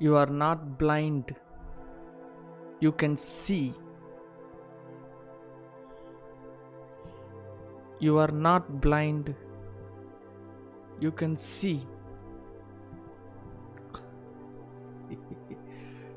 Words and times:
You 0.00 0.14
are 0.16 0.30
not 0.42 0.78
blind. 0.78 1.34
You 2.80 2.92
can 2.92 3.16
see. 3.16 3.74
You 8.00 8.18
are 8.18 8.30
not 8.30 8.80
blind. 8.80 9.34
You 11.00 11.10
can 11.10 11.36
see. 11.36 11.78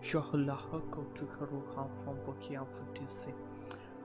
Shohulaha 0.03 0.81
kotukaro 0.95 1.61
hamfam 1.75 2.19
pokiam 2.27 2.67
futise. 2.75 3.31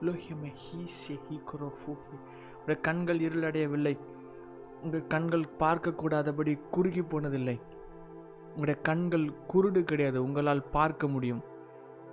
லோஹியமே 0.05 0.49
ஹீசிய 0.63 1.13
ஹீக்குரோஃபூஹி 1.27 2.17
உடைய 2.59 2.75
கண்கள் 2.87 3.19
இருளடையவில்லை 3.19 3.93
உங்கள் 4.83 5.07
கண்கள் 5.13 5.45
பார்க்கக்கூடாதபடி 5.59 6.53
குறுகி 6.75 7.03
போனதில்லை 7.11 7.55
உங்களுடைய 8.57 8.81
கண்கள் 8.81 9.25
குருடு 9.53 9.81
கிடையாது. 9.83 10.23
உங்களால் 10.23 10.63
பார்க்க 10.71 11.07
முடியும். 11.07 11.41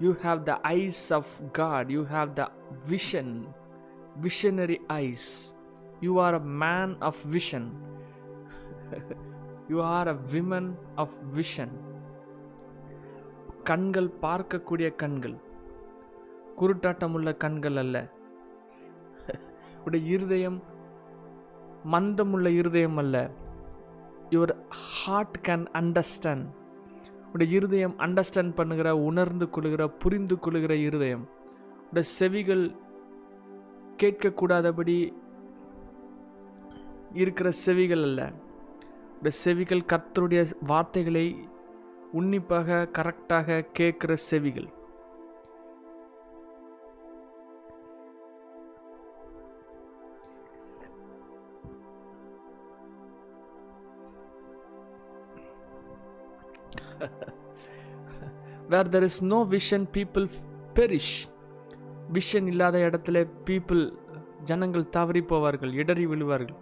You 0.01 0.11
have 0.23 0.43
the 0.43 0.55
eyes 0.61 1.13
of 1.13 1.33
God 1.53 1.91
you 1.91 2.03
have 2.13 2.33
the 2.33 2.51
vision 2.89 3.33
visionary 4.23 4.79
eyes 4.87 5.57
you 6.01 6.23
are 6.23 6.35
a 6.35 6.43
man 6.63 6.97
of 7.01 7.23
vision 7.33 7.69
you 9.69 9.85
are 9.85 10.09
a 10.09 10.17
women 10.33 10.71
of 10.95 11.17
vision 11.35 11.75
கண்கள் 13.65 14.11
பார்க்கக்கூடிய 14.23 14.95
கண்கள். 14.95 15.37
குருட்டாட்டம் 16.57 17.13
உள்ள 17.13 17.35
கண்கள் 17.35 17.77
அல்ல. 17.77 17.97
உடைய 19.85 20.05
இருதயம் 20.07 20.63
மந்தமுள்ள 21.93 22.47
இருதயம் 22.47 22.97
அல்ல. 22.97 23.31
யுவர் 24.35 24.55
ஹார்ட் 24.69 25.37
கேன் 25.49 25.67
அண்டர்ஸ்டாண்ட் 25.73 26.47
உடைய 27.33 27.57
இருதயம் 27.57 27.95
அண்டர்ஸ்டாண்ட் 27.99 28.55
பண்ணுகிற 28.55 28.97
உணர்ந்து 28.97 29.51
கொள்கிற 29.51 29.89
புரிந்து 29.89 30.39
கொள்கிற 30.39 30.75
இருதயம். 30.77 31.25
உடைய 31.89 32.09
செவிகள் 32.19 32.65
கேட்கக்கூடாதபடி 34.03 34.97
இருக்கிற 37.15 37.51
செவிகள் 37.51 38.03
அல்ல. 38.03 38.21
உடைய 39.19 39.37
செவிகள் 39.45 39.89
கர்த்தருடைய 39.93 40.43
வார்த்தைகளை 40.61 41.27
உன்னிப்பாக 42.13 42.89
கரெக்டாக 42.99 43.67
கேட்குற 43.79 44.13
செவிகள். 44.31 44.69
Where 58.69 58.89
there 58.89 59.03
is 59.03 59.23
no 59.25 59.39
vision 59.55 59.87
people 59.97 60.27
perish 60.75 61.17
vision 62.13 62.47
இல்லாத 62.47 62.79
இடத்துல 62.79 63.29
பீப்புள் 63.45 63.83
ஜனங்கள் 64.45 64.89
தவறி 64.89 65.21
போவார்கள் 65.21 65.73
இடறி 65.73 66.07
விழுவார்கள். 66.07 66.59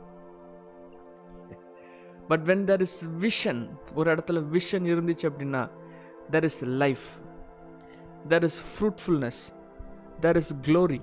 But 2.29 2.45
when 2.49 2.65
there 2.65 2.81
is 2.81 3.09
vision 3.21 3.63
ஒரு 3.95 4.15
இடத்துல 4.15 4.41
விஷன் 4.57 4.87
இருந்துச்சு 4.93 5.27
அப்படின்னா 5.31 5.63
there 6.31 6.45
is 6.45 6.65
life 6.65 7.07
there 8.29 8.43
is 8.43 8.61
fruitfulness 8.71 9.43
there 10.21 10.37
is 10.37 10.53
glory 10.63 11.01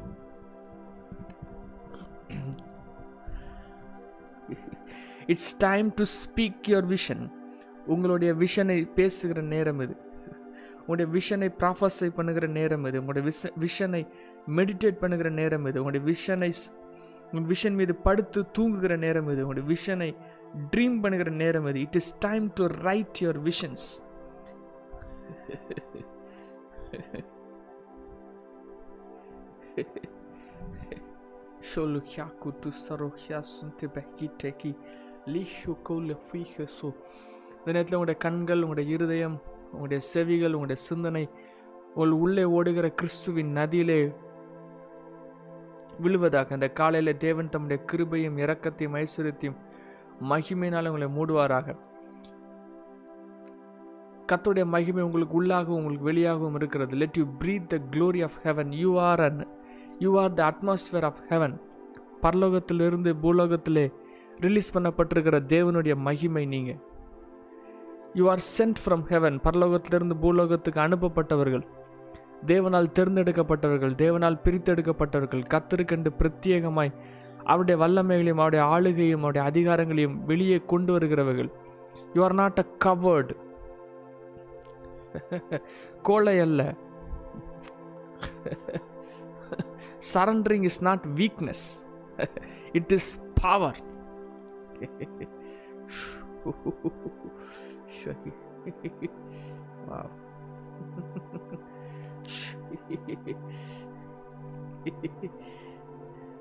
it's 5.27 5.57
time 5.57 5.93
to 5.93 6.03
speak 6.19 6.69
your 6.71 6.87
vision 6.95 7.25
உங்களுடைய 7.93 8.31
விஷனை 8.43 8.77
பேசுகிற 8.97 9.41
நேரம் 9.53 9.81
இது. 9.85 9.95
உங்களுடைய 10.79 11.07
விஷனை 11.17 11.47
ப்ராஃபஸை 11.61 12.09
பண்ணுகிற 12.17 12.47
நேரம் 12.57 12.85
இது. 12.89 12.99
உங்களுடைய 13.01 13.23
விஷ 13.29 13.51
விஷனை 13.65 14.01
மெடிடேட் 14.57 15.01
பண்ணுகிற 15.03 15.29
நேரம் 15.39 15.65
இது. 15.69 15.83
உங்களுடைய 15.83 16.03
விஷனை 16.11 16.51
உங்கள் 17.31 17.49
விஷன் 17.55 17.77
மீது 17.79 17.95
படுத்து 18.07 18.39
தூங்குகிற 18.57 18.93
நேரம் 19.05 19.31
இது. 19.33 19.47
உங்களுடைய 19.47 19.67
விஷனை 19.73 20.09
ட்ரீம் 20.75 20.99
பண்ணுகிற 21.05 21.31
நேரம் 21.43 21.67
இது. 21.71 21.79
It 21.87 21.97
is 22.01 22.11
time 22.27 22.47
to 22.59 22.67
write 22.89 23.17
your 23.25 23.41
visions 23.49 23.89
Sholu 31.71 31.99
hyaku 32.11 32.49
tu 32.61 32.69
saro 32.83 33.07
hyasunte 33.23 33.83
behiteki 33.95 34.71
lihu 35.33 35.73
koule 35.87 36.15
fuihe 36.27 36.65
so. 36.77 36.87
இந்த 37.59 37.71
நேரத்தில் 37.71 37.97
உங்களுடைய 37.97 38.19
கண்கள் 38.25 38.61
உங்களுடைய 38.61 38.93
இருதயம் 38.95 39.41
உங்களுடைய 39.71 39.99
செவிகள் 40.03 40.55
உங்களுடைய 40.57 40.81
சிந்தனை 40.81 41.29
உங்கள் 41.93 42.11
உள்ளே 42.11 42.43
ஓடுகிற 42.43 42.89
கிறிஸ்துவின் 42.89 43.55
நதியிலே 43.55 44.13
விழுவதாக. 45.99 46.53
அந்த 46.53 46.67
காலையில் 46.69 47.17
தேவன் 47.17 47.49
தம்முடைய 47.49 47.83
கிருபையும் 47.91 48.39
இரக்கத்தையும் 48.43 48.97
ஐஸ்வர்யத்தையும் 49.01 49.59
மகிமையினால் 50.29 50.87
உங்களை 50.87 51.07
மூடுவாராக. 51.17 51.75
கத்துடைய 54.31 54.65
மகிமை 54.65 55.03
உங்களுக்கு 55.03 55.35
உள்ளாகவும் 55.41 55.77
உங்களுக்கு 55.77 56.09
வெளியாகவும் 56.11 56.55
இருக்கிறது. 56.55 56.95
Let 56.95 57.17
you 57.17 57.25
breathe 57.39 57.67
the 57.67 57.77
glory 57.91 58.23
of 58.23 58.37
heaven 58.43 58.71
you 58.71 58.99
are 58.99 59.19
an 59.19 59.47
you 59.99 60.19
are 60.19 60.33
the 60.33 60.41
atmosphere 60.51 61.03
of 61.03 61.21
heaven 61.29 61.55
பரலோகத்திலிருந்து 62.21 63.13
பூலோகத்திலே 63.23 63.93
ரிலீஸ் 64.39 64.77
பண்ணப்பட்டிருக்கிற 64.77 65.37
தேவனுடைய 65.55 65.95
மகிமை 65.95 66.45
நீங்கள் 66.45 66.79
you 68.17 68.23
are 68.33 68.43
sent 68.57 68.79
from 68.83 69.03
heaven 69.11 69.37
பரலோகத்திலிருந்து 69.45 70.15
பூலோகத்துக்கு 70.23 70.79
அனுப்பப்பட்டவர்கள். 70.85 71.65
தேவனால் 72.51 72.93
தேர்ந்தெடுக்கப்பட்டவர்கள் 72.97 73.93
தேவனால் 74.01 74.37
பிரித்தெடுக்கப்பட்டவர்கள் 74.43 75.43
கத்திருக்கென்று 75.53 76.11
பிரத்யேகமாய் 76.19 76.93
அவருடைய 77.51 77.77
வல்லமைகளையும் 77.83 78.41
அவருடைய 78.41 78.63
ஆளுகையும் 78.75 79.23
அவருடைய 79.25 79.43
அதிகாரங்களையும் 79.49 80.17
வெளியே 80.31 80.57
கொண்டு 80.71 80.91
வருகிறவர்கள். 80.95 81.49
You 82.15 82.21
are 82.27 82.37
not 82.41 82.61
a 82.63 82.65
coward 82.85 83.35
கோழை 86.07 86.35
அல்ல. 86.45 86.61
Surrendering 90.13 90.65
is 90.69 90.81
not 90.87 91.05
weakness 91.19 91.65
it 92.79 92.93
is 92.97 93.11
power 93.41 93.79
wow. 99.87 100.09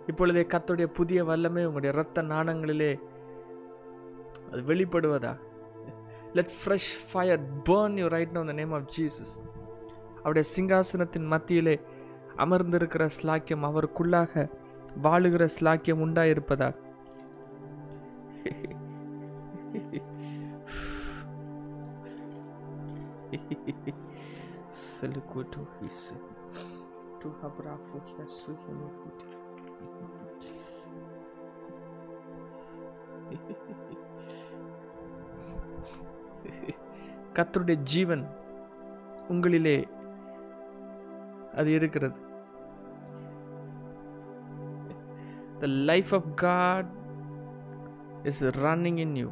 இப்பொழுதே 0.07 0.43
கத்துடைய 0.43 0.87
புதிய 0.87 1.25
வல்லமை 1.25 1.67
உங்களுடைய 1.67 1.95
இரத்த 1.95 2.23
நாணங்களிலே 2.23 2.99
அது 4.51 4.63
வெளிப்படுவதா? 4.63 5.39
Let 6.33 6.59
fresh 6.59 7.09
fire 7.09 7.41
burn 7.65 7.99
you 7.99 8.07
right 8.07 8.31
now 8.31 8.45
the 8.45 8.53
name 8.53 8.73
of 8.73 8.99
Jesus 8.99 9.39
அவருடைய 10.17 10.57
சிங்காசனத்தின் 10.57 11.27
மத்தியிலே 11.27 11.81
அமர்ந்திருக்கிற 12.37 13.09
ஸ்லாக்கியம் 13.19 13.69
அவருக்குள்ளாக 13.69 14.49
வாழுகிற 15.03 15.49
ஸ்லாக்கியம் 15.61 16.07
உண்டாயிருப்பதா? 16.07 16.73
Selikutu 24.69 25.66
hisi. 25.81 26.14
Tu 27.20 27.29
habrafu 27.43 27.97
yasu 28.19 28.50
himufuti. 28.67 29.26
கத்தருடைய 37.37 37.79
ஜீவன் 37.93 38.25
உங்களிலே 39.32 39.76
அது 41.61 41.70
இருக்கிறது 41.79 42.19
the 45.62 45.70
life 45.91 46.11
of 46.19 46.25
god 46.43 46.85
is 48.31 48.37
running 48.64 48.97
in 49.05 49.12
you 49.20 49.31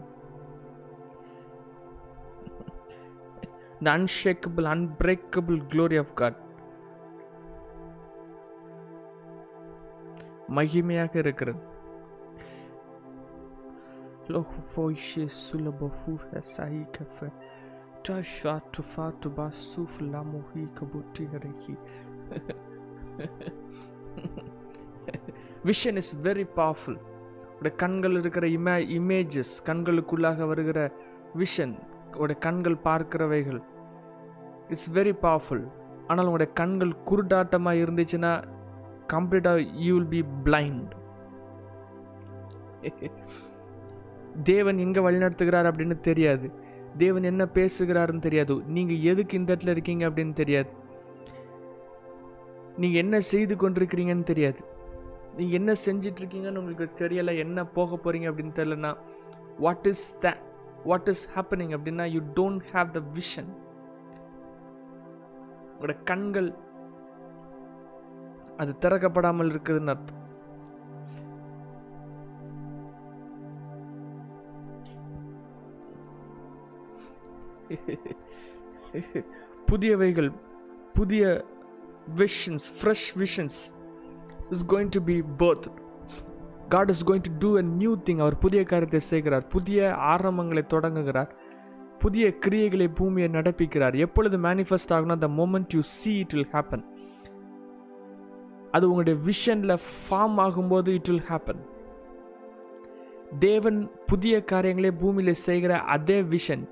the 3.84 3.90
unshakable 3.96 4.66
unbreakable 4.74 5.58
glory 5.72 5.98
of 6.04 6.10
god 6.20 6.34
மகிமையாக 10.56 11.12
இருக்கிறது 11.18 11.62
Lohu 14.34 14.60
foishe 14.72 15.24
sulabahu 15.42 16.12
sahi 16.52 16.80
kafe 16.94 17.28
tasha 18.06 18.54
tufa 18.76 19.06
tuba 19.24 19.46
suf 19.64 19.92
lamuhi 20.14 20.64
kabuti 20.78 21.26
harihi 21.34 21.74
vision 25.68 25.98
is 26.00 26.14
very 26.24 26.44
powerful 26.56 26.98
உடைய 27.58 27.72
கண்கள் 27.82 28.16
இருக்கிற 28.20 28.46
இமே 28.56 28.74
images 28.96 29.52
கண்களுக்குள்ளாக 29.68 30.46
வருகிற 30.46 30.80
vision 31.42 31.74
உடைய 32.22 32.38
கண்கள் 32.46 32.76
பார்க்கிறவைகள். 32.84 33.60
It's 34.68 34.90
very 34.98 35.14
powerful 35.24 35.64
ஆனால் 36.08 36.28
உங்களுடைய 36.28 36.52
கண்கள் 36.60 36.92
குருடாட்டமாக 37.08 37.82
இருந்துச்சுன்னா 37.84 38.32
கம்ப்ளீட்டாக 39.12 39.66
யூ 39.86 39.92
வில் 39.96 40.12
பி 40.14 40.22
பிளைண்ட் 40.46 40.92
தேவன் 44.50 44.78
எங்கே 44.84 45.00
வழிநடத்துகிறார் 45.06 45.68
அப்படின்னு 45.70 45.96
தெரியாது. 46.08 46.46
தேவன் 46.98 47.28
என்ன 47.30 47.44
பேசுகிறாருன்னு 47.54 48.26
தெரியாது. 48.26 48.54
நீங்கள் 48.76 49.02
எதுக்கு 49.10 49.38
இந்த 49.38 49.48
இடத்துல 49.52 49.74
இருக்கீங்க 49.74 50.04
அப்படின்னு 50.08 50.34
தெரியாது. 50.42 50.70
நீங்கள் 52.82 53.02
என்ன 53.04 53.20
செய்து 53.32 53.54
கொண்டிருக்கிறீங்கன்னு 53.56 54.26
தெரியாது. 54.32 54.60
நீங்கள் 55.36 55.58
என்ன 55.58 55.72
செஞ்சிட்ருக்கீங்கன்னு 55.86 56.60
உங்களுக்கு 56.62 56.88
தெரியலை 57.02 57.32
என்ன 57.44 57.64
போக 57.76 57.96
போகிறீங்க 57.96 58.28
அப்படின்னு 58.30 58.54
தெரியலனா 58.58 58.92
what 59.64 59.88
is 59.92 60.06
the 60.18 60.36
what 60.84 61.08
is 61.08 61.28
happening 61.34 61.72
அப்படின்னா 61.76 62.04
you 62.04 62.20
don't 62.34 62.60
have 62.72 62.90
the 62.90 63.02
vision 63.14 63.50
உங்களோட 65.72 66.02
கண்கள் 66.02 66.54
அது 68.56 68.74
திறக்கப்படாமல் 68.80 69.50
இருக்குதுன்னு 69.52 69.92
அர்த்தம். 69.94 70.22
புதியவைகள் 79.66 80.30
புதிய 80.94 81.44
visions 82.16 82.66
fresh 82.78 83.08
visions 83.16 83.58
is 84.50 84.66
going 84.66 84.88
to 84.90 85.00
be 85.02 85.22
birth 85.38 85.66
God 86.68 86.90
is 86.92 87.04
going 87.08 87.24
to 87.28 87.32
do 87.38 87.50
a 87.58 87.64
new 87.80 87.92
thing 88.06 88.20
அவர் 88.24 88.38
புதிய 88.44 88.62
காரியத்தை 88.72 89.00
செய்கிறார். 89.12 89.44
புதிய 89.54 89.88
ஆரம்பங்களை 90.14 90.62
தொடங்குகிறார். 90.74 91.30
புதிய 92.02 92.24
கிரியைகளை 92.44 92.88
பூமியை 92.98 93.28
நடப்பிக்கிறார். 93.36 93.94
எப்பொழுது 94.06 94.38
மேனிஃபெஸ்ட் 94.38 94.94
ஆகணும் 94.96 95.16
அந்த 95.18 95.28
moment 95.40 95.74
you 95.76 95.82
see 95.96 96.12
it 96.24 96.34
will 96.36 96.52
happen 96.54 96.84
அது 98.76 98.84
உங்களுடைய 98.90 99.16
விஷனில் 99.28 99.74
ஃபார்ம் 99.90 100.38
ஆகும்போது 100.44 100.88
இட் 100.98 101.08
வில் 101.10 101.26
ஹேப்பன் 101.28 101.60
தேவன் 103.44 103.78
புதிய 104.06 104.34
காரியங்களை 104.52 104.90
பூமியில் 105.02 105.38
செய்கிற 105.46 105.78
அதே 105.94 106.18
vision 106.34 106.64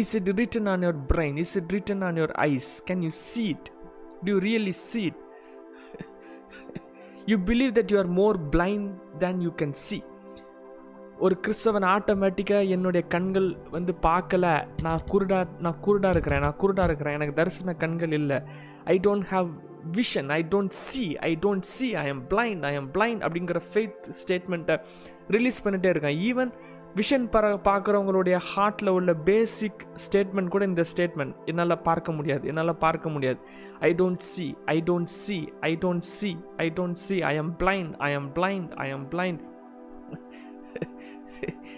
is 0.00 0.12
it 0.18 0.30
written 0.40 0.68
on 0.72 0.84
your 0.86 1.00
brain 1.10 1.36
is 1.44 1.54
it 1.60 1.72
written 1.76 2.02
on 2.08 2.18
your 2.20 2.34
eyes 2.46 2.70
can 2.88 3.02
you 3.06 3.12
see 3.26 3.44
it 3.54 3.68
to 4.24 4.34
really 4.46 4.74
see 4.88 5.02
it 5.10 5.21
you 7.26 7.36
believe 7.46 7.74
that 7.78 7.90
you 7.92 7.98
are 7.98 8.06
more 8.06 8.38
blind 8.50 9.16
than 9.18 9.40
you 9.40 9.50
can 9.62 9.76
see 9.86 10.04
ஒரு 11.18 11.40
கிறிஸ்தவன் 11.46 11.86
ஆட்டோமேட்டிக்காக 11.94 12.68
என்னுடைய 12.68 13.06
கண்கள் 13.06 13.56
வந்து 13.70 13.94
பார்க்கல. 14.02 14.46
நான் 14.82 15.00
குருடா 15.12 15.46
நான் 15.58 15.78
குருடா 15.86 16.10
இருக்கிறேன் 16.10 16.40
நான் 16.40 16.56
குருடா 16.60 16.84
இருக்கிறேன். 16.84 17.14
எனக்கு 17.14 17.34
தரிசன 17.34 17.74
கண்கள் 17.74 18.12
இல்லை. 18.12 18.38
I 18.84 19.00
don't 19.06 19.26
have 19.30 19.50
vision 19.92 20.28
I 20.28 20.46
don't 20.50 20.74
see 20.86 21.18
I 21.18 21.38
don't 21.42 21.68
see 21.74 21.94
I 21.94 22.06
am 22.06 22.24
blind 22.30 22.62
I 22.62 22.74
am 22.74 22.90
blind 22.92 23.22
அப்படிங்கிற 23.28 23.60
ஃபெய்த் 23.72 24.10
ஸ்டேட்மெண்ட்டை 24.22 24.80
ரிலீஸ் 25.28 25.68
பண்ணிகிட்டே 25.68 25.88
இருக்கேன். 25.94 26.18
ஈவன் 26.28 26.52
விஷன் 26.96 27.26
பர 27.34 27.44
பார்க்குறவங்களுடைய 27.66 28.36
ஹார்ட்டில் 28.48 28.88
உள்ள 28.88 29.14
பேசிக் 29.28 29.82
ஸ்டேட்மெண்ட் 30.04 30.48
கூட 30.48 30.64
இந்த 30.64 30.82
ஸ்டேட்மெண்ட் 30.90 31.34
என்னால் 31.44 31.82
பார்க்க 31.82 32.12
முடியாது. 32.12 32.48
என்னால் 32.48 32.72
பார்க்க 32.76 33.08
முடியாது. 33.08 33.38
I 33.80 33.90
don't 34.00 34.24
see 34.32 34.46
I 34.66 34.76
don't 34.90 35.12
see 35.22 35.38
I 35.60 35.70
don't 35.84 36.06
see 36.16 36.30
I 36.56 36.66
don't 36.70 37.00
see 37.06 37.16
I 37.30 37.32
am 37.36 37.52
blind 37.62 37.92
I 37.98 38.10
am 38.12 38.28
blind 38.34 38.70
I 38.84 38.88
am 38.90 39.06
blind 39.14 39.40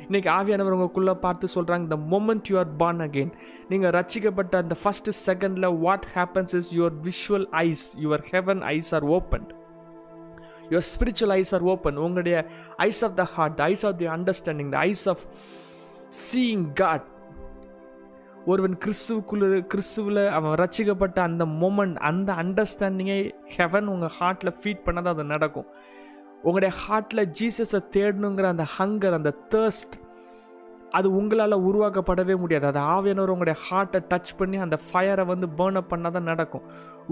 இன்னைக்கு 0.06 0.30
ஆவியானவர் 0.30 0.74
உங்களுக்குள்ளே 0.76 1.14
பார்த்து 1.26 1.46
சொல்கிறாங்க 1.54 1.86
the 1.92 1.98
moment 2.14 2.48
you 2.50 2.56
are 2.58 2.72
born 2.76 3.00
again 3.00 3.30
நீங்கள் 3.68 3.90
ரட்சிக்கப்பட்ட 3.90 4.56
அந்த 4.56 4.76
ஃபஸ்ட்டு 4.82 5.14
செகண்டில் 5.26 5.68
what 5.86 6.06
happens 6.14 6.54
is 6.60 6.70
your 6.78 6.96
visual 7.08 7.46
eyes 7.66 7.86
your 8.04 8.24
heaven 8.32 8.62
eyes 8.74 8.92
are 8.94 9.04
open 9.04 9.46
your 10.70 10.86
spiritual 10.92 11.30
eyes 11.30 11.54
are 11.54 11.62
open 11.62 11.96
உங்களுடைய 11.96 12.46
eyes 12.76 13.04
of 13.04 13.16
the 13.16 13.24
heart 13.24 13.60
eyes 13.60 13.86
of 13.86 13.98
the 13.98 14.06
understanding 14.06 14.68
the 14.68 14.78
eyes 14.78 15.08
of 15.08 15.24
seeing 16.32 16.72
God 16.72 17.12
ஒருவன் 18.46 18.78
கிறிஸ்துவுக்குள்ள 18.84 19.66
கிறிஸ்துவில் 19.74 20.28
அவன் 20.28 20.52
ரசிக்கப்பட்ட 20.52 21.18
அந்த 21.18 21.44
மொமெண்ட் 21.44 21.96
அந்த 21.96 22.32
அண்டர்ஸ்டாண்டிங்கை 22.32 23.32
heaven 23.56 23.86
உங்கள் 23.86 24.10
ஹார்ட்டில் 24.20 24.54
feet 24.62 24.84
பண்ணாதான் 24.84 25.14
அது 25.14 25.24
நடக்கும். 25.24 25.66
உங்களுடைய 26.42 26.76
ஹார்ட்டில் 26.88 27.32
ஜீசஸை 27.40 27.80
தேடணுங்கிற 27.90 28.42
அந்த 28.42 28.66
ஹங்கர் 28.78 29.12
அந்த 29.12 29.34
தேர்ஸ்ட் 29.50 30.03
அது 30.98 31.08
உங்களால் 31.18 31.64
உருவாக்கப்படவே 31.68 32.34
முடியாது. 32.42 32.66
அது 32.70 32.80
ஆவியானவர் 32.94 33.32
உங்களுடைய 33.34 33.56
ஹார்ட்டை 33.66 34.00
டச் 34.10 34.32
பண்ணி 34.38 34.56
அந்த 34.64 34.76
ஃபயரை 34.88 35.24
வந்து 35.32 35.46
பேர்ன் 35.58 35.78
அப் 35.80 35.90
பண்ணால் 35.92 36.14
தான் 36.16 36.28
நடக்கும். 36.30 36.64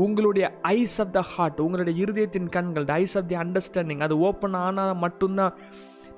உங்களுடைய 0.05 0.47
ஐஸ் 0.77 0.97
ஆஃப் 1.05 1.15
த 1.17 1.23
ஹார்ட் 1.33 1.63
உங்களுடைய 1.65 1.95
இருதயத்தின் 2.05 2.49
கண்கள் 2.57 2.87
the 2.91 2.95
eyes 3.05 3.17
of 3.21 3.29
the 3.33 3.39
understanding 3.45 4.05
அது 4.07 4.17
ஓப்பன் 4.29 4.59
ஆனால் 4.67 4.95
மட்டும்தான் 5.05 5.55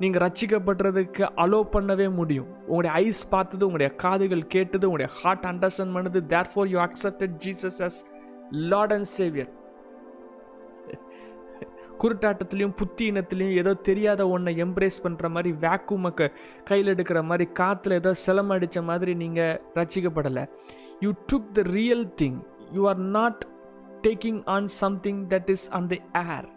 நீங்கள் 0.02 0.22
ரச்சிக்கப்படுறதுக்கு 0.26 1.24
அலோ 1.44 1.62
பண்ணவே 1.74 2.08
முடியும். 2.20 2.48
உங்களுடைய 2.70 2.92
ஐஸ் 3.06 3.24
பார்த்தது 3.34 3.66
உங்களுடைய 3.68 3.90
காதுகள் 4.04 4.46
கேட்டது 4.54 4.88
உங்களுடைய 4.90 5.10
ஹார்ட் 5.20 5.46
அண்டர்ஸ்டாண்ட் 5.52 5.96
பண்ணுது 5.98 6.22
therefore 6.54 6.70
you 6.74 6.80
accepted 6.86 7.36
Jesus 7.46 7.80
as 7.88 8.00
Lord 8.72 8.94
and 8.98 9.10
Saviour 9.18 9.52
குருட்டாட்டத்துலேயும் 12.02 12.76
புத்தீனத்துலேயும் 12.80 13.58
ஏதோ 13.62 13.72
தெரியாத 13.88 14.28
ஒன்றை 14.28 14.52
எம்ப்ரேஸ் 14.64 14.98
பண்ணுற 15.04 15.28
மாதிரி 15.34 15.50
வேக்கூமை 15.64 16.10
க 16.18 16.30
கையில் 16.64 16.92
எடுக்கிற 16.94 17.22
மாதிரி 17.30 17.46
காற்றுல 17.60 17.98
ஏதோ 18.02 18.12
சிலம் 18.26 18.52
அடித்த 18.56 18.82
மாதிரி 18.82 19.14
நீங்கள் 19.22 19.60
ரசிக்கப்படலை. 19.74 20.44
You 21.00 21.12
took 21.32 21.52
the 21.58 21.62
real 21.78 22.06
thing 22.22 22.40
you 22.72 22.82
are 22.88 23.02
not 23.18 23.44
taking 24.06 24.40
on 24.56 24.68
something 24.82 25.22
that 25.28 25.50
is 25.56 25.66
on 25.78 25.88
the 25.92 26.00
air 26.26 26.48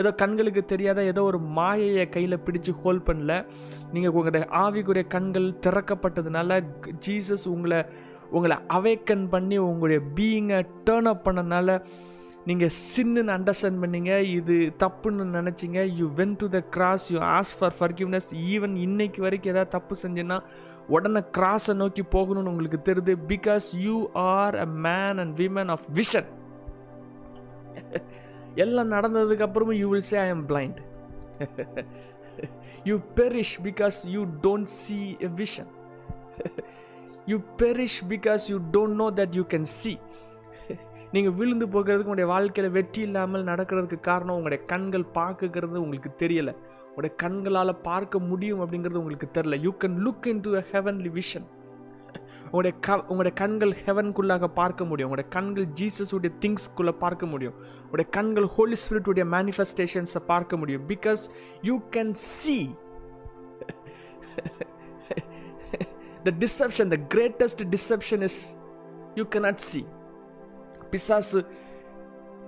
ஏதோ 0.00 0.10
கண்களுக்கு 0.20 0.62
தெரியாத 0.64 1.00
ஏதோ 1.10 1.22
ஒரு 1.22 1.38
மாயையை 1.58 2.04
கையில் 2.08 2.42
பிடிச்சு 2.46 2.72
ஹோல்ட் 2.82 3.04
பண்ணல. 3.08 3.32
நீங்கள் 3.92 4.10
உங்களுடைய 4.10 4.46
ஆவிக்குரிய 4.62 5.04
கண்கள் 5.14 5.46
திறக்கப்பட்டதுனால 5.66 6.58
ஜீசஸ் 7.06 7.46
உங்களை 7.54 7.80
உங்களை 8.30 8.56
அவேக்கன் 8.76 9.24
பண்ணி 9.28 9.56
உங்களுடைய 9.68 10.00
பீயிங்கை 10.16 10.58
டேர்ன் 10.86 11.10
அப் 11.12 11.24
பண்ணனால 11.28 11.78
நீங்கள் 12.46 12.74
சின்னுன்னு 12.88 13.32
அண்டர்ஸ்டாண்ட் 13.36 13.80
பண்ணீங்க 13.82 14.12
இது 14.30 14.56
தப்புன்னு 14.82 15.24
நினச்சிங்க 15.36 15.80
you 15.98 16.06
went 16.16 16.36
to 16.40 16.46
the 16.48 16.58
cross 16.70 17.06
you 17.12 17.18
ask 17.30 17.52
for 17.58 17.74
forgiveness 17.78 18.28
even 18.50 18.74
இன்னைக்கு 18.84 19.20
வரைக்கும் 19.22 19.52
ஏதாவது 19.54 19.70
தப்பு 19.70 19.94
செஞ்சேன்னா 20.02 20.38
உடனே 20.88 21.22
கிராஸை 21.36 21.74
நோக்கி 21.74 22.02
போகணும்னு 22.12 22.52
உங்களுக்கு 22.52 22.80
தெரியுது 22.88 23.14
because 23.28 23.66
you 23.86 23.96
are 24.28 24.56
a 24.56 24.68
man 24.86 25.18
and 25.18 25.34
women 25.40 25.72
of 25.76 25.86
vision 25.98 26.28
எல்லாம் 28.56 28.92
நடந்ததுக்கப்புறமும் 28.92 29.80
you 29.80 29.88
will 29.88 30.08
say 30.10 30.18
I 30.18 30.28
am 30.28 30.46
blind 30.52 30.78
you 32.84 32.96
perish 33.18 33.56
because 33.62 33.98
you 34.14 34.22
don't 34.42 34.70
see 34.76 34.98
a 35.20 35.30
vision 35.36 35.72
you 37.26 37.38
perish 37.56 38.00
because 38.08 38.44
you 38.52 38.58
don't 38.72 38.98
know 39.02 39.08
that 39.20 39.34
you 39.34 39.44
can 39.54 39.68
see 39.74 39.92
நீங்கள் 41.14 41.34
விழுந்து 41.38 41.66
போகிறதுக்கு 41.74 42.10
உங்களுடைய 42.10 42.28
வாழ்க்கையில் 42.34 42.74
வெற்றி 42.76 43.02
இல்லாமல் 43.08 43.48
நடக்கிறதுக்கு 43.50 43.98
காரணம் 44.08 44.36
உங்களுடைய 44.38 44.62
கண்கள் 44.72 45.04
பார்க்குறது 45.18 45.82
உங்களுக்கு 45.84 46.10
தெரியலை. 46.22 46.54
உங்களுடைய 46.88 47.12
கண்களால் 47.22 47.80
பார்க்க 47.88 48.18
முடியும் 48.30 48.60
அப்படிங்கிறது 48.64 49.00
உங்களுக்கு 49.02 49.28
தெரில 49.36 49.56
you 49.66 49.72
can 49.82 49.96
look 50.06 50.26
into 50.46 50.52
a 50.60 50.62
heavenly 50.72 51.10
vision 51.18 51.46
உங்களுடைய 52.44 52.74
க 52.86 52.96
உங்களுடைய 53.10 53.34
கண்கள் 53.40 53.72
ஹெவனுக்குள்ளாக 53.86 54.46
பார்க்க 54.60 54.84
முடியும். 54.90 55.08
உங்களுடைய 55.08 55.30
கண்கள் 55.36 55.66
ஜீசஸுடைய 55.78 56.30
திங்ஸ்க்குள்ளே 56.42 56.94
பார்க்க 57.04 57.26
முடியும். 57.32 57.56
உங்களுடைய 57.84 58.08
கண்கள் 58.16 58.46
ஹோலி 58.56 58.76
ஸ்பிரிட்டுடைய 58.82 59.24
மேனிஃபெஸ்டேஷன்ஸை 59.36 60.22
பார்க்க 60.32 60.56
முடியும். 60.60 60.84
Because 60.92 61.24
you 61.68 61.76
can 61.96 62.14
see 62.36 62.56
the 66.28 66.32
deception 66.44 66.92
the 66.94 66.98
greatest 67.14 67.62
deception 67.74 68.24
is 68.28 68.40
you 69.20 69.24
cannot 69.36 69.62
see 69.70 69.82
பிசாசு 70.90 71.40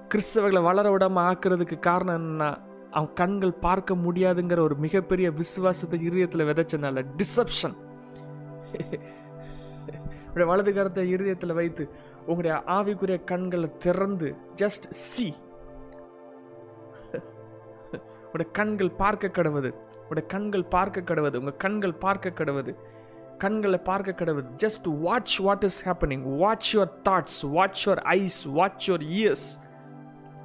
கிறிஸ்தவர்களை 0.09 0.61
வளர 0.63 0.87
விடாமல் 0.91 1.25
ஆக்குறதுக்கு 1.25 1.77
காரணம் 1.81 2.19
என்னன்னா 2.19 2.51
அவன் 2.91 3.13
கண்கள் 3.15 3.61
பார்க்க 3.61 3.95
முடியாதுங்கிற 4.05 4.61
ஒரு 4.61 4.77
மிகப்பெரிய 4.77 5.31
விசுவாசத்தை 5.33 5.99
இருதயத்தில் 6.03 6.49
விதைச்சனால 6.49 7.05
டிசப்ஷன் 7.17 7.77
உடைய 10.29 10.47
வலது 10.49 10.73
கரத்தை 10.73 11.05
இருதயத்தில் 11.09 11.55
வைத்து 11.55 11.85
உங்களுடைய 12.27 12.55
ஆவிக்குரிய 12.69 13.19
கண்களை 13.25 13.69
திறந்து 13.79 14.29
ஜஸ்ட் 14.63 14.87
சி 15.03 15.27
உங்களுடைய 18.23 18.49
கண்கள் 18.53 18.93
பார்க்க 18.95 19.37
கடவுது 19.39 19.71
உங்களுடைய 20.01 20.27
கண்கள் 20.27 20.65
பார்க்க 20.69 21.09
கடவுது 21.11 21.37
உங்கள் 21.37 21.57
கண்கள் 21.57 21.95
பார்க்க 21.99 22.39
கடவுது 22.41 22.73
கண்களை 23.39 23.79
பார்க்க 23.79 24.13
கடவுள். 24.13 24.45
Just 24.45 24.99
watch 24.99 25.39
what 25.39 25.63
is 25.63 25.89
happening 25.89 26.37
watch 26.37 26.77
your 26.77 26.91
thoughts 27.09 27.51
watch 27.51 27.89
your 27.89 27.97
eyes 27.97 28.45
watch 28.45 28.91
your 28.91 28.95
ears 28.95 29.67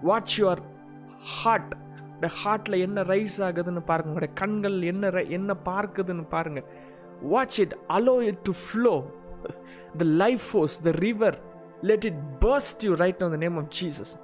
watch 0.01 0.41
your 0.41 0.57
heart 1.19 1.75
உடைய 2.15 2.35
ஹார்ட்டில் 2.45 2.79
என்ன 2.79 3.01
ரைஸ் 3.01 3.37
ஆகுதுன்னு 3.37 3.79
பாருங்க. 3.79 4.09
உங்களுடைய 4.09 4.33
கண்கள் 4.33 4.81
என்ன 4.81 5.09
ரை- 5.09 5.29
என்ன 5.29 5.55
பார்க்குதுன்னு 5.65 6.27
பாருங்க. 6.27 6.63
Watch 7.21 7.59
it 7.59 7.77
allow 7.89 8.19
it 8.19 8.37
to 8.37 8.51
flow 8.51 9.03
the 9.97 10.03
life 10.03 10.39
force 10.51 10.81
the 10.81 10.91
river 10.91 11.41
let 11.81 12.05
it 12.05 12.19
burst 12.39 12.79
you 12.79 12.93
right 12.95 13.23
on 13.23 13.29
the 13.29 13.35
name 13.35 13.57
of 13.57 13.71
Jesus 13.81 14.21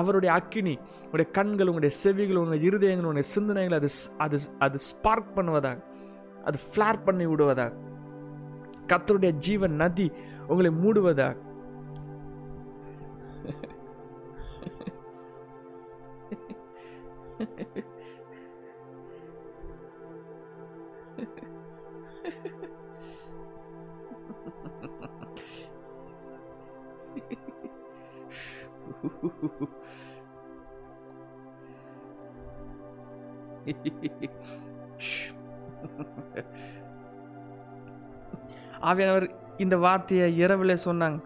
அவருடைய 0.00 0.32
அக்கினி 0.34 0.74
உங்களுடைய 1.02 1.28
கண்கள் 1.32 1.70
உங்களுடைய 1.70 1.92
செவிகள் 2.02 2.40
உங்களுடைய 2.40 2.64
இருதயங்கள் 2.68 3.04
உங்களுடைய 3.04 3.28
சிந்தனைகள் 3.34 3.78
அது 3.78 3.88
அது 4.18 4.38
அது 4.58 4.78
ஸ்பார்க் 4.88 5.36
பண்ணுவதாக 5.36 5.78
அது 6.44 6.58
ஃப்ளார் 6.66 7.04
பண்ணி 7.04 7.26
விடுவதாக. 7.26 7.72
கத்தருடைய 8.86 9.32
ஜீவன் 9.44 9.76
நதி 9.82 10.06
உங்களை 10.48 10.70
மூடுவதாக. 10.82 11.36
ஆவியானவர் 38.88 39.26
இந்த 39.56 39.76
வார்த்தையை 39.76 40.26
இரவில் 40.38 40.82
சொன்னாங்க. 40.84 41.18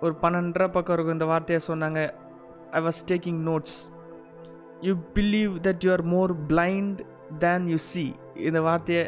ஒரு 0.00 0.14
பன்னெண்டரை 0.22 0.68
பக்கம் 0.70 0.94
இருக்கும் 0.94 1.16
இந்த 1.18 1.24
வார்த்தையை 1.24 1.60
சொன்னாங்க. 1.68 2.00
I 2.70 2.80
was 2.82 3.00
taking 3.08 3.40
notes 3.50 3.78
you 4.80 4.94
believe 5.14 5.52
that 5.66 5.84
you 5.84 5.90
are 5.92 6.04
more 6.14 6.34
blind 6.46 7.00
than 7.38 7.66
you 7.68 7.76
see 7.90 8.14
இந்த 8.48 8.60
வார்த்தையை 8.60 9.04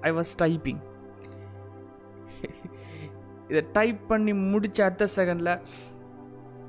ஐ 0.00 0.12
வாஸ் 0.12 0.34
டைப்பிங் 0.38 0.82
இதை 3.48 3.62
டைப் 3.72 4.08
பண்ணி 4.08 4.32
முடித்த 4.32 4.84
அடுத்த 4.84 5.08
செகண்டில் 5.16 5.60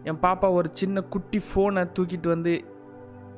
என் 0.03 0.19
பாப்பா 0.21 0.51
ஒரு 0.51 0.69
சின்ன 0.73 1.01
குட்டி 1.01 1.37
ஃபோனை 1.37 1.91
தூக்கிட்டு 1.99 2.27
வந்து 2.27 2.63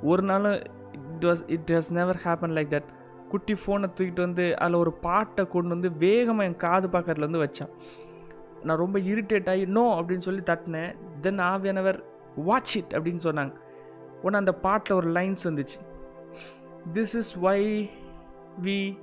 ஒரு 0.02 0.24
நாளும் 0.24 0.54
it 0.54 1.26
was 1.26 1.44
it 1.48 1.72
has 1.74 1.92
never 1.92 2.20
happen 2.24 2.56
like 2.58 2.74
that 2.76 2.94
குட்டி 3.30 3.54
ஃபோனை 3.54 3.86
தூக்கிட்டு 3.96 4.20
வந்து 4.20 4.58
அதில் 4.58 4.76
ஒரு 4.76 4.94
பாட்டை 4.94 5.48
கொண்டு 5.48 5.70
வந்து 5.70 5.92
வேகமாக 5.92 6.48
என் 6.48 6.56
காது 6.56 6.88
பக்கத்துல 6.88 7.20
வந்து 7.20 7.50
நான் 8.64 8.78
ரொம்ப 8.78 9.00
இரிட்டேட் 9.00 9.50
ஆகி 9.50 9.66
நோ 9.66 10.02
அப்படின்னு 10.02 10.20
சொல்லி 10.20 10.42
தட்டினேன். 10.42 10.96
தென் 11.22 11.40
ஆவியானவர் 11.40 12.04
வாட்ச் 12.36 12.78
இட் 12.78 12.94
அப்படின்னு 12.94 13.20
சொன்னாங்க. 13.24 13.54
உடனே 14.22 14.38
அந்த 14.38 14.54
பாட்டில் 14.54 14.96
ஒரு 14.96 15.12
லைன்ஸ் 15.12 15.44
வந்துச்சு. 15.44 15.80
This 16.94 17.16
is 17.16 17.34
why 17.34 17.90
we 18.64 18.98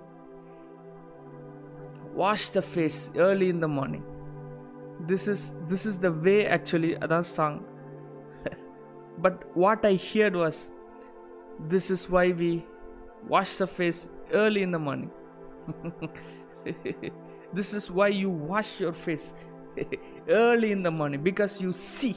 wash 2.14 2.52
the 2.52 2.62
face 2.74 2.98
early 3.12 3.46
in 3.46 3.58
the 3.58 3.68
morning 3.68 4.11
this 5.06 5.28
is 5.28 5.44
this 5.68 5.86
is 5.86 5.98
the 6.00 6.08
way 6.08 6.48
actually 6.48 6.92
அதான் 6.98 7.28
song 7.36 7.58
but 9.22 9.40
what 9.54 9.86
I 9.86 10.00
heard 10.12 10.36
was 10.44 10.60
this 11.68 11.90
is 11.90 12.10
why 12.10 12.32
we 12.32 12.52
wash 13.28 13.56
the 13.58 13.66
face 13.76 14.00
early 14.30 14.60
in 14.60 14.70
the 14.70 14.78
morning 14.78 15.12
this 17.54 17.74
is 17.74 17.90
why 17.92 18.10
you 18.24 18.30
wash 18.46 18.82
your 18.82 19.00
face 19.04 19.28
early 20.26 20.70
in 20.70 20.82
the 20.82 20.90
morning 20.90 21.22
because 21.22 21.62
you 21.62 21.70
see 21.70 22.10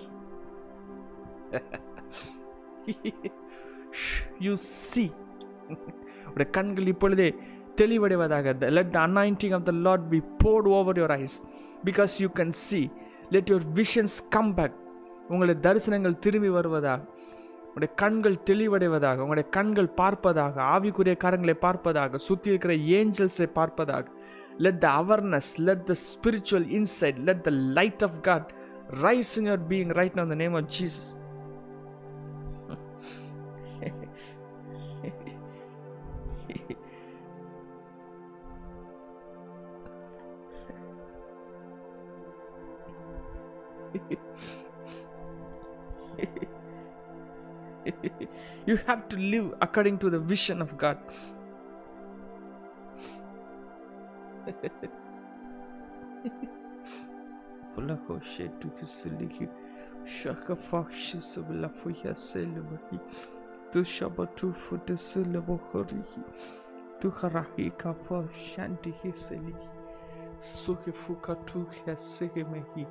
you 4.40 4.54
see 4.56 5.12
உடைய 6.30 6.50
கண்கள் 6.52 6.88
இப்பொழுதே 6.88 7.36
தெளிவடைவதாக. 7.82 8.70
Let 8.70 8.92
the 8.92 9.00
anointing 9.08 9.54
of 9.54 9.64
the 9.64 9.72
lord 9.72 10.10
be 10.10 10.20
poured 10.44 10.68
over 10.68 10.98
your 10.98 11.16
eyes 11.22 11.38
because 11.86 12.14
you 12.20 12.28
can 12.28 12.50
see 12.50 12.92
let 13.30 13.50
your 13.50 13.68
visions 13.74 14.18
come 14.30 14.54
back 14.54 14.74
உங்களுடைய 15.28 15.60
தரிசனங்கள் 15.62 16.20
திரும்பி 16.20 16.50
வருவதாக 16.50 17.02
உங்களுடைய 17.60 17.96
கண்கள் 17.96 18.38
தெளிவடைவதாக 18.50 19.18
உங்களுடைய 19.18 19.50
கண்கள் 19.50 19.90
பார்ப்பதாக 19.98 20.54
ஆவிக்குரிய 20.76 21.16
காரங்களை 21.24 21.56
பார்ப்பதாக 21.62 22.16
சுற்றி 22.16 22.50
இருக்கிற 22.50 22.74
ஏஞ்சல்ஸை 22.74 23.50
பார்ப்பதாக. 23.56 24.06
Let 24.58 24.80
the 24.80 24.88
awareness 24.88 25.52
let 25.58 25.86
the 25.86 25.94
spiritual 26.06 26.68
insight 26.78 27.24
let 27.24 27.44
the 27.44 27.50
light 27.50 28.04
of 28.04 28.22
God 28.22 28.54
rise 29.02 29.34
in 29.36 29.48
your 29.48 29.66
being 29.70 29.94
right 29.94 30.20
on 30.20 30.28
the 30.28 30.36
name 30.36 30.54
of 30.54 30.70
Jesus 30.80 31.16
you 48.66 48.78
have 48.88 49.08
to 49.10 49.18
live 49.18 49.54
according 49.62 49.98
to 50.00 50.10
the 50.10 50.20
vision 50.20 50.62
of 50.62 50.78
God. 50.78 50.98
Fuka 70.94 71.36
mehi. 72.44 72.88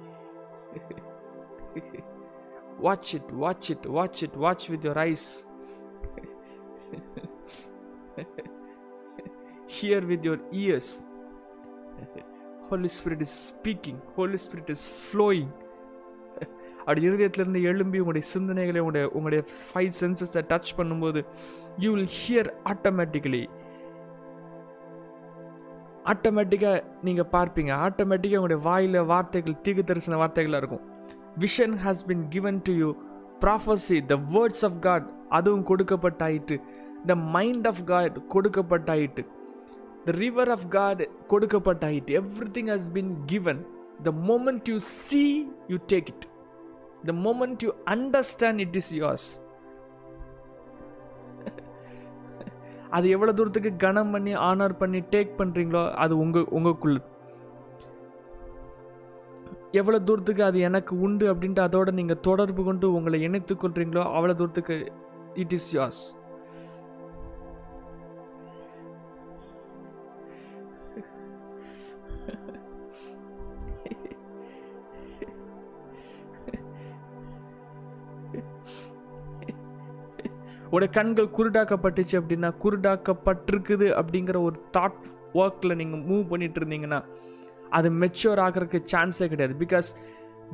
Watch 2.87 3.15
it 3.19 3.27
watch 3.45 3.67
it 3.71 3.83
watch 3.97 4.23
it 4.23 4.35
watch 4.37 4.65
with 4.73 4.85
your 4.85 4.99
eyes 4.99 5.25
hear 9.77 10.01
with 10.13 10.23
your 10.25 10.39
ears 10.53 10.89
holy 12.69 12.91
spirit 12.99 13.23
is 13.27 13.33
speaking 13.51 13.99
holy 14.17 14.41
spirit 14.47 14.71
is 14.77 14.85
flowing 15.11 15.51
அப்படி 16.87 17.07
இருதயத்திலிருந்து 17.09 17.61
எழும்பி 17.69 17.99
உங்களுடைய 18.01 18.25
சிந்தனைகளை 18.33 18.81
உங்களுடைய 18.83 19.05
உங்களுடைய 19.17 19.43
five 19.69 19.93
சென்சஸை 20.01 20.41
touch 20.51 20.73
பண்ணும்போது 20.79 21.21
you 21.83 21.91
will 21.95 22.11
hear 22.19 22.49
automatically 22.73 23.41
ஆட்டோமேட்டிக்காக 26.13 26.79
நீங்கள் 27.07 27.29
பார்ப்பீங்க. 27.35 27.73
ஆட்டோமேட்டிக்காக 27.87 28.41
உங்களுடைய 28.41 28.61
வாயில் 28.69 28.99
வார்த்தைகள் 29.13 29.61
தீக்கு 29.65 29.83
தரிசன 29.91 30.17
வார்த்தைகளாக 30.23 30.61
இருக்கும். 30.63 30.85
Vision 31.45 31.77
has 31.85 32.03
been 32.11 32.25
given 32.35 32.59
to 32.67 32.73
you 32.81 32.89
prophecy 33.45 33.99
the 34.11 34.17
words 34.35 34.65
of 34.69 34.77
God 34.87 35.07
அதுவும் 35.29 35.65
கொடுக்கப்பட்டாயிட்டு 35.71 36.57
த 37.07 37.15
மைண்ட் 37.37 37.67
ஆஃப் 37.71 37.83
காட் 37.93 38.19
கொடுக்கப்பட்டாயிட்டு 38.35 39.25
the 40.05 40.13
river 40.23 40.53
of 40.57 40.69
God 40.77 41.03
கொடுக்கப்பட்டாயிட்டு 41.33 42.19
everything 42.59 42.71
has 42.75 42.91
been 42.99 43.13
given 43.33 43.63
the 44.09 44.13
moment 44.31 44.69
you 44.73 44.77
see 44.79 45.23
you 45.73 45.79
take 45.95 46.11
it 46.15 46.27
the 47.11 47.15
moment 47.27 47.65
you 47.67 47.73
understand 47.97 48.63
it 48.67 48.77
is 48.83 48.93
yours. 49.03 49.27
அது 52.97 53.07
எவ்வளோ 53.17 53.33
தூரத்துக்கு 53.39 53.71
கனம் 53.85 54.13
பண்ணி 54.15 54.33
honour 54.51 54.75
பண்ணி 54.83 55.01
take 55.13 55.33
பண்ணுறீங்களோ 55.41 55.83
அது 56.05 56.15
உங்கள் 56.25 56.49
உங்களுக்குள்ள. 56.57 56.99
எவ்வளோ 59.81 59.99
தூரத்துக்கு 60.09 60.43
அது 60.49 60.59
எனக்கு 60.69 60.93
உண்டு 61.07 61.25
அப்படின்ட்டு 61.33 61.65
அதோட 61.67 61.91
நீங்கள் 62.01 62.21
தொடர்பு 62.21 62.65
கொண்டு 62.65 62.89
உங்களை 62.97 63.21
இணைத்து 63.29 63.55
கொள்கிறீங்களோ 63.55 64.05
அவ்வளோ 64.17 64.35
தூரத்துக்கு 64.41 64.77
இட் 65.43 65.55
இஸ் 65.59 65.71
yours. 65.77 65.99
உடைய 80.75 80.91
கண்கள் 80.99 81.35
குருடாக்கப்பட்டுச்சு 81.39 82.15
அப்படின்னா 82.21 82.51
குருடாக்கப்பட்டிருக்குது 82.65 83.89
அப்படிங்கிற 84.01 84.37
ஒரு 84.49 84.57
தாட் 84.77 85.01
ஒர்க்கில் 85.41 85.79
நீங்கள் 85.81 86.05
மூவ் 86.11 86.25
பண்ணிட்டு 86.33 86.61
இருந்தீங்கன்னா 86.61 87.01
அது 87.79 87.89
மெச்சோர் 88.03 88.41
ஆகிறதுக்கு 88.47 88.81
சான்ஸே 88.93 89.27
கிடையாது. 89.33 89.55
Because 89.65 89.89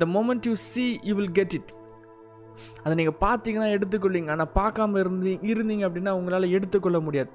the 0.01 0.05
moment 0.15 0.47
you 0.49 0.55
see 0.71 0.85
you 1.09 1.13
will 1.19 1.35
get 1.39 1.55
it 1.59 1.71
அதை 2.83 2.93
நீங்கள் 2.99 3.19
பார்த்தீங்கன்னா 3.25 3.69
எடுத்துக்கொள்வீங்க 3.75 4.31
ஆனால் 4.35 4.51
பார்க்காம 4.59 4.99
இருந்தீங்க 5.03 5.47
இருந்தீங்க 5.53 5.83
அப்படின்னா 5.87 6.13
உங்களால் 6.19 6.53
எடுத்துக்கொள்ள 6.57 6.99
முடியாது. 7.07 7.31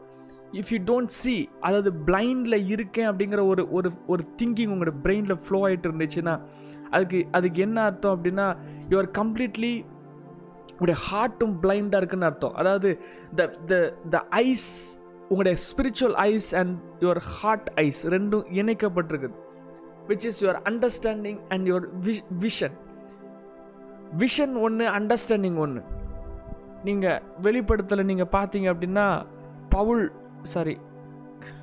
இஃப் 0.61 0.71
யூ 0.73 0.79
டோன்ட் 0.91 1.13
சி 1.21 1.35
அதாவது 1.67 1.91
பிளைண்டில் 2.09 2.59
இருக்கேன் 2.75 3.09
அப்படிங்கிற 3.11 3.41
ஒரு 3.53 3.63
ஒரு 3.79 3.89
ஒரு 4.13 4.23
திங்கிங் 4.41 4.73
உங்களோட 4.75 4.95
பிரெயினில் 5.05 5.41
ஃப்ளோ 5.45 5.61
ஆகிட்டு 5.69 5.89
இருந்துச்சுன்னா 5.91 6.35
அதுக்கு 6.95 7.21
அதுக்கு 7.39 7.61
என்ன 7.67 7.79
அர்த்தம் 7.89 8.15
அப்படின்னா 8.17 8.47
யூ 8.91 8.97
ஆர் 9.03 9.11
கம்ப்ளீட்லி 9.21 9.73
உங்களுடைய 10.77 10.99
ஹார்ட்டும் 11.09 11.55
பிளைண்டாக 11.63 12.01
இருக்குன்னு 12.01 12.29
அர்த்தம். 12.29 12.55
அதாவது 12.55 12.89
த 13.37 13.51
த 13.71 13.75
த 14.15 14.19
ஐஸ் 14.31 14.71
உங்களுடைய 15.29 15.57
spiritual 15.69 16.17
eyes 16.31 16.51
and 16.61 16.75
your 17.05 17.21
heart 17.37 17.71
eyes 17.85 18.01
ரெண்டும் 18.15 18.45
இணைக்கப்பட்டிருக்குது. 18.61 19.37
Which 20.09 20.27
is 20.31 20.41
your 20.45 20.61
understanding 20.71 21.39
and 21.49 21.67
your 21.71 21.87
vision 22.45 22.77
vision 24.19 24.55
ஒன்று 24.67 24.85
அண்டர்ஸ்டாண்டிங் 24.99 25.59
ஒன்று 25.65 25.83
நீங்கள் 26.85 27.23
வெளிப்படுத்தலை 27.43 28.05
நீங்கள் 28.05 28.33
பார்த்தீங்க 28.37 28.69
அப்படின்னா 28.75 29.07
பவுல் 29.69 30.05
சாரி 30.55 30.77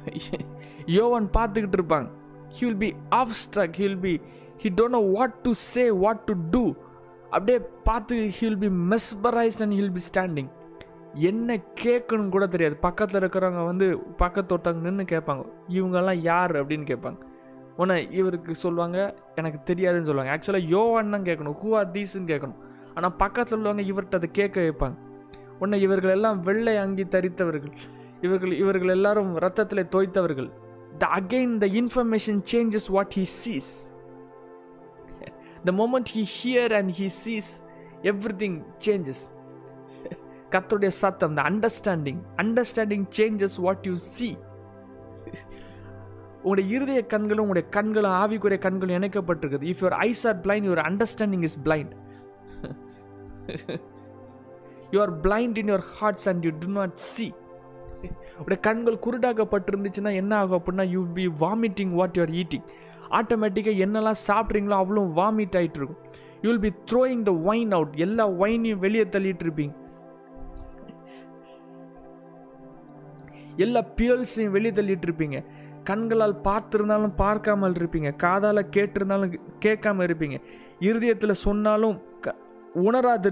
யோவன் 0.95 1.27
பார்த்துக்கிட்டு 1.37 1.77
இருப்பாங்க. 1.79 2.07
He 2.55 2.63
will 2.65 2.81
be 2.85 2.89
awestruck 3.41 3.75
he 3.79 3.83
will 3.87 4.03
be 4.07 4.15
he 4.63 4.69
don't 4.79 4.95
know 4.97 5.03
what 5.17 5.35
to 5.43 5.51
say 5.71 5.83
what 6.03 6.23
to 6.25 6.33
do 6.51 6.63
அப்படியே 7.35 7.59
பார்த்து 7.83 8.15
he'll 8.37 8.57
be 8.57 8.69
mesmerized 8.91 9.61
and 9.65 9.75
he'll 9.79 9.95
be 9.97 10.01
standing 10.09 10.49
என்ன 11.13 11.55
கேட்கணும் 11.81 12.29
கூட 12.29 12.47
தெரியாது. 12.47 12.75
பக்கத்தில் 12.75 13.21
இருக்கிறவங்க 13.21 13.65
வந்து 13.65 13.97
பக்கத்து 14.17 14.55
ஒருத்தவங்க 14.55 14.83
நின்று 14.87 15.05
கேட்பாங்க. 15.11 15.43
இவங்கெல்லாம் 15.69 16.19
யார் 16.21 16.53
அப்படின்னு 16.61 16.85
கேட்பாங்க. 16.91 17.17
உடனே 17.77 18.07
இவருக்கு 18.11 18.55
சொல்லுவாங்க 18.55 19.15
எனக்கு 19.35 19.73
தெரியாதுன்னு 19.73 20.03
சொல்லுவாங்க. 20.03 20.33
ஆக்சுவலாக 20.35 20.67
யோவான் 20.67 21.09
தான் 21.09 21.23
கேட்கணும். 21.23 21.55
ஹூ 21.61 21.75
ஆர் 21.75 21.91
தீஸ்ன்னு 21.91 22.29
கேட்கணும். 22.33 22.59
ஆனால் 22.95 23.15
பக்கத்தில் 23.15 23.57
உள்ளவங்க 23.59 23.83
இவர்கிட்ட 23.91 24.15
அதை 24.15 24.29
கேட்க 24.31 24.61
வைப்பாங்க. 24.61 24.97
உடனே 25.59 25.79
இவர்கள் 25.81 26.11
எல்லாம் 26.11 26.41
வெள்ளை 26.41 26.77
அங்கி 26.77 27.03
தரித்தவர்கள். 27.03 27.73
இவர்கள் 28.21 28.51
இவர்கள் 28.51 28.89
எல்லாரும் 28.89 29.35
ரத்தத்தில் 29.35 29.89
தோய்த்தவர்கள். 29.95 30.49
The 30.97 31.07
again 31.15 31.57
the 31.57 31.65
information 31.65 32.41
changes 32.51 32.87
what 32.87 33.13
he 33.15 33.21
sees 33.21 33.92
the 35.65 35.71
moment 35.71 36.09
he 36.09 36.23
hear 36.39 36.73
and 36.73 36.91
he 36.91 37.07
sees 37.07 37.51
everything 38.43 38.57
changes 38.85 39.23
கத்தருடைய 40.55 40.91
சத்தம் 41.01 41.35
the 41.35 41.41
understanding 41.41 42.19
understanding 42.37 43.05
changes 43.17 43.57
what 43.59 43.87
you 43.87 43.95
see 43.95 44.29
உங்களுடைய 46.43 46.75
இருதய 46.75 47.01
கண்களும் 47.05 47.43
உங்களுடைய 47.43 47.69
கண்களும் 47.69 48.11
ஆவிக்குரிய 48.11 48.57
கண்களும் 48.57 48.95
இணைக்கப்பட்டிருக்குது. 48.97 49.63
If 49.63 49.81
your 49.83 49.97
eyes 50.07 50.27
are 50.27 50.39
blind 50.41 50.65
your 50.65 50.83
understanding 50.89 51.43
is 51.43 51.59
blind 51.63 51.93
you 54.91 55.01
are 55.01 55.13
blind 55.21 55.57
in 55.57 55.67
your 55.67 55.87
hearts 55.99 56.27
and 56.29 56.45
you 56.45 56.51
do 56.59 56.71
not 56.71 56.97
see 56.97 57.33
உடைய 58.39 58.59
கண்கள் 58.61 58.97
குருடாக்கப்பட்டிருந்துச்சுன்னா 59.05 60.13
என்ன 60.13 60.35
ஆகும் 60.35 60.59
அப்படின்னா 60.59 60.85
you 60.89 61.07
be 61.13 61.27
vomiting 61.45 61.89
what 61.89 62.17
you are 62.17 62.33
eating 62.35 62.65
ஆட்டோமேட்டிக்காக 63.17 63.83
என்னெல்லாம் 63.85 64.23
சாப்பிட்றீங்களோ 64.27 64.75
அவ்வளோ 64.81 65.03
வாமிட் 65.19 65.57
ஆகிட்டு 65.59 65.79
இருக்கும் 65.79 66.01
you 66.41 66.47
will 66.51 66.65
be 66.67 66.73
throwing 66.91 67.23
the 67.23 67.33
wine 67.51 67.71
out 67.71 67.95
எல்லா 68.05 68.25
ஒயினையும் 68.43 68.83
வெளியே 68.85 69.03
தள்ளிட்டு 69.03 69.45
இருப்பீங்க 69.47 69.73
எல்லா 73.57 73.81
பியல்ஸையும் 73.97 74.55
வெளியே 74.55 74.73
தள்ளிட்டு 74.75 75.07
இருப்பீங்க 75.07 75.39
கண்களால் 75.87 76.35
பார்த்துருந்தாலும் 76.43 77.15
பார்க்காமல் 77.15 77.73
இருப்பீங்க. 77.73 78.09
காதால் 78.15 78.69
கேட்டிருந்தாலும் 78.75 79.33
கேட்காம 79.65 80.05
இருப்பீங்க. 80.07 80.37
இருதயத்தில் 80.79 81.41
சொன்னாலும் 81.45 81.97
க 82.21 82.35
உணராது 82.85 83.29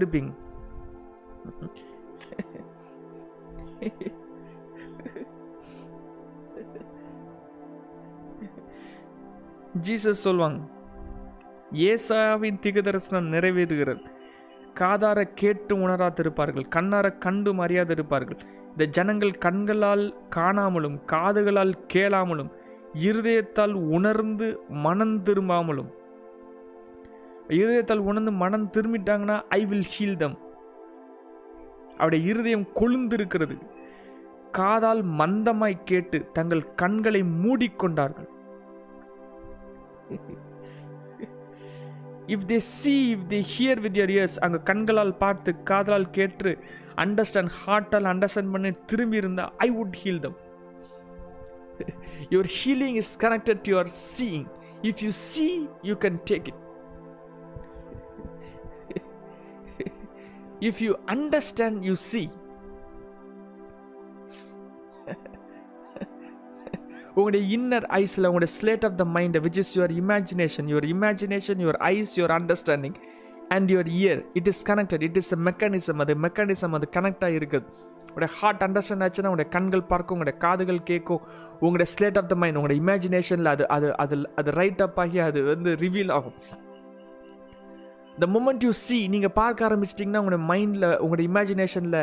ஜீசஸ் 9.80 10.22
சொல்லுவாங்க 10.26 10.60
ஏசாவின் 11.72 12.58
திகதரிசனம் 12.62 13.30
நிறைவேறுகிறது. 13.32 14.04
காதார 14.80 15.24
கேட்டு 15.34 15.76
உணராதிருப்பார்கள் 15.76 16.66
கண்ணார 16.76 17.18
கண்டு 17.18 17.54
மறியாதிருப்பார்கள் 17.54 18.38
இந்த 18.70 18.84
ஜனங்கள் 18.84 19.30
கண்களால் 19.30 20.14
காணாமலும் 20.36 20.98
காதுகளால் 21.06 21.72
கேளாமலும் 21.94 22.50
இருதயத்தால் 22.92 23.72
உணர்ந்து 23.72 24.60
மனம் 24.68 25.24
திரும்பாமலும். 25.24 25.90
இருதயத்தால் 27.48 28.04
உணர்ந்து 28.10 28.32
மனம் 28.32 28.70
திரும்பிட்டாங்கன்னா 28.72 29.42
ஐ 29.48 29.66
வில் 29.66 29.90
ஹீல் 29.94 30.16
தம் 30.16 30.38
அவருடைய 31.94 32.28
இருதயம் 32.30 32.66
கொழுந்திருக்கிறது. 32.74 33.56
காதால் 34.52 35.04
மந்தமாய் 35.04 35.84
கேட்டு 35.84 36.26
தங்கள் 36.32 36.74
கண்களை 36.74 37.22
மூடிக்கொண்டார்கள். 37.22 38.28
If 42.34 42.46
they 42.46 42.58
see 42.70 42.94
if 43.14 43.26
they 43.30 43.40
hear 43.54 43.80
with 43.80 43.98
your 44.00 44.12
ears 44.16 44.36
அங்கே 44.44 44.60
கண்களால் 44.70 45.14
பார்த்து 45.16 45.52
காதலால் 45.70 46.08
கேட்டு 46.10 46.52
அண்டர்ஸ்டாண்ட் 47.04 47.52
ஹார்ட்டால் 47.60 48.08
அண்டர்ஸ்டாண்ட் 48.12 48.52
பண்ணி 48.52 48.72
திரும்பி 48.86 49.16
இருந்தால் 49.16 49.52
I 49.66 49.68
would 49.78 49.96
heal 50.02 50.22
them 50.26 50.38
your 52.30 52.50
healing 52.58 52.98
is 53.02 53.14
connected 53.24 53.62
to 53.64 53.72
your 53.74 53.92
seeing 54.08 54.46
if 54.90 55.02
you 55.06 55.10
see 55.24 55.46
you 55.82 55.96
can 56.04 56.20
take 56.30 56.48
it 56.52 56.60
if 60.68 60.80
you 60.86 60.92
understand 61.08 61.80
you 61.84 61.96
see 62.08 62.22
உங்களுடைய 67.16 67.42
இன்னர் 67.56 67.86
ஐஸில் 67.98 68.26
உங்களுடைய 68.26 68.52
slate 68.58 68.84
of 68.84 68.96
the 68.96 69.04
mind 69.16 69.38
which 69.38 69.58
is 69.58 69.72
your 69.78 69.92
imagination 69.98 70.68
your 70.72 70.86
imagination 70.92 71.60
your 71.64 71.78
eyes 71.90 72.14
your 72.18 72.34
understanding 72.38 72.96
and 73.50 73.70
your 73.70 73.90
ear 73.96 74.20
it 74.34 74.48
is 74.48 74.62
connected 74.66 75.02
it 75.02 75.16
is 75.16 75.32
a 75.32 75.40
mechanism 75.48 76.00
அது 76.00 76.14
mechanism 76.26 76.74
அது 76.74 76.88
கனெக்டாக 76.92 77.38
இருக்குது 77.40 77.66
உங்களுடைய 78.06 78.30
heart 78.38 78.62
understand 78.62 79.04
ஆச்சுன்னா 79.04 79.28
உங்களுடைய 79.30 79.50
கண்கள் 79.50 79.82
பார்க்கும் 79.82 80.16
உங்களுடைய 80.16 80.38
காதுகள் 80.38 80.80
கேட்கும் 80.82 81.22
உங்களுடைய 81.60 81.88
ஸ்லேட் 81.94 82.18
ஆஃப் 82.18 82.28
த 82.28 82.34
மைண்ட் 82.34 82.56
உங்களுடைய 82.56 82.80
இமேஜினேஷனில் 82.82 83.46
அது 83.46 83.64
அது 83.68 83.88
அது 83.96 84.16
அது 84.36 84.50
ரைட் 84.52 84.82
அப் 84.82 84.98
ஆகி 85.00 85.20
அது 85.20 85.42
வந்து 85.44 85.70
ரிவீல் 85.76 86.12
ஆகும். 86.12 86.36
த 88.20 88.26
மூமெண்ட் 88.26 88.64
யூ 88.64 88.72
சி 88.80 89.08
நீங்கள் 89.08 89.34
பார்க்க 89.34 89.68
ஆரம்பிச்சிட்டிங்கன்னா 89.68 90.22
உங்களுடைய 90.22 90.42
மைண்டில் 90.50 90.98
உங்களுடைய 90.98 91.26
இமேஜினேஷனில் 91.28 92.00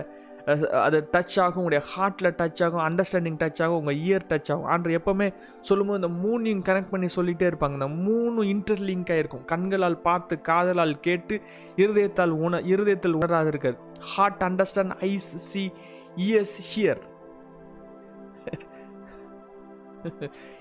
அது 0.86 0.98
டச் 1.14 1.36
ஆகும் 1.44 1.60
உங்களுடைய 1.62 1.82
ஹார்ட்டில் 1.92 2.30
டச் 2.40 2.62
ஆகும் 2.66 2.84
அண்டர்ஸ்டாண்டிங் 2.88 3.38
டச் 3.42 3.62
ஆகும் 3.64 3.80
உங்கள் 3.80 4.00
இயர் 4.06 4.26
டச் 4.32 4.50
ஆகும். 4.52 4.68
ஆண்டு 4.74 4.96
எப்போவுமே 5.00 5.28
சொல்லும்போது 5.62 6.00
இந்த 6.02 6.12
மூணையும் 6.24 6.64
கனெக்ட் 6.70 6.92
பண்ணி 6.94 7.08
சொல்லிகிட்டே 7.16 7.50
இருப்பாங்க. 7.52 7.74
இந்த 7.80 7.88
மூணு 7.88 8.44
இன்டர்லிங்க் 8.54 9.12
இருக்கும். 9.22 9.46
கண்களால் 9.46 10.00
பார்த்து 10.08 10.42
காதலால் 10.50 10.96
கேட்டு 11.00 11.38
இருதயத்தால் 11.76 12.34
உண 12.46 12.62
இருதயத்தில் 12.74 13.18
உணராது 13.22 13.52
இருக்காது 13.54 13.78
heart 14.14 14.44
understand 14.50 14.96
eyes 15.12 15.30
see 15.50 15.72
ears 16.16 16.58
hear 16.72 17.04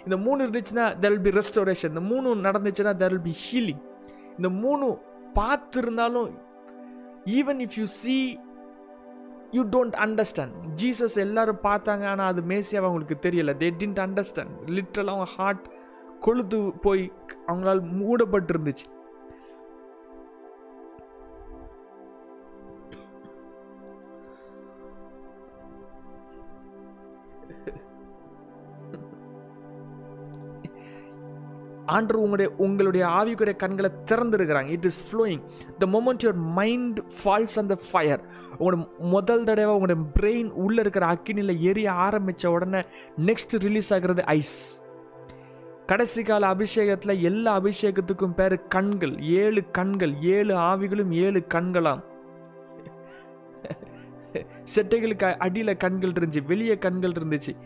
இந்த 0.05 0.17
மூணு 0.25 0.39
இருந்துச்சுன்னா 0.47 0.85
தெர் 1.03 1.13
வில் 1.15 1.27
பி 1.27 1.33
ரெஸ்டோரேஷன் 1.39 1.93
இந்த 1.95 2.01
மூணு 2.01 2.35
நடந்துச்சுன்னா 2.47 2.93
தெர் 3.03 3.13
வில் 3.15 3.27
பி 3.31 3.35
ஹீலிங் 3.45 3.83
இந்த 4.37 4.49
மூணு 4.63 4.87
பார்த்துருந்தாலும் 5.39 6.31
even 7.39 7.61
if 7.67 7.77
you 7.81 7.87
see 8.01 8.17
you 9.51 9.63
don't 9.65 9.97
understand 10.05 10.55
Jesus 10.83 11.17
எல்லாரும் 11.17 11.61
பார்த்தாங்க 11.63 12.05
ஆனால் 12.05 12.27
அது 12.27 12.41
மேசியாக 12.43 12.89
அவங்களுக்கு 12.89 13.31
தெரியல. 13.31 13.53
தே 13.63 13.69
டின்ட் 13.81 14.01
அண்டர்ஸ்டாண்ட் 14.05 14.55
லிட்ரலாக 14.67 15.15
அவங்க 15.15 15.31
ஹார்ட் 15.37 15.65
கொழுத்து 16.21 16.59
போய் 16.81 17.13
அவங்களால் 17.47 17.83
மூடப்பட்டிருந்துச்சு. 17.99 18.87
ஆண்டர் 31.89 31.95
ஆண்டு 31.95 32.21
உங்களுடைய 32.21 32.53
உங்களுடைய 32.57 33.07
ஆவிக்குரிய 33.07 33.57
கண்களை 33.57 33.91
திறந்துருக்கிறாங்க. 34.05 34.69
It 34.69 34.85
is 34.85 35.01
flowing 35.09 35.43
the 35.79 35.87
moment 35.87 36.25
your 36.25 36.43
mind 36.53 36.99
falls 36.99 37.57
அந்த 37.57 37.79
ஃபயர் 37.91 38.21
உங்களோட 38.59 38.89
முதல் 38.99 39.45
தடவை 39.45 39.75
உங்களோட 39.77 39.97
பிரெயின் 40.21 40.51
உள்ளே 40.51 40.81
இருக்கிற 40.81 41.07
அக்கினியில் 41.07 41.61
எரிய 41.61 41.93
ஆரம்பித்த 41.93 42.51
உடனே 42.51 42.81
நெக்ஸ்ட் 43.27 43.57
ரிலீஸ் 43.59 43.93
ஆகிறது 43.93 44.25
ஐஸ் 44.25 44.87
கடைசி 45.87 46.23
கால 46.23 46.55
அபிஷேகத்தில் 46.55 47.21
எல்லா 47.21 47.61
அபிஷேகத்துக்கும் 47.61 48.35
பேர் 48.35 48.67
கண்கள். 48.67 49.21
ஏழு 49.21 49.71
கண்கள் 49.71 50.15
ஏழு 50.23 50.55
ஆவிகளும் 50.55 51.11
ஏழு 51.11 51.45
கண்களாம். 51.55 52.03
செட்டைகளுக்கு 54.77 55.37
அடியில் 55.37 55.77
கண்கள் 55.77 56.11
இருந்துச்சு 56.11 56.45
வெளியே 56.47 56.79
கண்கள் 56.79 57.11
இருந்துச்சு. 57.11 57.57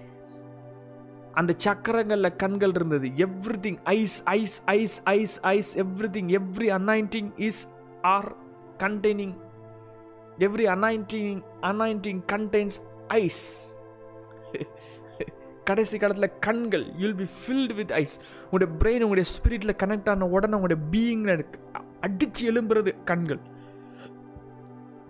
அந்த 1.32 1.54
சக்கரங்களில் 1.56 2.36
கண்கள் 2.36 2.70
இருந்தது. 2.70 3.06
Everything 3.66 3.78
eyes 3.84 4.22
eyes 4.24 4.62
eyes 4.66 5.02
eyes 5.04 5.36
eyes 5.42 5.78
everything 6.16 6.30
every 6.38 6.68
anointing 6.78 7.30
is 7.36 7.68
are 8.02 8.28
containing 8.78 9.34
every 10.38 10.66
anointing 10.74 11.40
anointing 11.60 12.20
contains 12.32 12.78
eyes 13.08 13.44
கடைசி 15.64 15.98
காலத்தில் 15.98 16.30
கண்கள் 16.40 16.84
you'll 16.98 17.16
be 17.16 17.26
filled 17.34 17.74
with 17.74 17.92
eyes 17.92 18.20
உங்களுடைய 18.44 18.70
பிரெயின் 18.80 19.02
உங்களுடைய 19.06 19.30
ஸ்பிரிட்டில் 19.34 19.78
கனெக்ட் 19.82 20.08
ஆன 20.10 20.26
உடனே 20.26 20.54
உங்களுடைய 20.54 20.82
பீயிங் 20.92 21.44
அடித்து 22.00 22.52
எழும்புறது 22.52 22.92
கண்கள். 23.04 23.40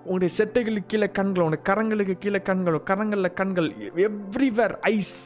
உங்களுடைய 0.04 0.30
செட்டைகளுக்கு 0.38 0.90
கீழே 0.92 1.08
கண்கள் 1.08 1.44
உங்களுடைய 1.44 1.62
கரங்களுக்கு 1.68 2.18
கீழே 2.18 2.40
கண்கள் 2.40 2.78
கரங்களில் 2.90 3.34
கண்கள் 3.34 3.68
everywhere 4.08 4.74
eyes 4.80 5.16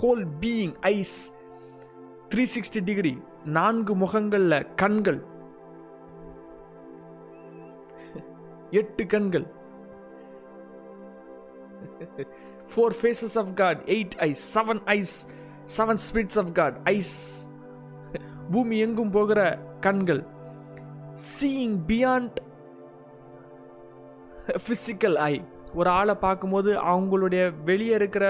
whole 0.00 0.24
being 0.40 0.74
eyes 0.94 1.16
three 2.30 2.44
sixty 2.54 2.80
degree 2.90 3.14
நான்கு 3.56 3.94
முகங்களில் 3.94 4.66
கண்கள். 4.82 5.20
எட்டு 8.80 9.04
கண்கள். 9.06 9.46
Four 12.70 12.94
faces 13.00 13.36
of 13.42 13.52
God 13.60 13.80
eight 13.96 14.16
eyes 14.26 14.42
seven 14.58 14.80
eyes 14.94 15.16
seven 15.78 16.00
spirits 16.06 16.38
of 16.42 16.50
God 16.58 16.78
eyes 16.94 17.14
பூமி 18.52 18.78
எங்கும் 18.86 19.14
போகிற 19.16 19.40
கண்கள். 19.86 20.22
சீயிங் 21.30 21.76
பியாண்ட் 21.90 22.38
ஃபிசிக்கல் 24.64 25.16
ஐ 25.30 25.34
ஒரு 25.76 25.90
ஆளை 25.90 26.14
பார்க்கும்போது 26.16 26.70
அவங்களுடைய 26.84 27.42
வெளியே 27.64 27.94
இருக்கிற 27.94 28.24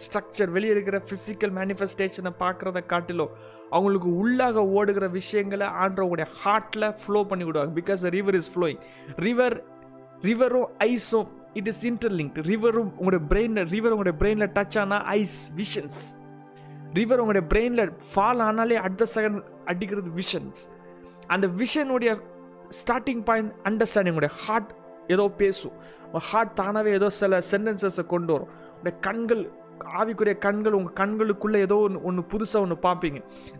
ஸ்ட்ரக்சர் 0.00 0.50
வெளியே 0.50 0.72
இருக்கிற 0.72 0.96
ஃபிசிக்கல் 1.06 1.52
மேனிஃபெஸ்டேஷனை 1.58 2.32
பார்க்குறத 2.40 2.80
காட்டிலும் 2.86 3.32
அவங்களுக்கு 3.70 4.08
உள்ளாக 4.20 4.64
ஓடுகிற 4.74 5.06
விஷயங்களை 5.10 5.66
ஆண்டவங்களுடைய 5.82 6.28
ஹார்ட்டில் 6.40 6.88
ஃப்ளோ 7.02 7.20
பண்ணி 7.24 7.44
விடுவாங்க 7.44 7.74
because 7.80 8.02
the 8.02 8.10
river 8.10 8.34
is 8.34 8.50
flowing 8.54 8.80
river 9.18 9.56
ரிவரும் 10.22 10.70
ஐஸும் 10.86 11.28
இட் 11.54 11.68
இஸ் 11.68 11.84
இன்டர்லிங்க் 11.84 12.38
ரிவரும் 12.48 12.90
உங்களுடைய 12.96 13.22
பிரெயினில் 13.30 13.68
ரிவர் 13.70 13.92
உங்களுடைய 13.92 14.16
பிரெயினில் 14.20 14.52
டச் 14.52 14.78
ஆனால் 14.78 15.06
ஐஸ் 15.14 15.38
விஷன்ஸ் 15.54 16.00
ரிவர் 16.92 17.20
உங்களுடைய 17.20 17.46
பிரெயினில் 17.52 17.94
ஃபால் 18.08 18.42
ஆனாலே 18.42 18.78
அடுத்த 18.80 19.06
செகண்ட் 19.14 19.40
அடிக்கிறது 19.64 20.12
விஷன்ஸ் 20.16 20.60
அந்த 21.26 21.46
விஷனுடைய 21.58 22.12
ஸ்டார்டிங் 22.80 23.24
பாயிண்ட் 23.24 23.52
அண்டர்ஸ்டாண்டிங் 23.64 24.18
உடைய 24.18 24.32
ஹார்ட் 24.42 24.70
ஏதோ 25.14 25.24
பேசும். 25.42 25.76
உங்கள் 26.06 26.26
ஹார்ட் 26.30 26.58
தானாகவே 26.60 26.92
ஏதோ 26.98 27.08
சில 27.20 27.40
சென்டென்சஸை 27.52 28.04
கொண்டு 28.12 28.30
வரும். 28.34 28.52
உடைய 28.80 28.94
கண்கள் 29.08 29.42
ஆவிக்குரிய 30.00 30.34
கண்கள் 30.44 30.74
உங்கள் 30.78 30.96
கண்களுக்குள்ளே 31.00 31.58
ஏதோ 31.66 31.76
ஒன்று 31.84 32.00
ஒன்று 32.08 32.22
புதுசாக 32.32 32.64
ஒன்று 32.64 32.76
பார்ப்பீங்க. 32.86 33.18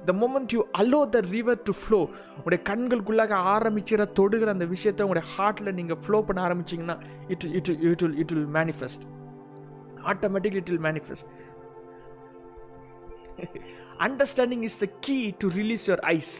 The 0.08 0.12
moment 0.22 0.52
you 0.56 0.60
allow 0.80 1.00
the 1.14 1.20
river 1.34 1.60
to 1.68 1.72
flow 1.82 2.00
உடைய 2.44 2.60
கண்களுக்குள்ளாக 2.70 3.38
ஆரம்பிச்சிட 3.54 4.04
தொடுகிற 4.18 4.50
அந்த 4.56 4.66
விஷயத்தை 4.74 5.04
உங்களுடைய 5.06 5.26
ஹார்ட்டில் 5.34 5.76
நீங்கள் 5.78 6.00
ஃப்ளோ 6.04 6.18
பண்ண 6.28 6.42
ஆரம்பிச்சிங்கன்னா 6.48 6.96
it 7.34 7.46
it 7.58 7.70
it 7.92 8.02
will 8.04 8.18
it 8.24 8.34
will 8.36 8.50
manifest 8.58 9.06
automatic 10.12 10.58
it 10.60 10.70
will 10.72 10.84
manifest 10.88 11.26
understanding 14.08 14.64
is 14.70 14.80
the 14.84 14.88
key 15.08 15.18
to 15.44 15.48
release 15.60 15.86
your 15.90 16.04
eyes 16.16 16.36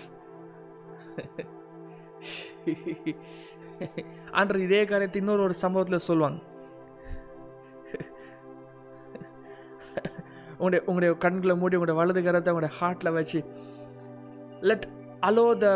under 4.39 4.65
இதே 4.67 4.81
காரியத்தை 4.91 5.21
இன்னொரு 5.23 5.43
ஒரு 5.49 5.57
சம்பவத்தில் 5.65 6.07
சொல்லுவாங்க 6.09 6.39
உங்களுடைய 10.61 10.81
உங்களுடைய 10.89 11.13
கண்களை 11.25 11.55
மூடி 11.61 11.77
உங்களுடைய 11.77 11.99
வலது 12.01 12.21
கரத்தை 12.25 12.51
உங்களுடைய 12.53 12.73
ஹார்ட்டில் 12.81 13.17
வச்சு 13.19 13.41
let 14.71 14.87
allow 15.29 15.47
the 15.65 15.69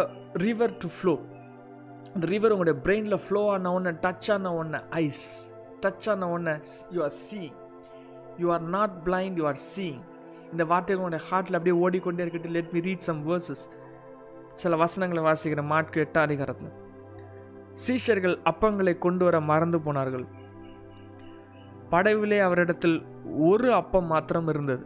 river 0.46 0.74
to 0.82 0.88
flow 0.96 1.14
அந்த 2.14 2.26
ரிவர் 2.34 2.54
உங்களுடைய 2.54 2.76
பிரெயினில் 2.86 3.22
ஃப்ளோ 3.26 3.42
ஆன 3.54 3.72
ஒன்று 3.76 3.92
டச் 4.06 4.30
ஆன 4.34 4.52
ஒன்று 4.60 4.80
ஐஸ் 5.04 5.24
டச் 5.84 6.08
ஆன 6.14 6.28
ஒன்று 6.34 6.54
you 6.96 7.00
are 7.08 7.16
seeing 7.26 7.56
you 8.42 8.52
are 8.56 8.66
not 8.76 8.96
blind 9.08 9.38
you 9.40 9.46
are 9.52 9.62
seeing 9.72 10.02
இந்த 10.52 10.64
வார்த்தைகள் 10.72 11.02
உங்களுடைய 11.02 11.24
ஹார்ட்டில் 11.30 11.56
அப்படியே 11.58 11.76
ஓடிக்கொண்டே 11.84 12.22
இருக்கட்டும். 12.24 12.56
Let 12.58 12.72
me 12.76 12.80
read 12.88 13.06
some 13.10 13.20
verses 13.30 13.64
சில 14.62 14.76
வசனங்களை 14.84 15.22
வாசிக்கிற 15.28 15.62
மாட்கு 15.72 15.98
எட்டாம் 16.04 16.26
அதிகாரத்தில். 16.28 16.72
சீஷர்கள் 17.82 18.36
அப்பங்களை 18.50 18.94
கொண்டு 18.98 19.24
வர 19.24 19.36
மறந்து 19.50 19.80
போனார்கள். 19.80 20.26
படவிலே 21.90 22.38
அவரிடத்தில் 22.40 22.96
ஒரு 23.48 23.68
அப்பம் 23.72 24.06
மாத்திரம் 24.06 24.48
இருந்தது. 24.48 24.84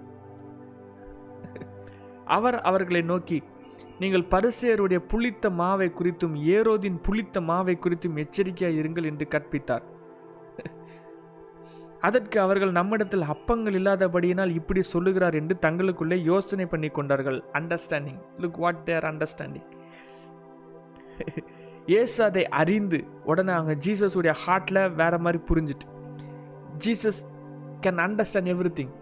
அவர் 2.36 2.58
அவர்களை 2.60 3.02
நோக்கி 3.02 3.38
நீங்கள் 3.98 4.30
பரிசேருடைய 4.32 4.98
புளித்த 5.12 5.50
மாவை 5.50 5.88
குறித்தும் 5.90 6.34
ஏரோதின் 6.54 6.98
புளித்த 7.06 7.40
மாவை 7.40 7.74
குறித்தும் 7.84 8.18
எச்சரிக்கையாக 8.24 8.78
இருங்கள் 8.80 9.08
என்று 9.10 9.26
கற்பித்தார். 9.34 9.84
அதற்கு 12.00 12.36
அவர்கள் 12.40 12.72
நம்மிடத்தில் 12.72 13.24
அப்பங்கள் 13.34 13.76
இல்லாதபடியினால் 13.78 14.56
இப்படி 14.58 14.82
சொல்லுகிறார் 14.82 15.34
என்று 15.34 15.54
தங்களுக்குள்ளே 15.66 16.18
யோசனை 16.22 16.66
பண்ணி 16.66 16.88
கொண்டார்கள். 16.88 17.38
Understanding 17.52 18.20
look 18.38 18.60
what 18.64 18.84
their 18.84 19.04
understanding 19.04 19.68
Yesu 21.96 22.24
அதை 22.24 22.44
அறிந்து 22.60 22.98
உடனே 23.24 23.52
அவங்க 23.52 23.74
ஜீசஸுடைய 23.86 24.32
ஹார்ட்டில் 24.44 24.80
வேறு 24.94 25.18
மாதிரி 25.18 25.38
புரிஞ்சுட்டு 25.48 25.86
Jesus 26.84 27.20
can 27.80 28.00
understand 28.06 28.50
every 28.54 28.72
thing 28.78 28.94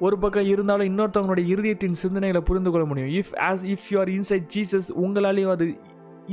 ஒரு 0.00 0.18
பக்கம் 0.18 0.44
இருந்தாலும் 0.44 0.88
இன்னொருத்தவங்களுடைய 0.90 1.46
இருதயத்தின் 1.54 2.00
சிந்தனைகளை 2.02 2.38
புரிந்து 2.38 2.70
கொள்ள 2.70 2.86
முடியும். 2.86 3.12
If 3.20 3.32
as 3.48 3.64
if 3.64 3.86
you 3.90 3.98
are 4.00 4.08
inside 4.08 4.46
Jesus 4.56 4.88
உங்களாலையும் 5.02 5.50
அது 5.50 5.66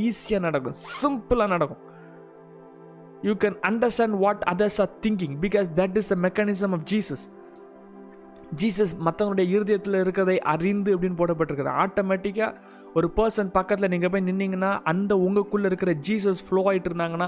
ஈஸியாக 0.07 0.39
நடக்கும் 0.39 0.77
சிம்பிளாக 1.01 1.47
நடக்கும். 1.47 1.81
You 3.21 3.33
can 3.33 3.57
understand 3.69 4.17
what 4.23 4.43
others 4.53 4.81
are 4.81 4.91
thinking 5.05 5.35
because 5.45 5.69
that 5.79 5.97
is 5.97 6.07
the 6.07 6.17
mechanism 6.27 6.73
of 6.77 6.85
Jesus 6.93 7.25
Jesus 8.55 8.93
மற்றவங்களுடைய 9.05 9.47
இருதயத்தில் 9.47 9.93
இருக்கிறதை 9.93 10.39
அறிந்து 10.53 10.95
அப்படின்னு 10.95 11.19
போடப்பட்டிருக்குது 11.19 11.73
ஆட்டோமேட்டிக்காக 11.83 12.51
ஒரு 12.95 13.07
பர்சன் 13.17 13.51
பக்கத்தில் 13.51 13.89
நீங்கள் 13.89 14.09
போய் 14.09 14.27
நின்னீங்கன்னா 14.29 14.71
அந்த 14.83 15.15
உங்களுக்குள்ளே 15.17 15.65
இருக்கிற 15.65 15.91
ஜீசஸ் 16.07 16.41
ஃப்ளோ 16.47 16.63
ஆகிட்டு 16.69 16.89
இருந்தாங்கன்னா 16.89 17.27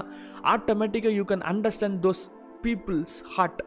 ஆட்டோமேட்டிக்காக 0.54 1.14
you 1.18 1.24
can 1.24 1.46
understand 1.52 2.00
those 2.06 2.24
people's 2.62 3.16
heart 3.36 3.62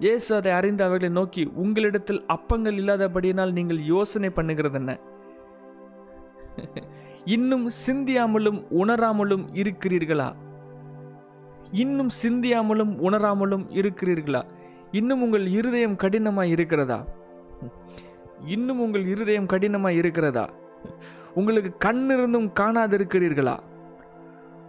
Yesu 0.00 0.34
அதை 0.34 0.52
அறிந்து 0.52 0.82
அவர்களை 0.84 1.10
நோக்கி 1.10 1.42
உங்களிடத்தில் 1.54 2.22
அப்பங்கள் 2.28 2.78
இல்லாதபடியினால் 2.78 3.52
நீங்கள் 3.52 3.80
யோசனை 3.84 4.28
பண்ணுகிறது 4.28 4.78
என்ன? 4.80 4.92
இன்னும் 7.26 7.66
சிந்தியாமலும் 7.86 8.58
உணராமலும் 8.80 9.44
இருக்கிறீர்களா? 9.54 10.28
இன்னும் 11.72 12.08
சிந்தியாமலும் 12.22 12.98
உணராமலும் 12.98 13.70
இருக்கிறீர்களா? 13.70 14.42
இன்னும் 14.90 15.22
உங்கள் 15.22 15.46
இருதயம் 15.46 15.96
கடினமாக 15.96 16.46
இருக்கிறதா? 16.46 17.04
இன்னும் 18.46 18.80
உங்கள் 18.80 19.06
இருதயம் 19.06 19.46
கடினமாக 19.46 19.94
இருக்கிறதா? 19.94 20.50
உங்களுக்கு 21.34 21.76
கண் 21.78 22.04
இருந்தும் 22.04 22.52
காணாதிருக்கிறீர்களா? 22.60 23.58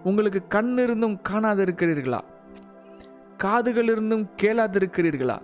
உங்களுக்கு 0.04 0.48
கண் 0.48 0.78
இருந்தும் 0.78 1.22
காணாதிருக்கிறீர்களா? 1.30 2.20
காதுகள் 3.38 3.88
இருந்தும் 3.88 4.30
கேளாதிருக்கிறீர்களா? 4.42 5.38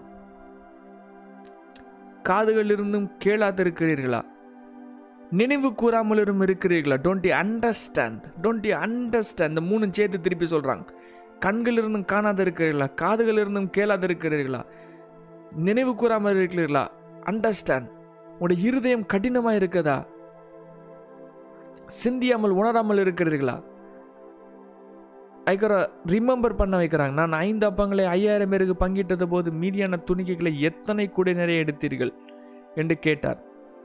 காதுகள் 2.24 2.70
இருந்தும் 2.70 3.12
கேளாதிருக்கிறீர்களா? 3.26 4.22
நினைவு 5.32 5.70
கூறாமலும் 5.70 6.42
இருக்கிறீர்களா? 6.42 6.98
Don't 7.04 7.28
you 7.28 7.36
understand 7.36 8.22
don't 8.42 8.68
you 8.68 8.78
understand 8.78 9.50
இந்த 9.50 9.62
மூணு 9.62 9.88
சேர்த்து 9.92 10.22
திருப்பி 10.22 10.46
சொல்கிறாங்க 10.46 10.98
கண்களிலிருந்தும் 11.46 12.10
காணாத 12.12 12.44
இருக்கிறீர்களா 12.44 12.88
காதுகளிலிருந்தும் 13.02 13.70
கேளாத 13.76 14.08
இருக்கிறீர்களா 14.08 14.62
நினைவு 15.66 15.96
கூறாமல் 15.96 16.40
இருக்கிறீர்களா? 16.40 16.86
அண்டர்ஸ்டாண்ட் 17.30 17.90
உங்களுடைய 18.32 18.68
இருதயம் 18.68 19.06
கடினமாக 19.06 19.60
இருக்கதா 19.60 19.98
சிந்தியாமல் 21.86 22.52
உணராமல் 22.52 23.02
இருக்கிறீர்களா? 23.04 23.56
ஐக்கிற 25.46 25.74
ரிமெம்பர் 26.12 26.56
பண்ண 26.56 26.78
வைக்கிறாங்க. 26.78 27.12
நான் 27.12 27.32
ஐந்து 27.32 27.70
அப்பங்களை 27.70 28.04
ஐயாயிரம் 28.06 28.50
பேருக்கு 28.50 28.76
பங்கிட்டது 28.86 29.26
போது 29.28 29.52
மீதியான 29.52 29.98
துணிக்கைகளை 30.10 30.52
எத்தனை 30.60 31.06
கூடை 31.10 31.34
நிறைய 31.34 31.64
எடுத்தீர்கள்? 31.64 32.14
என்று 32.76 32.96
கேட்டார். 33.00 33.40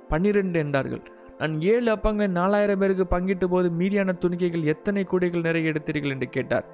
பன்னிரெண்டு 0.09 0.59
என்றார்கள். 0.59 1.03
நான் 1.39 1.55
ஏழு 1.61 1.89
அப்பங்களை 1.95 2.27
நாலாயிரம் 2.41 2.79
பேருக்கு 2.79 3.07
பங்கிட்ட 3.17 3.47
போது 3.47 3.71
மீதியான 3.71 4.13
துணிக்கைகள் 4.19 4.63
எத்தனை 4.63 5.05
கூடைகள் 5.05 5.47
நிறைய 5.49 5.73
எடுத்தீர்கள்? 5.73 6.15
என்று 6.17 6.29
கேட்டார். 6.29 6.67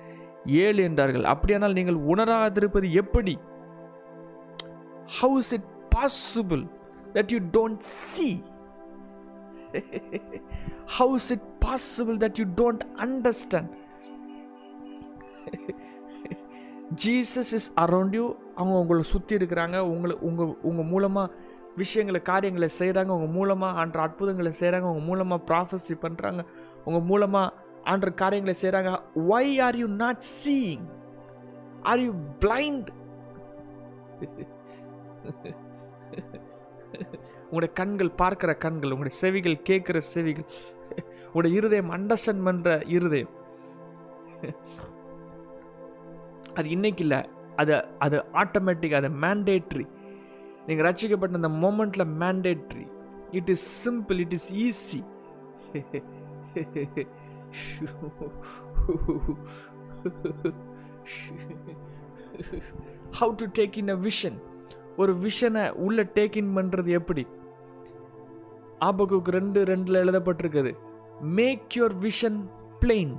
ஏழு 0.64 0.80
என்றார்கள். 0.88 1.24
அப்படியானால் 1.32 1.76
நீங்கள் 1.78 1.98
உணராதிருப்பது 2.12 2.88
எப்படி? 3.02 3.34
How 5.18 5.36
is 5.42 5.52
it 5.58 5.68
possible 5.96 6.62
that 7.16 7.32
you 7.34 7.40
don't 7.58 7.82
see 8.08 8.28
how 10.96 11.12
is 11.20 11.30
it 11.36 11.46
possible 11.66 12.16
that 12.24 12.40
you 12.40 12.46
don't 12.62 12.84
understand 13.06 13.70
Jesus 17.04 17.52
is 17.58 17.70
around 17.84 18.14
you 18.18 18.24
அவங்க 18.58 18.76
உங்களை 18.82 19.04
சுற்றி 19.12 19.34
இருக்கிறாங்க. 19.38 19.76
உங்களை 19.92 20.14
உங்கள் 20.28 20.52
உங்கள் 20.68 20.90
மூலமாக 20.92 21.32
விஷயங்களை 21.80 22.20
காரியங்களை 22.30 22.68
செய்கிறாங்க 22.78 23.10
உங்கள் 23.16 23.34
மூலமாக 23.36 23.80
அன்ற 23.82 23.98
அற்புதங்களை 24.06 24.52
செய்கிறாங்க 24.60 24.86
உங்கள் 24.92 25.08
மூலமாக 25.10 25.44
ப்ராஃபஸி 25.50 25.94
பண்ணுறாங்க 26.04 26.40
உங்கள் 26.86 27.06
மூலமாக 27.10 27.52
ஆன்ற 27.84 28.10
காரியங்களை 28.10 28.54
செய்கிறாங்க 28.62 29.02
why 29.14 29.60
are 29.60 29.76
you 29.76 29.86
not 29.86 30.22
seeing 30.44 30.86
are 31.82 32.00
you 32.00 32.12
blind 32.40 32.88
உங்களுடைய 37.44 37.72
கண்கள் 37.74 38.10
பார்க்கிற 38.10 38.54
கண்கள் 38.54 38.90
உங்களுடைய 38.90 39.18
செவிகள் 39.18 39.56
கேட்குற 39.68 39.98
செவிகள் 39.98 40.46
உங்களுடைய 41.26 41.56
இருதயம் 41.56 41.90
அண்டர்ஸ்டாண்ட் 41.90 42.46
பண்ணுற 42.46 42.82
இருதயம். 42.86 43.32
அது 46.54 46.70
இன்னைக்கு 46.70 47.02
இல்லை. 47.02 47.28
அது 47.56 47.84
அது 47.98 48.24
ஆட்டோமேட்டிக் 48.32 48.92
அது 48.92 49.08
மேண்டேட்ரி 49.08 49.86
நீங்கள் 50.66 50.86
ரசிக்கப்பட்ட 50.86 51.40
அந்த 51.40 51.48
மோமெண்ட்டில் 51.48 52.12
mandatory 52.22 52.86
it 53.30 53.48
is 53.48 53.88
simple 53.88 54.18
it 54.18 54.32
is 54.32 54.54
easy 54.54 55.02
how 63.20 63.34
to 63.36 63.46
take 63.58 63.76
in 63.76 63.88
a 63.88 63.96
vision 63.96 64.38
ஒரு 64.96 65.12
விஷனை 65.14 65.70
உள்ள 65.70 66.02
டேக் 66.02 66.36
இன் 66.36 66.56
பண்ணுறது 66.56 66.86
எப்படி? 66.86 67.26
ஆபகுக்கு 68.80 69.30
ரெண்டு 69.30 69.64
ரெண்டில் 69.64 70.00
எழுதப்பட்டிருக்குது. 70.02 70.72
Make 71.20 71.62
your 71.74 72.08
vision 72.08 72.38
plain 72.80 73.16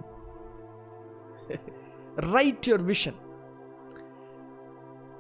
write 2.16 2.68
your 2.70 2.94
vision 2.94 3.20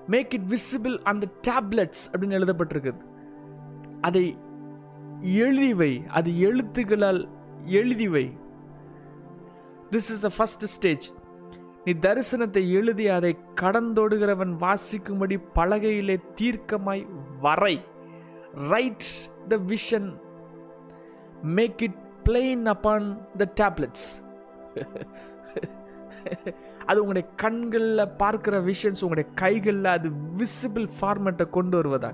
make 0.07 0.33
it 0.33 0.49
visible 0.49 0.97
அந்த 1.03 1.27
டேப்லெட்ஸ் 1.47 2.03
அப்படின்னு 2.11 2.37
எழுதப்பட்டிருக்குது. 2.39 3.01
அதை 4.01 4.37
எழுதி 5.19 5.73
வை. 5.73 6.03
அது 6.07 6.31
எழுத்துக்களால் 6.31 7.29
எழுதி 7.65 8.07
வை. 8.07 8.40
This 9.91 10.11
is 10.11 10.21
the 10.21 10.31
first 10.37 10.65
stage 10.65 11.05
நீ 11.85 11.91
தரிசனத்தை 11.91 12.71
எழுதி 12.71 13.07
அதை 13.07 13.37
கடந்தோடுகிறவன் 13.61 14.53
வாசிக்கும்படி 14.59 15.43
பலகையிலே 15.55 16.21
தீர்க்கமாய் 16.35 17.05
வரை. 17.39 17.85
Write 18.69 19.07
the 19.47 19.57
vision 19.57 20.09
make 21.41 21.81
it 21.81 21.99
plain 22.23 22.65
upon 22.65 23.27
the 23.37 23.51
tablets 23.61 24.07
அது 26.85 27.01
உங்களுடைய 27.01 27.29
கண்களில் 27.35 28.11
பார்க்குற 28.17 28.55
விஷன்ஸ் 28.63 29.01
உங்களுடைய 29.01 29.29
கைகளில் 29.35 29.85
அது 29.85 30.09
விசிபிள் 30.09 30.87
ஃபார்மேட்டை 31.01 31.49
கொண்டு 31.49 31.81
வருவதா 31.81 32.11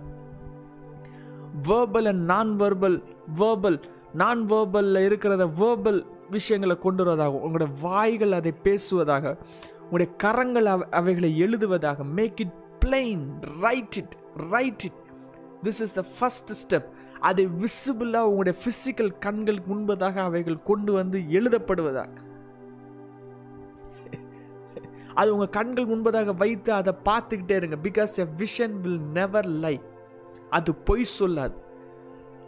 verbal 1.67 2.07
and 2.07 2.23
non 2.23 2.59
verbal 2.59 3.03
verbal 3.39 3.79
non 4.13 4.41
verbal 4.49 5.05
இருக்கிறத 5.09 5.45
வேர்பல் 5.59 6.05
விஷயங்களை 6.29 6.77
கொண்டு 6.77 7.05
வருவதாகவும் 7.05 7.39
உங்களுடைய 7.39 7.81
வாய்கள் 7.81 8.31
அதை 8.31 8.51
பேசுவதாக 8.51 9.37
உங்களுடைய 9.75 10.11
கரங்கள் 10.17 10.65
அவ- 10.65 10.87
அவைகளை 10.91 11.37
எழுதுவதாக. 11.37 12.03
Make 12.03 12.39
it 12.39 12.51
plain 12.85 13.25
write 13.61 13.97
it 13.97 14.17
write 14.51 14.83
it 14.83 14.91
this 15.63 15.67
is 15.67 15.93
the 15.93 16.05
first 16.19 16.51
step 16.53 16.85
அதை 17.19 17.47
விசிபிளாக 17.47 18.17
உங்களுடைய 18.17 18.59
ஃபிசிக்கல் 18.59 19.17
கண்களுக்கு 19.19 19.75
முன்பதாக 19.75 20.15
அவைகள் 20.15 20.61
கொண்டு 20.61 20.93
வந்து 20.93 21.19
எழுதப்படுவதாக. 21.19 22.09
அது 25.13 25.33
உங்கள் 25.33 25.49
கண்கள் 25.49 25.87
முன்பதாக 25.87 26.35
வைத்து 26.35 26.73
அதை 26.73 26.93
பார்த்துக்கிட்டே 27.05 27.55
இருங்க. 27.55 27.75
Because 27.75 28.17
a 28.17 28.27
vision 28.37 28.79
will 28.79 29.01
never 29.01 29.45
lie 29.45 29.81
அது 30.49 30.75
பொய் 30.75 31.05
சொல்லாது. 31.19 31.65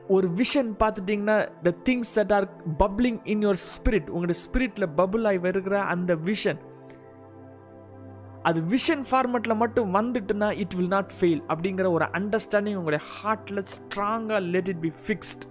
ஒரு 0.09 0.27
விஷன் 0.29 0.69
பார்த்துட்டிங்கன்னா 0.79 1.35
the 1.63 1.73
things 1.83 2.11
that 2.15 2.33
are 2.33 2.47
bubbling 2.77 3.19
in 3.23 3.41
your 3.45 3.61
spirit 3.69 4.07
உங்களுடைய 4.07 4.41
ஸ்பிரிட்டில் 4.45 4.87
பபுள் 4.97 5.27
ஆகி 5.27 5.37
வருகிற 5.37 5.81
அந்த 5.83 6.15
விஷன் 6.15 6.59
அது 8.43 8.61
விஷன் 8.61 9.03
ஃபார்மெட்டில் 9.09 9.55
மட்டும் 9.55 9.93
வந்துட்டுனா 9.95 10.49
இட் 10.57 10.73
வில் 10.73 10.87
நாட் 10.87 11.11
ஃபெயில் 11.19 11.41
அப்படிங்கிற 11.47 11.91
ஒரு 11.91 12.05
அண்டர்ஸ்டாண்டிங் 12.05 12.75
உங்களுடைய 12.75 13.01
ஹார்ட்டில் 13.15 13.63
ஸ்ட்ராங்காக 13.75 14.41
லெட் 14.51 14.67
இட் 14.67 14.81
பி 14.81 14.91
ஃபிக்ஸ்ட் 15.07 15.45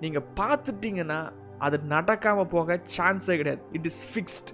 நீங்கள் 0.00 0.26
பார்த்துட்டிங்கன்னா 0.36 1.20
அது 1.58 1.80
நடக்காமல் 1.88 2.48
போக 2.48 2.80
சான்ஸே 2.96 3.36
கிடையாது. 3.36 3.62
இட் 3.72 3.84
இஸ் 3.84 4.02
ஃபிக்ஸ்ட் 4.12 4.50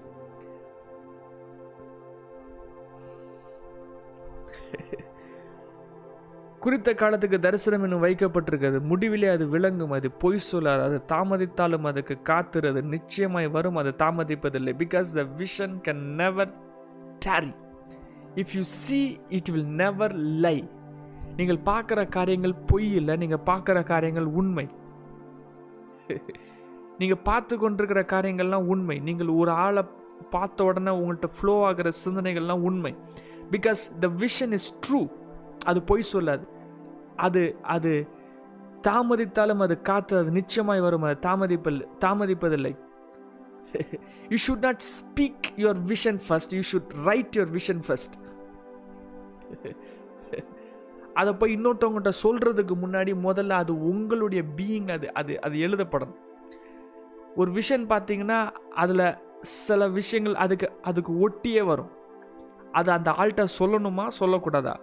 குறித்த 6.67 6.91
காலத்துக்கு 7.01 7.39
தரிசனம் 7.47 7.85
இன்னும் 7.87 8.05
வைக்கப்பட்டிருக்கிறது. 8.05 8.79
முடிவிலே 8.91 9.29
அது 9.35 9.45
விளங்கும் 9.55 9.93
அது 9.97 10.09
பொய் 10.23 10.39
சொல்லாது. 10.51 10.83
அது 10.87 10.97
தாமதித்தாலும் 11.13 11.85
அதுக்கு 11.91 12.15
காத்துறது 12.31 12.81
நிச்சயமாய் 12.95 13.49
வரும் 13.57 13.79
அது 13.83 13.91
தாமதிப்பதில்லை. 14.03 14.73
Because 14.83 15.11
the 15.19 15.23
vision 15.41 15.77
can 15.87 16.03
never 16.21 16.51
tarry 17.27 17.53
if 18.43 18.55
you 18.57 18.63
see 18.63 19.01
it 19.39 19.51
will 19.55 19.71
never 19.83 20.15
lie 20.47 20.57
நீங்கள் 21.39 21.61
பார்க்குற 21.69 22.01
காரியங்கள் 22.17 22.55
பொய் 22.71 22.89
இல்லை 23.01 23.17
நீங்கள் 23.23 23.45
பார்க்குற 23.51 23.79
காரியங்கள் 23.93 24.29
உண்மை. 24.41 24.67
நீங்கள் 27.01 27.23
பார்த்து 27.31 27.55
கொண்டிருக்கிற 27.63 28.03
காரியங்கள்லாம் 28.15 28.69
உண்மை. 28.75 28.99
நீங்கள் 29.11 29.33
ஒரு 29.41 29.55
ஆளை 29.67 29.85
பார்த்த 30.35 30.69
உடனே 30.71 30.93
உங்கள்கிட்ட 30.99 31.31
ஃப்ளோ 31.39 31.57
ஆகிற 31.69 31.89
சிந்தனைகள்லாம் 32.05 32.67
உண்மை. 32.71 32.95
Because 33.55 33.83
the 34.05 34.13
vision 34.25 34.55
is 34.61 34.71
true 34.85 35.03
அது 35.71 35.81
பொய் 35.93 36.11
சொல்லாது. 36.13 36.45
அது 37.17 37.57
அது 37.63 38.09
தாமதித்தாலும் 38.83 39.59
அது 39.59 39.83
காத்து 39.83 40.19
அது 40.19 40.31
நிச்சயமாய் 40.31 40.81
வரும். 40.81 41.03
அது 41.03 41.19
தாமதிப்பல் 41.23 41.87
தாமதிப்பதில்லை. 42.01 42.77
You 44.29 44.37
should 44.49 44.63
not 44.63 44.83
speak 44.99 45.47
your 45.57 45.81
vision 45.87 46.21
first 46.29 46.55
you 46.55 46.61
should 46.73 46.93
write 47.05 47.37
your 47.37 47.59
vision 47.59 47.83
first 47.87 48.15
அதை 51.15 51.33
போய் 51.33 51.57
இன்னொருத்தவங்ககிட்ட 51.57 52.13
சொல்றதுக்கு 52.23 52.75
முன்னாடி 52.75 53.15
முதல்ல 53.23 53.51
அது 53.51 53.81
உங்களுடைய 53.81 54.43
பீயிங் 54.57 54.91
அது 54.93 55.13
அது 55.13 55.41
அது 55.41 55.57
எழுதப்படணும் 55.57 56.17
ஒரு 57.37 57.51
விஷன் 57.51 57.87
பார்த்தீங்கன்னா 57.87 58.51
அதில் 58.75 59.17
சில 59.41 59.89
விஷயங்கள் 59.89 60.35
அதுக்கு 60.35 60.73
அதுக்கு 60.83 61.29
ஒட்டியே 61.29 61.65
வரும். 61.65 61.91
அது 62.73 62.91
அந்த 62.91 63.11
ஆள்கிட்ட 63.11 63.47
சொல்லணுமா 63.59 64.09
சொல்லக்கூடாதா? 64.21 64.75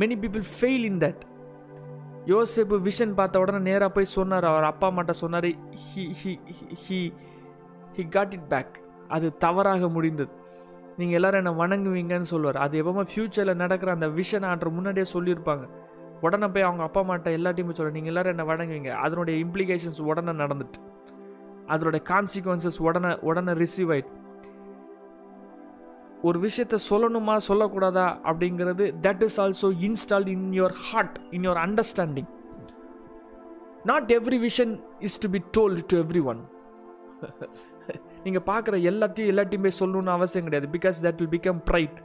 Many 0.00 0.16
people 0.22 0.44
fail 0.54 0.86
in 0.90 1.00
that 1.04 1.22
Yoseppu 2.32 2.76
vision 2.88 3.14
பார்த்த 3.14 3.42
உடனே 3.42 3.58
நேராக 3.70 3.90
போய் 3.96 4.14
சொன்னார். 4.14 4.44
அவர் 4.44 4.70
அப்பா 4.70 4.86
அம்மாட்ட 4.90 5.10
சொன்னார் 5.10 5.48
he 5.88 6.04
he 6.20 6.32
he 6.86 7.00
he 7.96 8.08
got 8.16 8.34
it 8.38 8.48
back 8.48 8.74
அது 9.08 9.26
தவறாக 9.44 9.88
முடிந்தது. 9.88 10.32
நீங்கள் 10.98 11.16
எல்லோரும் 11.18 11.40
என்னை 11.42 11.52
வணங்குவீங்கன்னு 11.62 12.28
சொல்லுவார். 12.32 12.56
அது 12.56 12.82
எப்பவுமே 12.82 13.04
ஃப்யூச்சரில் 13.12 13.60
நடக்கிற 13.62 13.92
அந்த 13.92 14.06
விஷன் 14.18 14.46
ஆர்டர் 14.50 14.76
முன்னாடியே 14.78 15.06
சொல்லியிருப்பாங்க. 15.12 15.64
உடனே 16.20 16.46
போய் 16.46 16.66
அவங்க 16.68 16.82
அப்பா 16.82 17.00
அம்மாட்ட 17.04 17.30
எல்லாத்தையுமே 17.38 17.72
சொல்ல 17.78 17.92
நீங்கள் 17.96 18.12
எல்லோரும் 18.12 18.34
என்ன 18.34 18.44
வணங்குவீங்க. 18.52 18.92
அதனுடைய 19.06 19.44
இம்ப்ளிகேஷன்ஸ் 19.44 20.00
உடனே 20.10 20.34
நடந்துட்டு 20.42 20.80
அதனுடைய 21.66 22.02
கான்சிக்வன்சஸ் 22.12 22.78
உடனே 22.88 23.10
உடனே 23.28 23.52
ரிசீவ் 23.52 23.92
ஆயிட்டு. 23.94 24.14
ஒரு 26.26 26.38
விஷயத்த 26.44 26.76
சொல்லணுமா 26.88 27.34
சொல்லக்கூடாதா 27.48 28.06
அப்படிங்கிறது 28.28 28.84
that 29.02 29.22
is 29.26 29.38
also 29.44 29.68
installed 29.88 30.30
in 30.34 30.48
your 30.58 30.76
heart 30.86 31.18
in 31.30 31.46
your 31.46 31.60
understanding 31.64 32.30
not 33.84 34.10
every 34.16 34.38
vision 34.44 34.72
is 35.08 35.18
to 35.24 35.30
be 35.34 35.40
told 35.58 35.82
to 35.88 35.96
every 36.04 36.22
one 36.32 36.42
நீங்கள் 38.24 38.46
பார்க்குற 38.48 38.76
எல்லாத்தையும் 38.90 39.32
எல்லாத்தையுமே 39.32 39.72
சொல்லணும்னு 39.78 40.12
அவசியம் 40.14 40.46
கிடையாது 40.48 40.68
because 40.76 40.96
that 41.04 41.20
will 41.20 41.32
become 41.34 41.60
pride 41.68 41.98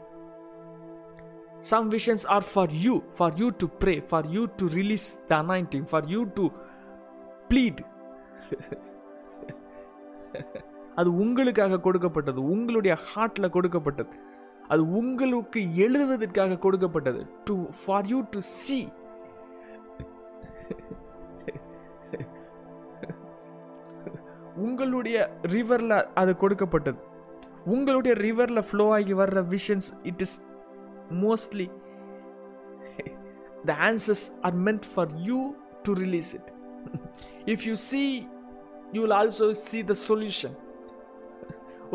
some 1.72 1.88
visions 1.90 2.26
are 2.36 2.46
for 2.52 2.74
you 2.86 2.96
for 3.18 3.36
you 3.42 3.48
to 3.64 3.70
pray 3.82 3.96
for 4.10 4.28
you 4.36 4.44
to 4.62 4.68
release 4.74 5.08
the 5.30 5.34
anointing 5.44 5.88
for 5.92 6.08
you 6.08 6.22
to 6.38 6.46
plead 7.50 7.82
அது 11.00 11.10
உங்களுக்காக 11.24 11.82
கொடுக்கப்பட்டது 11.86 12.40
உங்களுடைய 12.54 12.94
ஹார்ட்டில் 13.10 13.54
கொடுக்கப்பட்டது. 13.56 14.14
அது 14.72 14.82
உங்களுக்கு 15.00 15.60
எழுதுவதற்காக 15.86 16.60
கொடுக்கப்பட்டது. 16.66 17.22
To 17.48 17.56
for 17.80 18.08
you 18.14 18.20
to 18.34 18.42
see 18.56 18.80
உங்களுடைய 24.66 25.18
ரிவரில் 25.54 25.98
அது 26.22 26.32
கொடுக்கப்பட்டது. 26.44 27.00
உங்களுடைய 27.74 28.14
ரிவரில் 28.26 28.68
ஃப்ளோ 28.68 28.86
ஆகி 28.98 29.14
வர்ற 29.22 29.40
visions 29.54 29.90
it 30.10 30.22
is 30.26 30.36
mostly 31.24 31.68
the 33.70 33.74
answers 33.90 34.26
are 34.48 34.58
meant 34.68 34.88
for 34.94 35.12
you 35.30 35.40
to 35.88 35.94
release 36.04 36.32
it 36.40 36.50
if 37.54 37.64
you 37.70 37.76
see 37.92 38.04
you 38.96 39.00
will 39.06 39.18
also 39.22 39.48
see 39.68 39.82
the 39.92 39.96
solution 40.08 40.56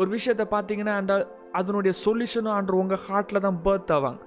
ஒரு 0.01 0.09
விஷயத்தை 0.15 0.45
பார்த்தீங்கன்னா 0.55 0.95
அண்ட் 1.01 1.13
அதனுடைய 1.59 1.93
சொல்யூஷனும் 2.05 2.55
அண்ட் 2.57 2.77
உங்கள் 2.81 3.03
ஹார்ட்டில் 3.07 3.45
தான் 3.47 3.59
பர்த் 3.67 3.93
ஆவாங்க. 3.97 4.19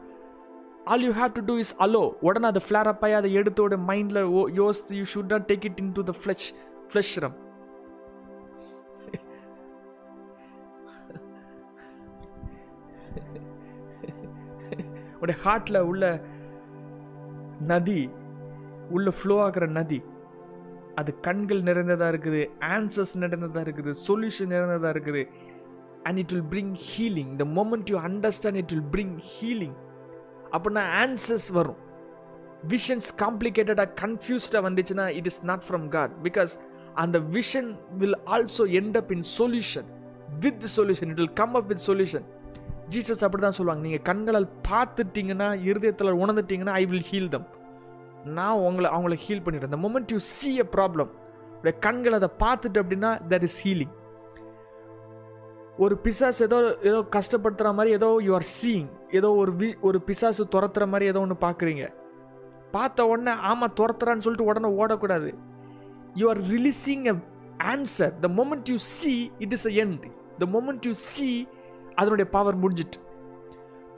All 0.92 1.04
you 1.06 1.12
have 1.20 1.32
to 1.38 1.42
do 1.50 1.56
is 1.64 1.74
allow 1.84 2.04
உடனே 2.28 2.46
அதை 2.52 2.62
ஃப்ளேர் 2.66 2.90
அப் 2.92 3.04
ஆகி 3.06 3.16
அதை 3.20 3.30
எடுத்தோட 3.40 3.76
மைண்டில் 3.90 4.20
ஓ 4.38 4.42
யோஸ் 4.60 4.80
you 4.98 5.04
should 5.12 5.32
not 5.34 5.46
take 5.52 5.66
it 5.70 5.80
into 5.98 6.04
the 6.10 6.14
flesh 6.22 6.48
flesh realm 6.92 7.36
உடைய 15.22 15.36
ஹார்ட்டில் 15.44 15.86
உள்ள 15.90 16.04
நதி 17.70 18.00
உள்ள 18.96 19.08
ஃப்ளோ 19.18 19.34
ஆகிற 19.46 19.64
நதி 19.78 19.98
அது 21.00 21.10
கண்கள் 21.26 21.60
நிறைந்ததாக 21.68 22.12
இருக்குது 22.12 22.40
ஆன்சர்ஸ் 22.74 23.12
நிறைந்ததாக 23.24 23.64
இருக்குது 23.66 23.92
சொல்யூஷன் 24.06 24.52
நிறைந்ததாக 24.54 24.92
இருக்குது. 24.94 25.22
And 26.08 26.18
it 26.22 26.32
will 26.34 26.48
bring 26.54 26.74
healing 26.88 27.30
the 27.42 27.46
moment 27.58 27.90
you 27.92 27.98
understand 28.08 28.58
it 28.62 28.72
will 28.74 28.88
bring 28.96 29.14
healing 29.34 29.76
அப்படின்னா 30.54 30.84
ஆன்சர்ஸ் 31.02 31.48
வரும். 31.58 31.80
விஷன்ஸ் 32.72 33.08
காம்ப்ளிகேட்டடாக 33.22 33.88
கன்ஃபியூஸ்டாக 34.02 34.62
வந்துச்சுன்னா 34.68 35.06
it 35.18 35.28
is 35.30 35.40
not 35.50 35.64
from 35.68 35.86
God 35.96 36.12
because 36.26 36.52
அந்த 37.02 37.16
vision 37.36 37.70
will 38.00 38.18
also 38.34 38.64
end 38.80 38.96
up 39.00 39.12
in 39.16 39.26
solution 39.38 39.88
with 40.44 40.66
solution 40.76 41.10
it 41.12 41.20
will 41.22 41.36
come 41.40 41.54
up 41.60 41.68
with 41.72 41.84
solution 41.86 42.26
Jesus 42.94 43.22
அப்படி 43.26 43.42
தான் 43.44 43.56
சொல்லுவாங்க. 43.56 43.82
நீங்கள் 43.86 44.04
கண்களால் 44.08 44.48
பார்த்துட்டீங்கன்னா 44.68 45.48
இருதயத்தில் 45.68 46.18
உணர்ந்துட்டீங்கன்னா 46.22 46.74
ஐ 46.82 46.84
வில் 46.92 47.08
ஹீல் 47.10 47.32
தம் 47.34 47.46
நான் 48.38 48.62
உங்களை 48.68 48.88
அவங்கள 48.96 49.16
ஹீல் 49.24 49.42
பண்ணிடுறேன். 49.44 49.72
இந்த 49.72 49.80
moment 49.86 50.12
you 50.14 50.18
see 50.34 50.50
a 50.64 50.66
problem 50.76 51.10
கண்களை 51.86 52.16
அதை 52.20 52.30
பார்த்துட்டு 52.44 52.78
அப்படின்னா 52.82 53.10
தட் 53.32 53.46
இஸ் 53.48 53.58
ஹீலிங் 53.66 53.94
ஒரு 55.84 55.94
பிசாஸ் 56.04 56.40
ஏதோ 56.46 56.58
ஏதோ 56.88 56.98
கஷ்டப்படுத்துகிற 57.16 57.70
மாதிரி 57.76 57.90
ஏதோ 57.98 58.08
யூ 58.26 58.32
ஆர் 58.38 58.46
சீயிங் 58.58 58.88
ஏதோ 59.18 59.28
ஒரு 59.42 59.52
வி 59.60 59.68
ஒரு 59.88 59.98
பிசாசு 60.08 60.42
துரத்துற 60.54 60.86
மாதிரி 60.92 61.06
ஏதோ 61.12 61.20
ஒன்று 61.24 61.36
பார்க்குறீங்க 61.46 61.84
பார்த்த 62.74 63.06
உடனே 63.12 63.32
ஆமாம் 63.50 63.74
துரத்துறான்னு 63.78 64.24
சொல்லிட்டு 64.24 64.48
உடனே 64.50 64.68
ஓடக்கூடாது. 64.80 65.30
You 66.20 66.26
are 66.32 66.40
releasing 66.52 67.04
a 67.12 67.14
answer 67.72 68.12
the 68.24 68.28
moment 68.40 68.68
you 68.72 68.76
see 68.96 69.14
it 69.44 69.54
is 69.56 69.66
a 69.70 69.72
end 69.84 70.04
the 70.42 70.48
moment 70.56 70.86
you 70.88 70.94
see 71.08 71.28
அதனுடைய 72.00 72.26
பவர் 72.36 72.60
முடிஞ்சிட்டு. 72.64 73.00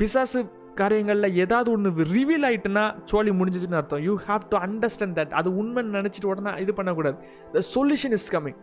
பிசாசு 0.00 0.40
காரியங்களில் 0.80 1.36
ஏதாவது 1.44 1.68
ஒன்று 1.76 1.90
ரிவீல் 2.16 2.46
ஆயிட்டுனா 2.48 2.84
சோழி 3.10 3.32
முடிஞ்சிச்சுன்னு 3.40 3.80
அர்த்தம். 3.80 4.04
You 4.08 4.14
have 4.28 4.44
to 4.52 4.58
understand 4.66 5.16
that 5.18 5.34
அது 5.40 5.50
உண்மைன்னு 5.62 5.96
நினச்சிட்டு 5.98 6.30
உடனே 6.32 6.52
இது 6.64 6.74
பண்ணக்கூடாது. 6.78 7.18
The 7.56 7.62
solution 7.74 8.16
is 8.18 8.30
coming 8.36 8.60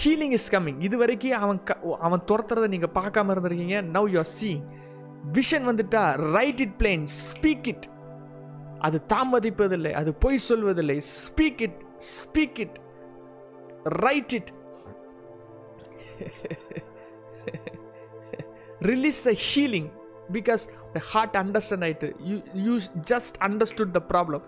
healing 0.00 0.34
is 0.38 0.50
coming 0.54 0.80
இது 0.86 0.96
வரைக்கும் 1.02 1.42
அவன் 1.44 1.60
க 1.68 1.76
அவன் 2.06 2.22
துரத்துறதை 2.30 2.68
நீங்கள் 2.74 2.94
பார்க்காம 2.98 3.34
இருந்திருக்கீங்க. 3.34 3.78
Now 3.96 4.08
you 4.12 4.18
are 4.24 4.32
seeing 4.38 4.62
vision 5.38 5.66
வந்துட்டா 5.70 6.02
write 6.36 6.60
it 6.64 6.76
plain 6.82 7.04
speak 7.20 7.68
it 7.72 7.86
அது 8.86 8.98
தாமதிப்பதில்லை 9.12 9.92
அது 10.00 10.10
பொய் 10.24 10.44
சொல்வதில்லை. 10.48 10.96
Speak 11.20 11.62
it 11.66 11.78
speak 12.16 12.60
it 12.64 12.78
write 14.04 14.34
it 14.38 14.50
release 18.90 19.22
the 19.28 19.32
healing 19.48 19.88
because 20.36 20.62
heart 21.12 21.36
understand 21.42 21.84
ஆயிட்டு 21.86 22.08
you 22.28 22.36
you 22.66 22.74
just 23.12 23.36
understood 23.48 23.92
the 23.98 24.02
problem 24.12 24.44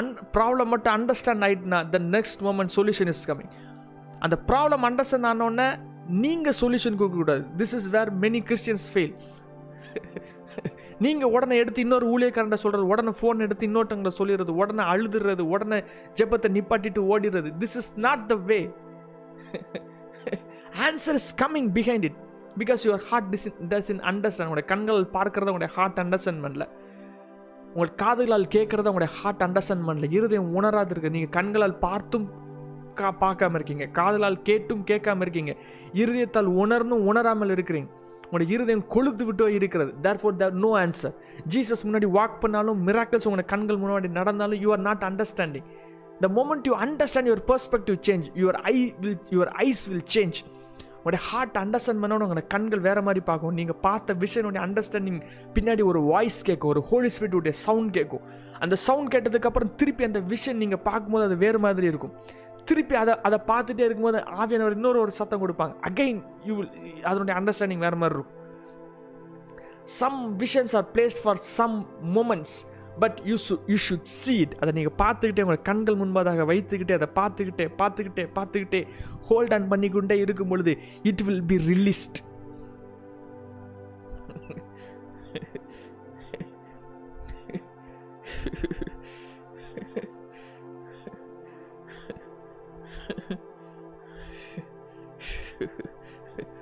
and 0.00 0.10
problem 0.36 0.70
மட்டும் 0.74 0.94
understand 0.98 1.44
ஆயிட்டுனா 1.46 1.80
the 1.94 1.98
next 2.16 2.42
moment 2.46 2.72
solution 2.78 3.10
is 3.14 3.24
coming 3.30 3.52
அந்த 4.24 4.36
problem 4.50 4.84
understand 4.88 5.28
ஆனோடனே 5.32 5.68
நீங்கள் 6.24 6.56
சொல்யூஷன் 6.60 6.98
கொடுக்கக்கூடாது 6.98 7.42
this 7.60 7.74
is 7.78 7.88
where 7.96 8.10
many 8.24 8.40
Christians 8.48 8.86
fail 8.92 9.14
நீங்கள் 11.04 11.32
உடனே 11.36 11.54
எடுத்து 11.62 11.80
இன்னொரு 11.84 12.06
ஊழியக்காரண்ட 12.12 12.58
சொல்கிறது 12.62 12.90
உடனே 12.92 13.12
ஃபோன் 13.18 13.42
எடுத்து 13.46 13.64
இன்னொருத்தவங்களை 13.68 14.12
சொல்லிடுறது 14.20 14.52
உடனே 14.60 14.84
அழுதுறது 14.92 15.44
உடனே 15.54 15.78
ஜெபத்தை 16.18 16.48
நிப்பாட்டிட்டு 16.56 17.00
ஓடிடுறது. 17.12 17.50
This 17.62 17.76
is 17.80 17.90
not 18.06 18.22
the 18.30 18.36
way 18.50 18.58
answer 20.86 21.18
is 21.20 21.30
coming 21.42 21.68
behind 21.78 22.06
it 22.08 22.18
because 22.62 22.84
your 22.88 23.04
heart 23.10 23.28
this 23.34 23.46
doesn't 23.94 24.02
understand 24.12 24.48
உங்களுடைய 24.48 24.68
கண்கள் 24.72 25.02
பார்க்கறத 25.18 25.50
உங்களுடைய 25.52 25.72
ஹார்ட் 25.76 26.00
அண்டர்ஸ்டாண்ட் 26.04 26.42
பண்ணல. 26.46 26.66
உங்கள் 27.74 27.94
காதுகளால் 28.02 28.48
கேட்குறத 28.56 28.90
உங்களுடைய 28.92 29.12
ஹார்ட் 29.18 29.44
அண்டர்ஸ்டாண்ட் 29.46 29.86
பண்ணல. 29.88 30.08
இருதயம் 30.18 30.50
உணராது 30.58 30.92
இருக்குது 30.94 31.16
நீங்கள் 31.16 31.34
கண்களால் 31.38 31.78
பார்த்தும் 31.86 32.26
கா 33.00 33.08
பார்க்காம 33.22 33.58
இருக்கீங்க. 33.58 33.86
காதலால் 33.98 34.38
கேட்டும் 34.48 34.82
கேட்காம 34.90 35.24
இருக்கீங்க. 35.26 35.52
இருதயத்தால் 36.02 36.50
உணர்ந்தும் 36.62 37.06
உணராமல் 37.12 37.54
இருக்கிறீங்க. 37.56 37.88
உங்களுடைய 38.24 38.54
இருதயம் 38.56 38.84
கொழுத்து 38.94 39.24
விட்டோ 39.28 39.46
இருக்கிறது. 39.56 39.92
Therefore 40.22 40.38
there 40.40 40.56
no 40.64 40.70
answer 40.84 41.14
Jesus 41.54 41.84
முன்னாடி 41.88 42.08
வாக் 42.18 42.40
பண்ணாலும் 42.44 42.80
மிராக்கிள்ஸ் 42.88 43.28
உங்களோட 43.28 43.44
கண்கள் 43.52 43.80
முன்னாடி 43.82 44.10
நடந்தாலும் 44.18 44.62
you 44.64 44.70
are 44.76 44.84
not 44.88 45.04
understanding 45.10 45.66
the 46.24 46.28
moment 46.38 46.68
you 46.70 46.74
understand 46.86 47.30
your 47.30 47.44
perspective 47.52 47.98
change 48.08 48.26
your 48.42 48.58
eye 48.72 48.76
will 49.02 49.18
your 49.36 49.52
eyes 49.66 49.84
will 49.92 50.06
change 50.16 50.38
உங்களுடைய 50.98 51.26
ஹார்ட் 51.30 51.58
அண்டர்ஸ்டாண்ட் 51.62 52.00
பண்ணணும் 52.02 52.24
உங்களுடைய 52.26 52.46
கண்கள் 52.54 52.80
வேறு 52.86 53.02
மாதிரி 53.06 53.20
பார்க்கும். 53.28 53.54
நீங்கள் 53.58 53.78
பார்த்த 53.84 54.14
விஷயனுடைய 54.22 54.60
அண்டர்ஸ்டாண்டிங் 54.66 55.20
பின்னாடி 55.56 55.82
ஒரு 55.90 56.00
வாய்ஸ் 56.12 56.38
கேட்கும் 56.48 56.70
ஒரு 56.72 56.80
ஹோலி 56.88 57.10
ஸ்பிரிட்டுடைய 57.16 57.54
சவுண்ட் 57.66 57.92
கேட்கும். 57.96 58.24
அந்த 58.64 58.74
சவுண்ட் 58.86 59.12
கேட்டதுக்கப்புறம் 59.14 59.70
திருப்பி 59.80 60.04
அந்த 60.08 60.22
விஷன் 60.32 60.60
நீங்கள் 60.62 60.82
பார்க்கும்போது 60.88 61.26
அது 61.28 61.36
வேறு 61.44 61.58
மாதிரி 61.66 61.86
இருக்கும். 61.92 62.14
திருப்பி 62.68 62.94
அதை 63.02 63.14
அதை 63.26 63.38
பார்த்துட்டே 63.50 63.84
இருக்கும்போது 63.86 64.20
ஆவியானவர் 64.42 64.76
இன்னொரு 64.78 64.98
ஒரு 65.04 65.12
சத்தம் 65.18 65.42
கொடுப்பாங்க. 65.42 65.74
அகைன் 65.88 66.20
யூ 66.48 66.54
வில் 66.58 66.72
அதனுடைய 67.10 67.34
அண்டர்ஸ்டாண்டிங் 67.40 67.84
வேறு 67.86 68.00
மாதிரி 68.02 68.16
இருக்கும். 68.18 68.32
Some 70.00 70.18
visions 70.42 70.74
are 70.78 70.86
placed 70.94 71.22
for 71.24 71.40
some 71.56 71.76
moments 72.16 72.56
but 73.02 73.18
you 73.30 73.36
சு 73.46 73.54
யூ 73.72 73.76
ஷுட் 73.86 74.08
சீட் 74.20 74.54
அதை 74.60 74.70
நீங்கள் 74.78 74.96
பார்த்துக்கிட்டே 75.02 75.44
உங்கள் 75.46 75.64
கண்கள் 75.68 75.98
முன்பதாக 76.02 76.46
வைத்துக்கிட்டே 76.52 76.96
அதை 76.98 77.08
பார்த்துக்கிட்டே 77.20 77.66
பார்த்துக்கிட்டே 77.80 78.24
பார்த்துக்கிட்டே 78.38 78.82
ஹோல்ட் 79.28 79.54
ஆன் 79.58 79.68
பண்ணிக்கொண்டே 79.72 80.18
இருக்கும் 80.24 80.52
பொழுது 80.54 80.74
it 81.10 81.24
will 81.28 81.44
be 81.52 81.58
released 81.72 82.20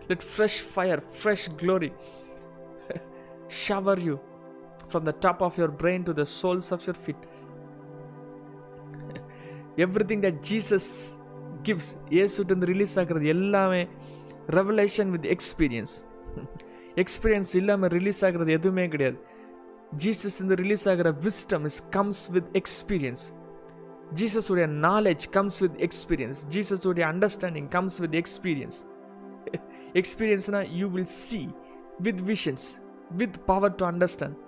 let 0.08 0.22
fresh 0.22 0.60
fire 0.60 1.00
fresh 1.00 1.48
glory 1.48 1.92
shower 3.48 3.98
you 3.98 4.20
from 4.88 5.04
the 5.04 5.12
top 5.12 5.42
of 5.42 5.58
your 5.58 5.68
brain 5.68 6.04
to 6.04 6.12
the 6.12 6.26
soles 6.26 6.72
of 6.72 6.86
your 6.86 6.94
feet. 6.94 7.16
Everything 9.76 10.20
that 10.20 10.42
jesus 10.42 11.16
gives 11.62 11.96
இயேசுட்டு 12.10 12.64
ரிலீஸ் 12.64 12.98
ஆகிறது 12.98 13.26
எல்லாமே 13.26 13.88
ரெவலேஷன் 14.46 15.06
வித் 15.06 15.24
எக்ஸ்பீரியன்ஸ் 15.24 16.04
எக்ஸ்பீரியன்ஸ் 16.94 17.54
இல்லாமல் 17.54 17.88
release 17.88 18.24
ஆகிறது 18.24 18.52
எதுவுமே 18.52 18.88
கிடையாது. 18.88 19.16
Jesus 19.96 20.40
இந்த 20.40 20.54
release 20.54 20.88
ஆகிற 20.88 21.12
wisdom 21.12 21.64
is 21.64 21.82
comes 21.90 22.30
with 22.30 22.44
experience 22.52 23.32
Jesus 24.14 24.50
உடைய 24.50 24.68
knowledge 24.68 25.30
comes 25.30 25.60
with 25.60 25.78
experience 25.78 26.50
Jesus 26.50 26.86
உடைய 26.86 27.08
understanding 27.08 27.68
comes 27.68 27.98
with 27.98 28.14
experience 28.14 28.84
எக்ஸ்பீரியன்ஸ்னா 29.94 30.60
you 30.80 30.86
will 30.88 31.12
see 31.20 31.40
with 32.02 32.22
visions 32.30 32.66
with 33.12 33.38
power 33.46 33.74
to 33.74 33.84
understand 33.84 34.38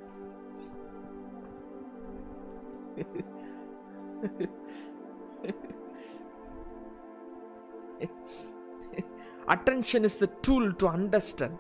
attention 9.49 10.05
is 10.05 10.19
the 10.23 10.29
tool 10.47 10.69
to 10.75 10.89
understand 10.97 11.59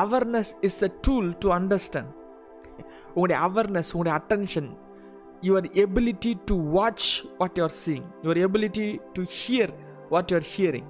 awareness 0.00 0.48
is 0.60 0.78
the 0.78 0.86
tool 1.06 1.28
to 1.38 1.48
understand 1.50 2.12
உங்களுடைய 3.08 3.38
awareness 3.40 3.90
உங்களுடைய 3.92 4.14
attention 4.20 4.68
your 5.42 5.66
ability 5.84 6.32
to 6.50 6.56
watch 6.76 7.08
what 7.38 7.58
you 7.58 7.64
are 7.64 7.76
seeing 7.84 8.06
your 8.22 8.40
ability 8.46 8.86
to 9.12 9.22
hear 9.38 9.72
what 10.10 10.32
you 10.32 10.40
hearing 10.50 10.88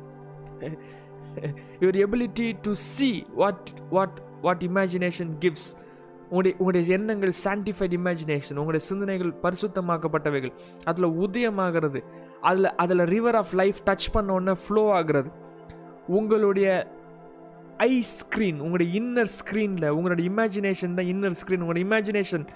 your 1.81 1.99
ability 2.07 2.53
to 2.63 2.73
see 2.73 3.27
what 3.35 3.69
what 3.91 4.19
what 4.43 4.63
imagination 4.63 5.31
gives 5.41 5.69
உங்களுடைய 6.31 6.57
உங்களுடைய 6.59 6.97
எண்ணங்கள் 6.97 7.33
sanctified 7.45 7.95
imagination 7.99 8.57
உங்களுடைய 8.57 8.87
சிந்தனைகள் 8.87 9.35
பரிசுத்தமாக்கப்பட்டவைகள். 9.43 10.53
அதில் 10.85 11.05
உதயமாகிறது. 11.05 12.01
அதில் 12.41 12.75
அதில் 12.75 12.99
ரிவர் 12.99 13.35
ஆஃப் 13.35 13.55
லைஃப் 13.55 13.79
டச் 13.87 14.09
பண்ண 14.13 14.33
உடனே 14.33 14.59
ஃப்ளோ 14.69 14.93
ஆகிறது. 14.93 15.31
உங்களுடைய 16.07 16.97
ஐ 17.77 18.05
ஸ்க்ரீன் 18.19 18.59
உங்களுடைய 18.59 19.01
இன்னர் 19.01 19.31
ஸ்க்ரீனில் 19.39 19.89
உங்களுடைய 19.89 20.31
இமேஜினேஷன் 20.31 20.95
தான் 20.95 21.07
இன்னர் 21.07 21.37
ஸ்க்ரீன் 21.41 21.61
உங்களுடைய 21.61 21.89
imagination 21.89 22.47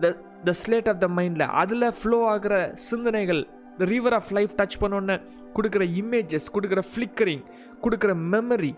the 0.00 0.16
the 0.44 0.52
slate 0.52 0.88
of 0.88 1.00
the 1.00 1.08
மைண்டில் 1.08 1.46
அதில் 1.46 1.92
ஃப்ளோ 1.92 2.28
ஆகிற 2.28 2.72
சிந்தனைகள் 2.74 3.48
இந்த 3.74 3.84
ரிவர் 3.94 4.16
ஆஃப் 4.18 4.32
லைஃப் 4.38 4.52
டச் 4.60 4.80
பண்ணோன்னே 4.82 5.16
கொடுக்குற 5.56 5.84
இமேஜஸ் 6.00 6.48
கொடுக்குற 6.56 6.82
ஃப்ளிக்கரிங் 6.92 7.44
கொடுக்குற 7.84 8.12
மெமரி 8.34 8.72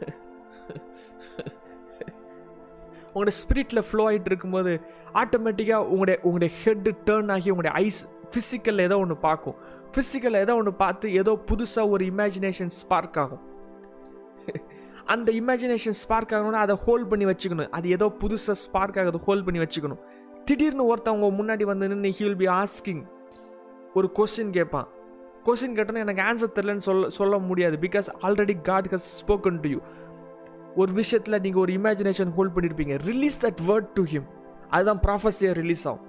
உங்களோட 3.12 3.32
ஸ்பிரிட்டில் 3.40 3.86
ஃப்ளோ 3.88 4.02
ஆகிட்டு 4.08 4.28
இருக்கும்போது 4.30 4.72
ஆட்டோமேட்டிக்காக 5.20 5.86
உங்களுடைய 5.92 6.16
உங்களுடைய 6.26 6.50
ஹெட்டு 6.62 6.90
டேர்ன் 7.08 7.30
ஆகி 7.36 7.48
உங்களுடைய 7.52 7.72
ஐஸ் 7.86 8.00
ஃபிசிக்கலில் 8.32 8.84
ஏதோ 8.88 8.96
ஒன்று 9.04 9.16
பார்க்கும். 9.28 9.56
ஃபிசிக்கலில் 9.92 10.42
ஏதோ 10.44 10.54
ஒன்று 10.60 10.72
பார்த்து 10.82 11.06
ஏதோ 11.20 11.32
புதுசாக 11.50 11.92
ஒரு 11.94 12.04
இமேஜினேஷன் 12.12 12.72
ஸ்பார்க் 12.80 13.18
ஆகும். 13.22 13.42
அந்த 15.12 15.28
இமேஜினேஷன் 15.40 15.96
ஸ்பார்க் 16.02 16.32
ஆகணும்னா 16.36 16.62
அதை 16.66 16.76
ஹோல்ட் 16.86 17.08
பண்ணி 17.10 17.26
வச்சுக்கணும். 17.30 17.70
அது 17.78 17.88
ஏதோ 17.96 18.06
புதுசாக 18.22 18.56
ஸ்பார்க் 18.64 18.98
ஆகுது 19.02 19.20
ஹோல்ட் 19.26 19.46
பண்ணி 19.46 19.60
வச்சுக்கணும். 19.64 20.02
திடீர்னு 20.44 20.84
ஒருத்தவங்க 20.92 21.28
முன்னாடி 21.40 21.64
வந்து 21.64 21.88
நின்று 21.88 22.10
ஹி 22.18 22.24
வில் 22.24 22.36
பி 22.36 22.46
ஆஸ்கிங் 22.46 23.02
ஒரு 23.94 24.10
கொஸ்டின் 24.18 24.50
கேட்பான் 24.50 24.88
கொஸ்டின் 25.46 25.76
கேட்டோன்னா 25.76 26.04
எனக்கு 26.06 26.22
ஆன்சர் 26.22 26.54
தெரிலன்னு 26.56 26.84
சொல்ல 26.88 27.08
சொல்ல 27.08 27.38
முடியாது 27.38 27.76
because 27.76 28.08
already 28.22 28.62
God 28.62 28.88
has 28.94 29.08
spoken 29.20 29.60
to 29.60 29.68
you 29.68 29.80
ஒரு 30.76 30.92
விஷயத்தில் 30.92 31.40
நீங்கள் 31.40 31.60
ஒரு 31.60 31.72
இமேஜினேஷன் 31.72 32.32
ஹோல்ட் 32.36 32.54
பண்ணியிருப்பீங்க 32.56 32.96
release 33.04 33.46
that 33.46 33.60
word 33.70 33.88
to 33.94 34.02
him 34.02 34.28
அதுதான் 34.70 35.00
ப்ராஃபஸியாக 35.06 35.52
ரிலீஸ் 35.52 35.86
ஆகும். 35.86 36.06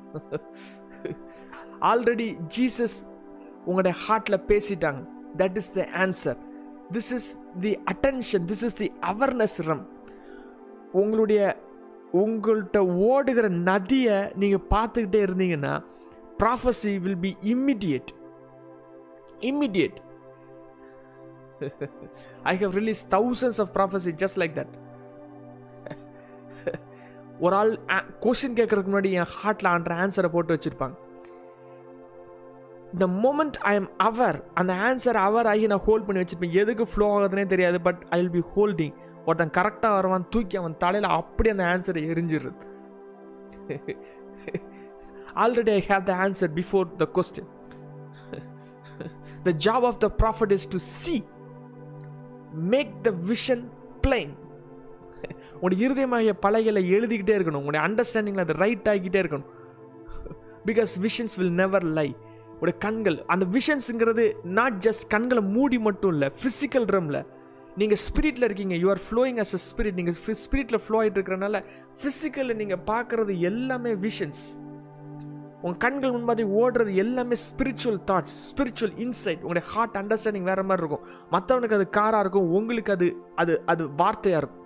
ஆல்ரெடி 1.90 2.26
ஜீசஸ் 2.56 2.96
உங்களுடைய 3.64 3.94
ஹார்ட்டில் 4.06 4.44
பேசிட்டாங்க. 4.50 5.00
That 5.38 5.56
is 5.56 5.72
the 5.72 5.86
answer 6.04 6.38
this 6.92 7.12
is 7.16 7.28
the 7.60 7.78
attention 7.92 8.44
this 8.50 8.64
is 8.64 8.74
the 8.74 8.92
awareness 9.12 9.58
realm 9.68 9.84
உங்களுடைய 10.92 11.40
உங்கள்கிட்ட 12.12 12.78
ஓடுகிற 13.08 13.48
நதியை 13.48 14.16
நீங்கள் 14.42 14.66
பார்த்துக்கிட்டே 14.70 15.20
இருந்தீங்கன்னா 15.26 15.74
prophecy 16.38 16.92
will 17.04 17.22
be 17.26 17.32
immediate 17.52 18.10
immediate 19.50 19.98
I 22.52 22.54
have 22.62 22.74
release 22.80 23.02
thousands 23.16 23.60
of 23.64 23.72
prophecy 23.76 24.12
just 24.22 24.40
like 24.42 24.56
that 24.60 24.74
ஒரு 27.44 27.54
ஆள் 27.60 27.70
கொஸ்டின் 28.24 28.56
கேட்கறதுக்கு 28.58 28.92
முன்னாடி 28.92 29.12
என் 29.20 29.30
ஹார்ட்டில் 29.36 29.70
ஆன்ற 29.72 29.92
ஆன்சரை 30.04 30.28
போட்டு 30.32 30.54
வச்சுருப்பாங்க. 30.56 30.96
த 33.02 33.06
மோமெண்ட் 33.24 33.56
ஐ 33.70 33.74
எம் 33.80 33.90
அவர் 34.08 34.38
அந்த 34.60 34.72
ஆன்சர் 34.88 35.18
அவர் 35.26 35.48
ஆகி 35.52 35.66
நான் 35.72 35.84
ஹோல்ட் 35.86 36.06
பண்ணி 36.06 36.22
வச்சிருப்பேன். 36.22 36.56
எதுக்கு 36.62 36.86
ஃப்ளோ 36.92 37.06
ஆகுதுன்னே 37.14 37.46
தெரியாது 37.52 37.80
but 37.86 38.02
I 38.10 38.18
will 38.20 38.36
be 38.38 38.44
holding 38.56 38.94
ஒருத்தன் 39.26 39.54
கரெக்டாக 39.58 39.92
வருவான் 39.98 40.28
தூக்கி 40.28 40.56
அவன் 40.56 40.76
தலையில் 40.76 41.08
அப்படி 41.10 41.50
அந்த 41.50 41.64
ஆன்சரை 41.64 42.02
எரிஞ்சிடுறது. 42.12 42.62
Already 45.42 45.72
I 45.78 45.82
have 45.88 46.02
the 46.02 46.14
answer 46.24 46.52
before 46.58 46.86
the 47.02 47.06
question 47.16 47.50
the 49.42 49.52
job 49.66 49.86
of 49.90 49.98
the 49.98 50.08
prophet 50.22 50.54
is 50.58 50.68
to 50.68 50.78
see 50.78 51.16
make 52.72 52.94
the 53.02 53.10
vision 53.30 53.64
plain 54.06 54.34
உங்களுடைய 55.54 55.80
இருதயமாகிய 55.86 56.32
பலகையில் 56.44 56.88
எழுதிக்கிட்டே 56.96 57.34
இருக்கணும் 57.38 57.60
உங்களுடைய 57.62 57.82
அண்டர்ஸ்டாண்டிங்கில் 57.88 58.44
அது 58.44 58.54
ரைட் 58.62 58.86
ஆகிக்கிட்டே 58.88 59.20
இருக்கணும். 59.22 59.48
Because 60.66 60.92
visions 61.06 61.36
will 61.38 61.56
never 61.62 61.86
lie 61.98 62.08
உடைய 62.60 62.78
கண்கள் 62.78 63.18
அந்த 63.26 63.44
விஷன்ஸுங்கிறது 63.56 64.24
நாட் 64.58 64.78
ஜஸ்ட் 64.86 65.04
கண்களை 65.08 65.42
மூடி 65.56 65.78
மட்டும் 65.78 66.12
இல்லை 66.12 66.28
ஃபிசிக்கல் 66.40 66.88
ரம்ல 66.94 67.18
நீங்கள் 67.76 67.98
ஸ்பிரிட்டில் 68.06 68.42
இருக்கீங்க. 68.42 68.74
You 68.74 68.88
are 68.90 69.00
flowing 69.10 69.38
as 69.38 69.54
a 69.54 69.60
spirit 69.70 69.94
நீங்கள் 69.94 70.14
ஸ்பிரிட்டில் 70.14 70.80
ஃப்ளோ 70.86 71.02
ஆகிட்டு 71.02 71.18
இருக்கிறனால 71.20 71.62
ஃபிசிக்கலில் 72.02 72.56
நீங்கள் 72.56 72.82
பார்க்குறது 72.86 73.38
எல்லாமே 73.38 73.94
விஷன்ஸ் 73.94 74.42
உங்கள் 75.62 75.76
கண்கள் 75.76 76.10
முன்பாதி 76.10 76.44
ஓடுறது 76.44 76.94
எல்லாமே 76.94 77.34
ஸ்பிரிச்சுவல் 77.34 78.00
தாட்ஸ் 78.10 78.36
ஸ்பிரிச்சுவல் 78.50 78.94
இன்சைட் 78.96 79.40
உங்களுடைய 79.40 79.68
ஹார்ட் 79.68 79.96
அண்டர்ஸ்டாண்டிங் 79.96 80.42
வேறு 80.42 80.62
மாதிரி 80.62 80.86
இருக்கும். 80.86 81.06
மற்றவனுக்கு 81.30 81.74
அது 81.74 81.88
காராக 81.96 82.20
இருக்கும். 82.20 82.50
உங்களுக்கு 82.50 82.92
அது 82.92 83.16
அது 83.36 83.62
அது 83.66 83.86
வார்த்தையாக 83.86 84.36
இருக்கும். 84.36 84.56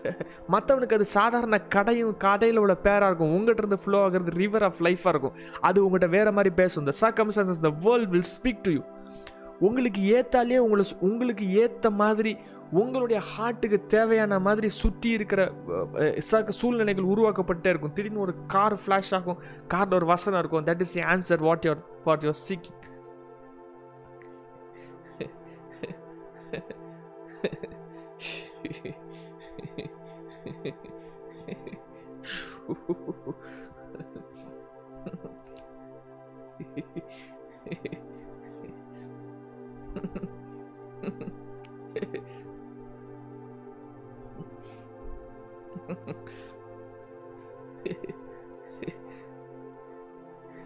மற்றவனுக்கு 0.52 0.94
அது 0.94 1.04
சாதாரண 1.04 1.60
கடையும் 1.60 2.16
கடையில் 2.16 2.56
உள்ள 2.56 2.74
பேராக 2.74 3.06
இருக்கும். 3.06 3.32
உங்கள்கிட்ட 3.36 3.58
இருந்து 3.58 3.78
ஃப்ளோ 3.84 4.02
ஆகிறது 4.02 4.30
ரிவர் 4.30 4.62
ஆஃப் 4.62 4.80
லைஃபாக 4.80 5.08
இருக்கும். 5.08 5.32
அது 5.60 5.88
உங்கள்கிட்ட 5.88 6.08
வேறு 6.08 6.32
மாதிரி 6.32 6.54
பேசும். 6.54 6.84
The 6.84 6.92
circumstances 7.00 7.60
the 7.60 7.68
world 7.68 8.10
will 8.10 8.30
speak 8.42 8.60
to 8.62 8.72
you 8.72 8.82
உங்களுக்கு 9.66 10.02
ஏத்தாலே 10.18 10.58
உங்களை 10.64 10.84
உங்களுக்கு 11.08 11.46
ஏற்ற 11.62 11.90
மாதிரி 12.00 12.32
உங்களுடைய 12.80 13.20
ஹார்ட்டுக்கு 13.30 13.78
தேவையான 13.94 14.38
மாதிரி 14.46 14.68
சுற்றி 14.80 15.08
இருக்கிற 15.16 15.40
சூழ்நிலைகள் 16.60 17.10
உருவாக்கப்பட்டே 17.12 17.72
இருக்கும். 17.72 17.94
திடீர்னு 17.96 18.24
ஒரு 18.26 18.34
கார் 18.54 18.80
ஃப்ளாஷ் 18.82 19.14
ஆகும். 19.18 19.40
காரில் 19.68 19.98
ஒரு 20.00 20.08
வசனம் 20.12 20.40
இருக்கும். 20.42 20.66
That 20.70 20.84
is 20.86 20.98
answer 21.14 21.46
what 21.48 21.66
your 21.68 21.82
what 22.04 22.24
your 22.26 22.42
seeking 22.48 22.78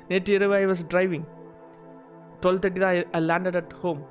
நேற்று 0.09 0.33
இரவு 0.39 0.55
I 0.63 0.65
was 0.71 0.83
driving 0.95 1.27
twelve 2.43 2.61
thirty 2.63 2.81
தான் 2.85 2.97
ஐ 3.19 3.21
லேண்டட் 3.31 3.59
அட் 3.61 3.75
ஹோம் 3.83 4.03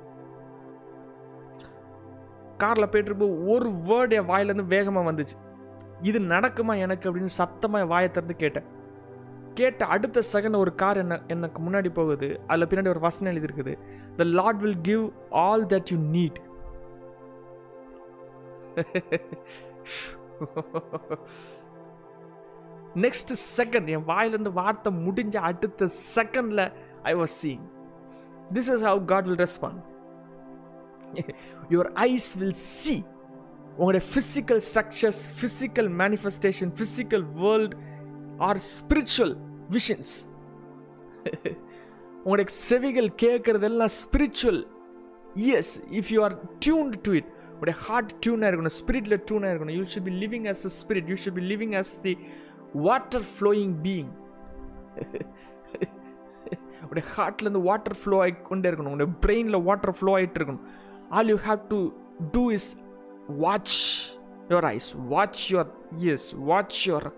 காரில் 2.62 2.90
போயிட்டுருப்போ 2.92 3.28
ஒரு 3.52 3.68
வேர்டு 3.88 4.16
என் 4.18 4.30
வாயிலேருந்து 4.30 4.72
வேகமாக 4.74 5.08
வந்துச்சு. 5.10 5.36
இது 6.08 6.18
நடக்குமா 6.32 6.74
எனக்கு 6.84 7.08
அப்படின்னு 7.08 7.38
சத்தமாக 7.40 7.88
வாயை 7.92 8.08
திறந்து 8.10 8.34
கேட்டேன். 8.42 8.68
கேட்ட 9.58 9.86
அடுத்த 9.94 10.22
செகண்ட் 10.32 10.60
ஒரு 10.62 10.72
கார் 10.82 11.00
என்ன 11.02 11.18
எனக்கு 11.34 11.58
முன்னாடி 11.66 11.90
போகுது. 11.98 12.28
அதில் 12.50 12.68
பின்னாடி 12.70 12.92
ஒரு 12.94 13.02
வசனம் 13.06 13.30
எழுதியிருக்குது. 13.32 13.74
The 14.18 14.24
Lord 14.38 14.62
will 14.64 14.80
give 14.88 15.04
all 15.44 15.66
that 15.72 15.90
you 15.92 15.98
need 16.16 16.40
next 23.04 23.32
second 23.56 23.94
என் 23.94 24.04
வாயிலிருந்து 24.04 24.52
வார்த்தை 24.52 24.92
முடிஞ்ச 25.06 25.42
அடுத்த 25.42 25.88
செகண்டில் 26.14 26.72
I 27.02 27.14
was 27.14 27.42
seeing 27.42 27.60
this 28.52 28.74
is 28.74 28.82
how 28.82 29.04
God 29.04 29.28
will 29.28 29.38
respond 29.38 29.82
your 31.70 31.92
eyes 32.04 32.36
will 32.36 32.52
see 32.74 33.04
உங்களுடைய 33.72 34.10
physical 34.10 34.60
structures 34.60 35.38
physical 35.38 36.02
manifestation 36.02 36.72
physical 36.78 37.26
world 37.40 37.74
are 38.40 38.56
spiritual 38.70 39.36
visions 39.70 40.28
உங்களுடைய 42.18 42.46
செவிகள் 42.62 43.10
கேட்குறதெல்லாம் 43.24 43.92
spiritual 44.02 44.66
is 45.54 45.86
if 45.92 46.12
you 46.12 46.22
are 46.22 46.48
tuned 46.58 47.02
to 47.02 47.12
it 47.12 47.26
உடைய 47.60 47.78
heart 47.80 48.12
டியூனாக 48.26 48.50
இருக்கணும் 48.52 48.76
ஸ்பிரிட்டில் 48.80 49.22
டியூனாக 49.28 49.52
இருக்கணும். 49.54 49.76
You 49.78 49.84
should 49.92 50.04
be 50.04 50.12
living 50.26 50.46
as 50.52 50.64
a 50.68 50.72
spirit 50.78 51.08
you 51.10 51.16
should 51.24 51.34
be 51.38 51.42
living 51.54 51.74
as 51.80 51.92
the 52.02 52.18
water 52.72 53.26
flowing 53.32 53.74
being 53.82 54.12
உடைய 56.90 57.08
ஹார்ட்லேருந்து 57.16 57.62
வாட்டர் 57.62 57.96
ஃப்ளோ 58.04 58.16
ஆகி 58.20 58.34
கொண்டே 58.42 58.70
இருக்கணும். 58.70 58.94
உடைய 58.96 59.12
பிரெயினில் 59.26 59.62
வாட்டர் 59.62 59.96
ஃப்ளோ 60.00 60.12
ஆகிட்டு 60.16 60.38
இருக்கணும். 60.40 60.64
All 61.10 61.28
you 61.28 61.36
have 61.46 61.60
to 61.68 61.78
do 62.32 62.50
is 62.50 62.70
watch 63.28 63.78
your 64.48 64.66
eyes 64.74 64.90
watch 65.08 65.54
your 65.54 65.70
ears 65.98 66.28
watch 66.50 66.88
your 66.88 67.08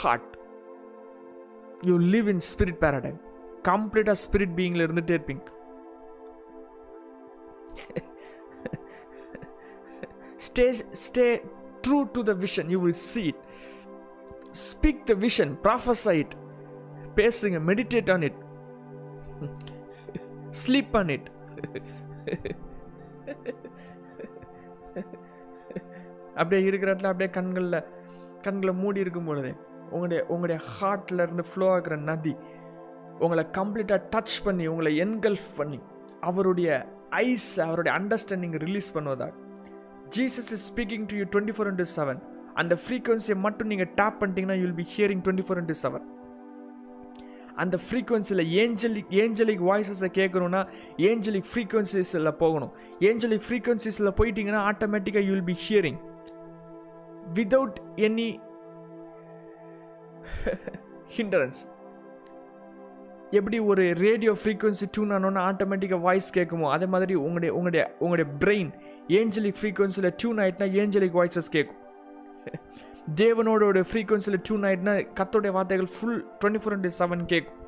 heart 0.00 0.32
you 1.82 1.98
live 1.98 2.28
in 2.28 2.44
spirit 2.50 2.80
paradigm 2.80 3.18
கம்ப்ளீட்டாக 3.68 4.18
ஸ்பிரிட் 4.24 4.54
பீயிங்கில் 4.56 4.84
இருந்துகிட்டே 4.86 5.16
இருப்பீங்க. 5.18 5.44
Stay 10.38 10.66
stay 11.04 11.26
true 11.84 11.98
to 12.14 12.22
the 12.22 12.34
vision 12.42 12.68
you 12.68 12.78
will 12.80 13.00
see 13.04 13.26
it. 13.28 13.40
Speak 14.66 15.02
the 15.06 15.14
vision 15.24 15.52
prophesy 15.64 16.14
it 16.14 16.34
பேசுங்க 17.16 17.58
meditate 17.68 18.10
on 18.10 18.24
it 18.28 18.38
sleep 20.60 20.94
on 20.96 21.10
it 21.10 21.28
அப்படியே 26.36 26.62
இருக்கிற 26.64 26.88
இடத்துல 26.92 27.10
அப்படியே 27.10 27.30
கண்களில் 27.30 27.78
கண்களை 28.42 28.72
மூடி 28.74 29.00
இருக்கும் 29.00 29.24
பொழுது 29.24 29.50
உங்களுடைய 29.90 30.20
உங்களுடைய 30.28 30.58
ஹார்ட்டில் 30.72 31.24
இருந்து 31.26 31.44
ஃப்ளோ 31.50 31.66
ஆகிற 31.70 31.96
நதி 32.08 32.34
உங்களை 33.18 33.44
கம்ப்ளீட்டாக 33.58 34.00
டச் 34.14 34.36
பண்ணி 34.44 34.64
உங்களை 34.68 34.92
என்கல்ஃப் 35.04 35.50
பண்ணி 35.56 35.78
அவருடைய 36.20 36.70
ஐஸ் 37.22 37.50
அவருடைய 37.60 37.92
understanding 37.98 38.56
release 38.58 38.94
பண்ணுவதாக 38.96 39.32
Jesus 40.10 40.52
is 40.52 40.72
speaking 40.72 41.06
to 41.06 41.16
you 41.16 41.24
twenty 41.24 41.52
four 41.52 41.68
into 41.68 41.82
seven 41.82 42.20
அந்த 42.54 42.78
ஃப்ரீக்குவன்சியை 42.86 43.38
மட்டும் 43.38 43.66
நீங்கள் 43.66 43.90
டேப் 43.94 44.18
பண்ணிட்டீங்கன்னா 44.20 44.58
you'll 44.60 44.74
be 44.74 44.86
hearing 44.96 45.22
twenty 45.22 45.42
four 45.42 45.58
into 45.58 45.72
seven 45.82 46.04
அந்த 47.56 47.78
ஃப்ரீக்குவன்சியில் 47.88 48.44
ஏஞ்சலிக் 48.62 49.10
ஏஞ்சலிக் 49.10 49.62
வாய்ஸஸை 49.62 50.08
கேட்கணுன்னா 50.08 50.66
ஏஞ்சலிக் 50.96 51.48
ஃப்ரீக்குவன்சிஸில் 51.52 52.32
போகணும். 52.32 52.72
ஏஞ்சலிக் 53.00 53.40
ஃப்ரீக்குவன்சிஸில் 53.40 54.16
போயிட்டீங்கன்னா 54.20 54.62
ஆட்டோமேட்டிக்காக 54.72 55.24
you'll 55.24 55.44
be 55.44 55.52
hearing 55.52 55.98
without 57.34 57.78
any 57.96 58.40
hindrance 61.16 61.66
எப்படி 63.30 63.58
ஒரு 63.58 63.92
ரேடியோ 63.92 64.32
ஃப்ரீக்குவன்சி 64.32 64.86
டியூன் 64.90 65.10
ஆனோன்னா 65.10 65.40
ஆட்டோமேட்டிக்காக 65.52 66.00
வாய்ஸ் 66.00 66.34
கேட்குமோ 66.34 66.70
அதே 66.70 66.86
மாதிரி 66.86 67.14
உங்களுடைய 67.14 67.52
உங்களுடைய 67.54 67.94
உங்களுடைய 67.98 68.38
பிரெயின் 68.38 68.70
ஏஞ்சலிக் 69.18 69.58
ஃப்ரீக்வன்சியில் 69.58 70.10
டூ 70.22 70.28
நைட்னா 70.40 70.66
ஏஞ்சலிக் 70.82 71.16
வாய்ஸஸ் 71.18 71.50
கேட்கும் 71.56 71.82
தேவனோட 73.20 73.82
ஃப்ரீக்வன்சியில் 73.90 74.40
டூ 74.48 74.54
நைட்னா 74.64 74.94
கத்தோடைய 75.18 75.52
வார்த்தைகள் 75.56 75.90
full 75.94 76.20
twenty 76.40 76.62
four 76.62 76.74
into 76.76 76.92
seven 77.00 77.24
கேட்கும் 77.32 77.60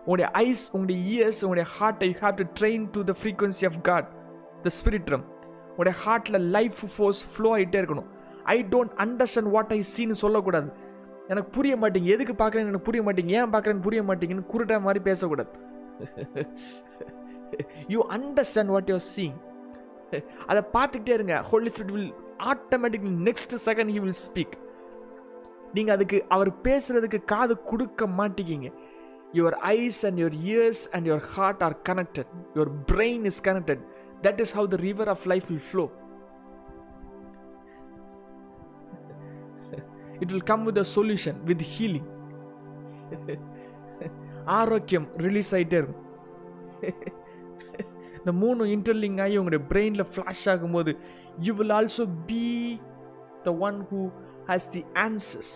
உங்களுடைய 0.00 0.28
ஐஸ் 0.48 0.64
உங்களுடைய 0.72 0.98
இயர்ஸ் 1.12 1.40
உங்களுடைய 1.44 1.66
ஹார்ட்டை 1.76 2.06
you 2.10 2.16
have 2.24 2.36
to 2.40 2.46
train 2.60 2.84
to 2.96 3.00
the 3.10 3.14
frequency 3.20 3.66
of 3.70 3.78
God 3.88 4.08
the 4.66 4.70
spirit realm 4.78 5.24
உங்களுடைய 5.70 5.96
ஹார்ட்டில் 6.04 6.38
லைஃப் 6.56 6.78
ஃபோர்ஸ் 6.94 7.22
ஃப்ளோ 7.32 7.50
ஆகிட்டே 7.56 7.80
இருக்கணும். 7.82 8.08
I 8.54 8.56
don't 8.74 8.94
understand 9.04 9.50
what 9.56 9.72
I 9.78 9.80
சீன்னு 9.94 10.16
சொல்லக்கூடாது. 10.24 10.70
எனக்கு 11.28 11.50
புரிய 11.56 11.76
மாட்டேங்க 11.76 12.08
எதுக்கு 12.14 12.34
பார்க்குறேன்னு 12.42 12.70
எனக்கு 12.72 12.88
புரிய 12.88 13.02
மாட்டேங்க 13.08 13.32
ஏன் 13.40 13.52
பார்க்குறேன்னு 13.54 13.84
புரிய 13.88 14.02
மாட்டேங்கன்னு 14.10 14.46
குருட்டா 14.52 14.80
மாதிரி 14.86 15.00
பேசக்கூடாது. 15.10 15.50
You 17.94 18.00
understand 18.16 18.72
what 18.74 18.90
you're 18.92 19.06
seeing 19.14 19.36
அதை 20.46 20.62
பார்த்துக்கிட்டே 20.74 21.08
இருங்க. 21.08 21.42
Holy 21.42 21.70
spirit 21.74 21.94
will 21.96 22.12
automatically 22.52 23.12
next 23.28 23.54
second 23.66 23.92
he 23.94 24.00
will 24.00 24.20
speak 24.26 24.56
நீங்கள் 25.74 25.94
அதுக்கு 25.94 26.24
அவர் 26.28 26.50
பேசுகிறதுக்கு 26.62 27.24
காது 27.24 27.62
கொடுக்க 27.62 28.06
மாட்டேங்கிங்க 28.06 28.68
your 29.32 29.56
eyes 29.70 30.06
and 30.06 30.18
your 30.18 30.36
ears 30.44 30.82
and 30.92 31.06
your 31.08 31.24
heart 31.34 31.62
are 31.62 31.76
connected 31.88 32.30
your 32.54 32.72
brain 32.92 33.24
is 33.24 33.42
connected 33.42 33.82
that 34.22 34.40
is 34.40 34.56
how 34.56 34.66
the 34.66 34.76
river 34.76 35.08
of 35.08 35.26
life 35.26 35.46
will 35.48 35.66
flow 35.70 35.84
it 40.20 40.32
will 40.32 40.42
come 40.42 40.64
with 40.64 40.78
a 40.78 40.86
solution 40.96 41.40
with 41.44 41.64
healing 41.74 42.08
ஆரோக்கியம் 44.44 45.08
release 45.16 45.54
ஆகிட்டே 45.54 45.78
இருக்கும். 45.82 46.04
இந்த 48.28 48.38
மூணு 48.40 48.62
இன்டர்லிங் 48.72 49.18
ஆகி 49.24 49.36
உங்களுடைய 49.40 49.62
பிரெயினில் 49.68 50.08
flash 50.12 50.42
ஆகும்போது 50.52 50.92
you 51.46 51.52
will 51.60 51.72
also 51.76 52.04
be 52.30 52.42
the 53.46 53.52
one 53.68 53.78
who 53.90 54.00
has 54.48 54.66
the 54.74 54.82
answers 55.04 55.52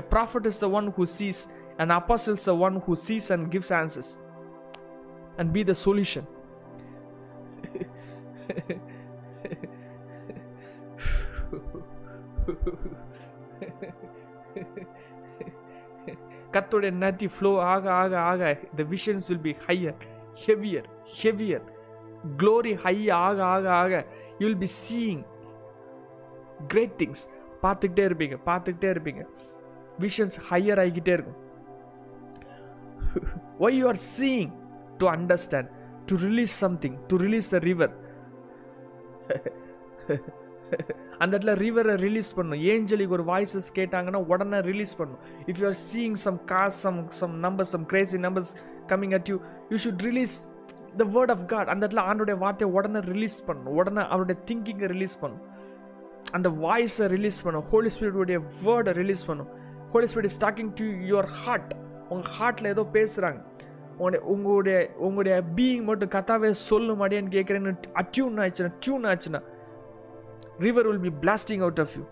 a 0.00 0.02
prophet 0.12 0.46
is 0.50 0.60
the 0.64 0.68
one 0.78 0.88
who 0.98 1.04
sees 1.16 1.40
and 1.78 1.92
apostle 1.92 2.34
is 2.34 2.44
the 2.44 2.54
one 2.56 2.76
who 2.84 2.94
sees 2.96 3.30
and 3.30 3.50
gives 3.50 3.70
answers. 3.72 4.10
And 5.38 5.52
be 5.52 5.62
the 5.62 5.76
solution. 5.86 6.26
கத்தோடைய 16.54 16.92
நதி 17.02 17.26
flow 17.34 17.50
ஆக 17.72 17.84
ஆக 17.98 18.14
ஆக 18.30 18.42
the 18.78 18.84
visions 18.94 19.28
will 19.30 19.44
be 19.48 19.52
higher 19.66 19.98
heavier 20.44 20.88
heavier 21.20 21.66
glory 22.40 22.72
high 22.84 22.96
ஆக 23.24 23.38
ஆக 23.54 23.66
ஆக. 23.82 23.92
You 24.38 24.44
will 24.48 24.62
be 24.64 24.70
seeing 24.86 25.22
great 26.72 26.96
things 27.02 27.24
பார்த்துக்கிட்டே 27.64 28.04
இருப்பீங்க 28.08 28.36
பார்த்துக்கிட்டே 28.48 28.90
இருப்பீங்க. 28.94 29.22
விஷன்ஸ் 30.04 30.36
ஹையர் 30.50 30.80
ஆகிக்கிட்டே 30.82 31.14
இருக்கும். 31.16 31.38
Why 33.64 33.76
you 33.80 33.86
are 33.92 34.02
seeing 34.16 34.52
to 35.00 35.06
understand 35.16 35.70
to 36.10 36.16
release 36.28 36.54
something 36.64 36.96
to 37.10 37.16
release 37.26 37.48
the 37.54 37.58
river 37.68 37.94
அந்த 41.22 41.32
இடத்துல 41.34 41.54
ரிவரை 41.62 41.94
ரிலீஸ் 42.04 42.30
பண்ணும் 42.36 42.60
ஏஞ்சலிக்கு 42.72 43.16
ஒரு 43.16 43.24
வாய்ஸஸ் 43.30 43.68
கேட்டாங்கன்னா 43.78 44.20
உடனே 44.32 44.58
ரிலீஸ் 44.68 44.94
பண்ணும் 45.00 45.20
if 45.50 45.58
you 45.60 45.66
are 45.70 45.78
seeing 45.90 46.16
some 46.26 46.38
cars 46.52 46.78
some 46.86 47.00
some 47.20 47.34
numbers 47.46 47.72
some 47.74 47.84
crazy 47.92 48.18
numbers 48.26 48.50
coming 48.92 49.14
at 49.18 49.28
you 49.32 49.36
you 49.72 49.78
should 49.84 50.02
release 50.08 50.34
the 51.00 51.06
word 51.16 51.32
of 51.34 51.44
God 51.52 51.68
அந்த 51.72 51.82
இடத்துல 51.86 52.02
ஆண்டோடைய 52.10 52.36
வார்த்தையை 52.44 52.70
உடனே 52.76 53.00
ரிலீஸ் 53.12 53.38
பண்ணும். 53.48 53.74
உடனே 53.80 54.02
அவருடைய 54.14 54.38
திங்கிங்கை 54.48 54.88
ரிலீஸ் 54.94 55.16
பண்ணும். 55.22 55.44
அந்த 56.36 56.48
வாய்ஸை 56.64 57.06
ரிலீஸ் 57.16 57.38
பண்ணும். 57.44 57.66
ஹோலி 57.70 57.90
ஸ்பிரிட்டுடைய 57.96 58.40
வேர்டை 58.64 58.94
ரிலீஸ் 59.02 59.24
பண்ணும். 59.30 59.50
Holy 59.92 60.08
spirit 60.12 60.30
is 60.32 60.40
talking 60.46 60.72
to 60.80 60.86
your 61.12 61.30
heart 61.42 61.72
உங்கள் 62.14 62.32
ஹார்ட்டில் 62.38 62.72
ஏதோ 62.74 62.84
பேசுகிறாங்க 62.96 63.40
உங்களுடைய 64.00 64.20
உங்களுடைய 64.32 64.76
உங்களுடைய 65.06 65.34
பீயிங் 65.56 65.86
மட்டும் 65.88 66.12
கத்தாவே 66.14 66.50
சொல்லும் 66.68 67.02
அடியான்னு 67.06 67.34
கேட்குறேன்னு 67.38 67.72
அட்யூன் 68.02 68.38
ஆச்சுன்னா 68.44 68.72
டியூன் 68.84 69.06
ஆச்சுன்னா 69.12 69.40
river 70.64 70.82
will 70.88 71.02
be 71.04 71.10
out 71.10 71.62
out 71.66 71.78
of 71.84 71.90
you. 71.96 72.06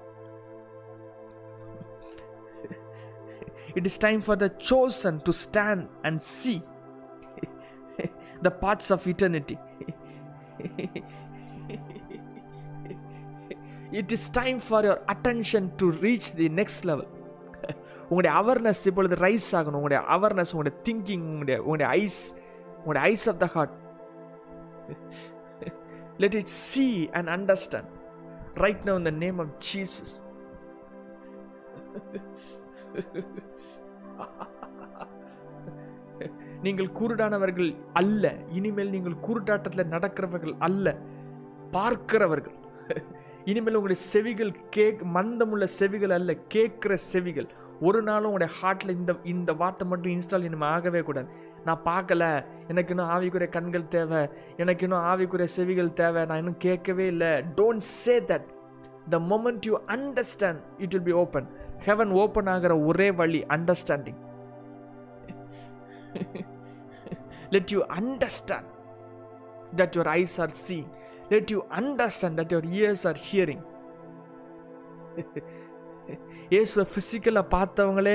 it 3.78 3.86
is 3.88 3.96
time 4.04 4.20
for 4.26 4.36
the 4.42 4.50
chosen 4.68 5.14
to 5.26 5.32
stand 5.46 5.86
and 6.06 6.20
see 6.36 6.54
the 8.42 8.50
paths 8.50 8.90
of 8.90 9.06
eternity. 9.06 9.58
it 13.92 14.12
is 14.12 14.28
time 14.28 14.58
for 14.58 14.82
your 14.82 15.00
attention 15.08 15.70
to 15.76 15.92
reach 16.06 16.32
the 16.40 16.48
next 16.60 16.84
level. 16.90 17.06
உங்களுடைய 18.10 18.32
awareness 18.40 18.80
இப்பொழுது 18.88 19.16
rise 19.24 19.48
ஆகணும் 19.58 19.78
உங்களுடைய 19.80 20.00
awareness 20.14 20.52
உங்களுடைய 20.54 20.76
thinking 20.86 21.24
உங்களுடைய 21.32 21.56
உங்களுடைய 21.64 21.88
eyes 22.02 22.20
உங்களுடைய 22.78 23.02
eyes 23.12 23.26
of 23.32 23.40
the 23.42 23.46
heart 23.54 23.74
let 26.24 26.36
it 26.40 26.52
see 26.68 26.86
and 27.18 27.30
understand 27.36 27.90
right 28.64 28.84
now 28.84 28.96
in 28.96 29.04
the 29.04 29.16
name 29.24 29.38
of 29.40 29.48
Jesus. 29.60 30.22
நீங்கள் 36.62 36.86
குருடானவர்கள் 36.86 37.76
அல்ல. 37.92 38.34
இனிமேல் 38.52 38.90
நீங்கள் 38.90 39.16
குருட்டாட்டத்தில் 39.26 39.90
நடக்கிறவர்கள் 39.90 40.54
அல்ல. 40.58 40.96
பார்க்கிறவர்கள். 41.70 42.56
இனிமேல் 43.44 43.74
உங்களுடைய 43.74 44.02
செவிகள் 44.02 44.52
கேக் 44.70 45.02
மந்தமுள்ள 45.14 45.64
செவிகள் 45.64 46.10
அல்ல 46.10 46.36
கேட்குற 46.54 46.94
செவிகள். 46.94 47.48
ஒரு 47.80 48.02
நாளும் 48.02 48.30
உங்களுடைய 48.30 48.54
ஹார்ட்டில் 48.62 48.90
இந்த 48.90 49.14
இந்த 49.24 49.52
வார்த்தை 49.52 49.88
மட்டும் 49.88 50.12
இன்ஸ்டால் 50.12 50.42
இனிமேல் 50.42 50.68
ஆகவே 50.68 51.00
கூடாது. 51.00 51.28
நான் 51.64 51.80
பார்க்கல. 51.84 52.44
எனக்கு 52.68 52.94
இன்னும் 52.94 53.10
ஆவிக்குரிய 53.10 53.48
கண்கள் 53.48 53.88
தேவை. 53.88 54.28
எனக்கு 54.56 54.86
இன்னும் 54.86 55.04
ஆவிக்குரிய 55.04 55.44
செவிகள் 55.44 55.92
தேவை. 55.92 56.24
நான் 56.24 56.38
இன்னும் 56.38 56.56
கேட்கவே 56.58 57.06
இல்லை. 57.06 57.28
Don't 57.28 57.76
say 57.76 58.20
that 58.20 58.48
the 59.08 59.18
moment 59.18 59.66
you 59.66 59.80
understand 59.86 60.62
it 60.78 60.90
will 60.90 61.02
be 61.02 61.12
open 61.12 61.48
heaven 61.86 62.10
open 62.10 62.46
ஆகிற 62.46 62.78
ஒரே 62.78 63.10
வழி 63.10 63.44
understanding 63.48 64.18
let 67.50 67.72
you 67.72 67.80
understand 67.98 68.70
that 69.76 69.96
your 69.96 70.12
eyes 70.20 70.40
are 70.40 70.54
seeing 70.66 70.88
let 71.30 71.50
you 71.50 71.60
understand 71.80 72.38
that 72.40 72.52
your 72.52 72.68
ears 72.72 73.04
are 73.06 73.20
hearing 73.30 73.64
இயேசுவை 76.50 76.84
ஃபிசிக்கலாக 76.92 77.46
பார்த்தவங்களே 77.54 78.14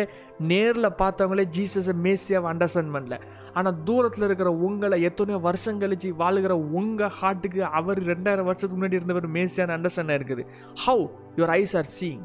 நேரில் 0.51 0.97
பார்த்தவங்களே 1.01 1.43
ஜீசஸை 1.57 1.93
மேசியாவை 2.05 2.47
அண்டர்ஸ்டாண்ட் 2.53 2.93
பண்ணல. 2.95 3.17
ஆனால் 3.53 3.83
தூரத்தில் 3.83 4.23
இருக்கிற 4.23 4.51
உங்களை 4.67 4.97
எத்தனையோ 5.01 5.39
வருஷம் 5.39 5.81
கழிச்சு 5.81 6.09
வாழுகிற 6.13 6.53
உங்கள் 6.71 7.13
ஹார்ட்டுக்கு 7.19 7.61
அவர் 7.79 7.99
ரெண்டாயிரம் 8.03 8.45
வருஷத்துக்கு 8.45 8.77
முன்னாடி 8.77 8.99
இருந்தவர் 8.99 9.27
மேசியான 9.27 9.75
அண்டர்ஸ்டாண்ட் 9.77 10.17
இருக்குது 10.17 10.45
how 10.85 11.05
your 11.37 11.53
eyes 11.59 11.75
are 11.75 11.91
seeing 11.99 12.23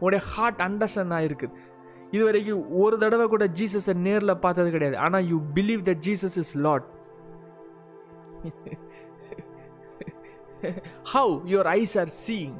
உடைய 0.00 0.22
ஹார்ட் 0.32 0.62
அண்டர்ஸ்டாண்ட் 0.62 1.16
ஆகிருக்குது 1.18 1.54
இது 2.14 2.22
வரைக்கும் 2.28 2.64
ஒரு 2.82 2.96
தடவை 3.02 3.26
கூட 3.34 3.44
ஜீசஸை 3.58 3.94
நேரில் 4.06 4.40
பார்த்தது 4.44 4.70
கிடையாது. 4.74 4.96
ஆனால் 5.04 5.24
you 5.30 5.38
believe 5.56 5.82
the 5.88 5.92
Jesus 6.06 6.36
is 6.42 6.54
Lord 6.66 6.86
how 11.12 11.32
your 11.52 11.70
eyes 11.78 11.96
are 12.02 12.12
seeing 12.24 12.58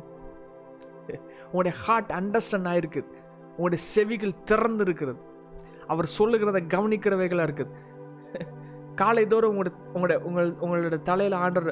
உங்களுடைய 1.49 1.75
ஹார்ட் 1.85 2.13
அண்டர்ஸ்டாண்ட் 2.21 2.71
ஆகிருக்குது 2.73 3.11
உங்களுடைய 3.57 3.81
செவிகள் 3.95 4.35
திறந்து 4.51 4.85
இருக்கிறது 4.87 5.21
அவர் 5.93 6.09
சொல்லுகிறத 6.19 6.59
கவனிக்கிறவைகளாக 6.75 7.47
இருக்குது. 7.49 7.75
காலை 9.01 9.25
தோறும் 9.33 9.53
உங்களோட 9.53 9.71
உங்களுடைய 9.95 10.19
உங்கள் 10.29 10.51
உங்களோட 10.65 10.97
தலையில் 11.09 11.37
ஆண்டர் 11.45 11.69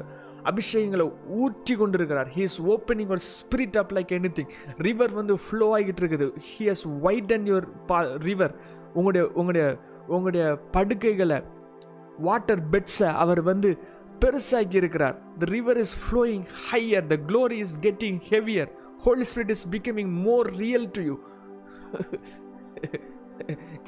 அபிஷேகங்களை 0.51 1.07
ஊற்றி 1.43 1.75
கொண்டு 1.77 1.99
இருக்கிறார் 1.99 2.29
ஹி 2.37 2.43
இஸ் 2.49 2.59
ஓப்பனிங் 2.75 3.13
ஒரு 3.15 3.23
spirit 3.35 3.79
up 3.83 3.93
like 3.97 4.13
anything 4.39 4.51
river 4.89 5.15
வந்து 5.21 5.35
ஃப்ளோ 5.45 5.69
ஆகிட்டு 5.79 6.03
இருக்குது. 6.03 6.29
He 6.51 6.67
has 6.73 6.85
wide 7.09 7.33
and 7.37 7.49
your 7.53 7.69
பா 7.87 8.01
ரிவர் 8.29 8.55
உங்களுடைய 8.95 9.25
உங்களுடைய 9.39 9.67
உங்களுடைய 10.15 10.45
படுக்கைகளை 10.77 11.39
வாட்டர் 12.19 12.63
பெட்ஸை 12.73 13.11
அவர் 13.23 13.43
வந்து 13.43 13.71
பெருசாக்கி 14.23 14.77
இருக்கிறார். 14.81 15.17
The 15.41 15.47
river 15.57 15.79
is 15.83 15.95
flowing 16.03 16.45
higher 16.71 17.07
the 17.13 17.17
glory 17.29 17.59
is 17.67 17.77
getting 17.87 18.19
heavier 18.33 18.71
Holy 19.05 19.27
Spirit 19.31 19.53
is 19.57 19.67
becoming 19.77 20.11
more 20.27 20.49
real 20.65 20.89
to 20.97 21.03
you 21.09 21.15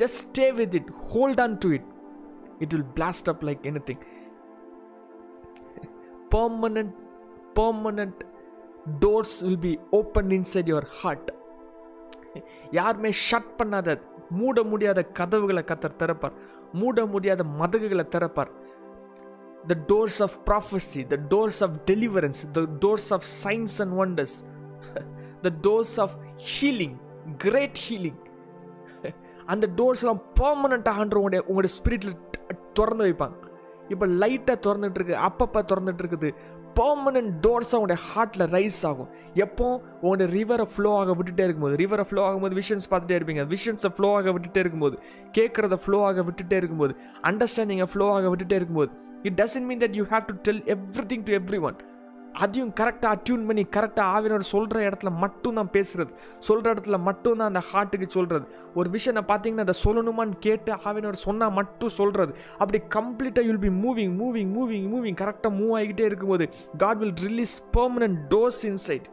just 0.01 0.19
stay 0.27 0.47
with 0.61 0.75
it 0.81 0.91
hold 1.13 1.43
on 1.47 1.57
to 1.65 1.71
it 1.79 1.89
it 2.65 2.73
will 2.77 2.91
blast 2.99 3.31
up 3.33 3.45
like 3.49 3.63
anything 3.91 4.03
permanent, 6.33 6.93
permanent 7.57 8.19
doors 9.03 9.37
will 9.45 9.61
be 9.61 9.73
open 9.99 10.31
inside 10.31 10.69
your 10.71 10.85
heart 10.97 11.29
யாருமே 12.71 13.11
shut 13.27 13.53
பண்ணாத 13.59 13.95
மூட 14.31 14.63
முடியாத 14.63 15.01
கதவுகளை 15.19 15.63
கத்தர் 15.65 16.01
திறப்பார் 16.01 16.35
மூட 16.73 17.05
முடியாத 17.07 17.45
மதகுகளை 17.61 18.05
திறப்பார் 18.15 18.51
the 19.65 19.77
doors 19.91 20.21
of 20.27 20.37
prophecy 20.49 21.03
the 21.13 21.19
doors 21.29 21.61
of 21.67 21.77
deliverance 21.91 22.41
the 22.57 22.65
doors 22.85 23.11
of 23.17 23.27
signs 23.43 23.77
and 23.85 23.95
wonders 24.05 24.37
the 25.43 25.53
doors 25.69 25.97
of 26.07 26.17
healing 26.51 26.97
great 27.45 27.81
healing 27.87 28.21
அந்த 29.47 29.69
டோர்ஸ்லாம் 29.79 30.23
பர்மனண்ட்டாக 30.41 31.05
உங்களுடைய 31.15 31.43
உங்களுடைய 31.47 31.73
ஸ்பிரிட்டில் 31.79 32.19
திறந்து 32.73 33.05
வைப்பாங்க 33.09 33.52
இப்போ 33.93 34.07
லைட்டாக 34.07 34.59
திறந்துட்டுருக்கு 34.67 35.15
அப்பப்போ 35.29 35.61
திறந்துட்டுருக்குது. 35.63 36.29
பர்மனன்ட் 36.81 37.33
டோர்ஸாக 37.45 37.79
உங்களுடைய 37.79 37.99
ஹார்ட்டில் 38.11 38.45
ரைஸ் 38.57 38.81
ஆகும். 38.83 39.09
எப்போ? 39.35 39.67
உங்களுடைய 40.01 40.29
ரிவரை 40.37 40.67
ஃப்ளோ 40.77 40.91
ஆக 40.97 41.15
விட்டுட்டே 41.15 41.45
இருக்கும்போது. 41.47 41.77
ரிவரை 41.85 42.05
ஃப்ளோ 42.11 42.23
ஆகும்போது 42.29 42.57
விஷன்ஸ் 42.61 42.89
பார்த்துட்டே 42.91 43.19
இருப்பீங்க. 43.19 43.43
விஷன்ஸை 43.55 43.91
ஃப்ளோ 43.97 44.11
ஆக 44.15 44.31
விட்டுட்டே 44.31 44.63
இருக்கும்போது. 44.65 44.99
கேட்குறத 45.39 45.79
ஃப்ளோ 45.85 46.01
ஆக 46.05 46.21
விட்டுட்டே 46.23 46.59
இருக்கும்போது. 46.63 46.95
அண்டர்ஸ்டாண்டிங்கை 47.23 47.89
ஃப்ளோ 47.93 48.09
ஆக 48.13 48.29
விட்டுட்டே 48.29 48.59
இருக்கும்போது. 48.61 48.93
It 49.23 49.41
doesn't 49.41 49.69
mean 49.71 49.79
that 49.79 49.99
you 50.01 50.05
have 50.05 50.25
to 50.27 50.35
tell 50.43 50.63
everything 51.13 51.25
to 51.25 51.33
everyone 51.61 51.77
அதையும் 52.43 52.73
கரெக்டாக 52.81 53.15
அட்யூன் 53.17 53.47
பண்ணி 53.49 53.63
கரெக்டாக 53.77 54.13
ஆவினர் 54.17 54.45
சொல்கிற 54.53 54.79
இடத்துல 54.89 55.11
மட்டும் 55.23 55.59
தான் 55.59 55.71
பேசுகிறது 55.77 56.13
சொல்கிற 56.39 56.67
இடத்துல 56.75 56.99
மட்டும் 57.09 57.39
தான் 57.41 57.51
அந்த 57.53 57.63
ஹார்ட்டுக்கு 57.71 58.09
சொல்கிறது 58.09 58.47
ஒரு 58.75 58.91
விஷயம் 58.91 59.17
நான் 59.19 59.31
பார்த்தீங்கன்னா 59.33 59.67
அதை 59.67 59.77
சொல்லணுமான்னு 59.85 60.39
கேட்டு 60.41 60.73
ஆவினர் 60.91 61.23
சொன்னால் 61.27 61.57
மட்டும் 61.61 61.95
சொல்கிறது 62.01 62.35
அப்படி 62.59 62.81
கம்ப்ளீட்டாக 62.99 63.47
you'll 63.49 63.63
be 63.67 63.73
moving 63.85 64.15
moving 64.23 64.53
moving 64.59 64.87
moving 64.95 65.19
கரெக்டாக 65.23 65.53
மூவ் 65.61 65.75
ஆகிக்கிட்டே 65.79 66.07
இருக்கும்போது 66.11 66.47
God 66.79 67.01
will 67.03 67.17
release 67.29 67.55
permanent 67.79 68.19
doors 68.35 68.63
inside 68.73 69.09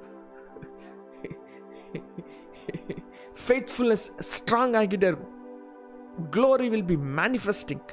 faithfulness 3.43 4.07
strong 4.31 4.73
ஆகிக்கிட்டே 4.79 5.07
இருக்கும். 5.11 5.35
Glory 6.35 6.67
will 6.69 6.89
be 6.93 6.97
manifesting 7.19 7.83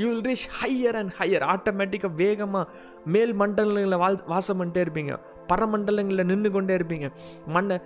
you 0.00 0.06
will 0.10 0.26
reach 0.28 0.46
higher 0.60 0.98
and 1.00 1.12
higher 1.18 1.44
ஆட்டோமேட்டிக்காக 1.54 2.12
வேகமாக 2.22 2.70
மேல் 3.14 3.34
மண்டலங்களில் 3.40 4.02
வாழ் 4.04 4.18
வாசம் 4.34 4.58
பண்ணிட்டே 4.60 4.84
இருப்பீங்க. 4.86 5.14
பரமண்டலங்களில் 5.50 6.28
நின்று 6.30 6.50
கொண்டே 6.54 6.72
இருப்பீங்க. 6.78 7.06
மண்ணை 7.56 7.76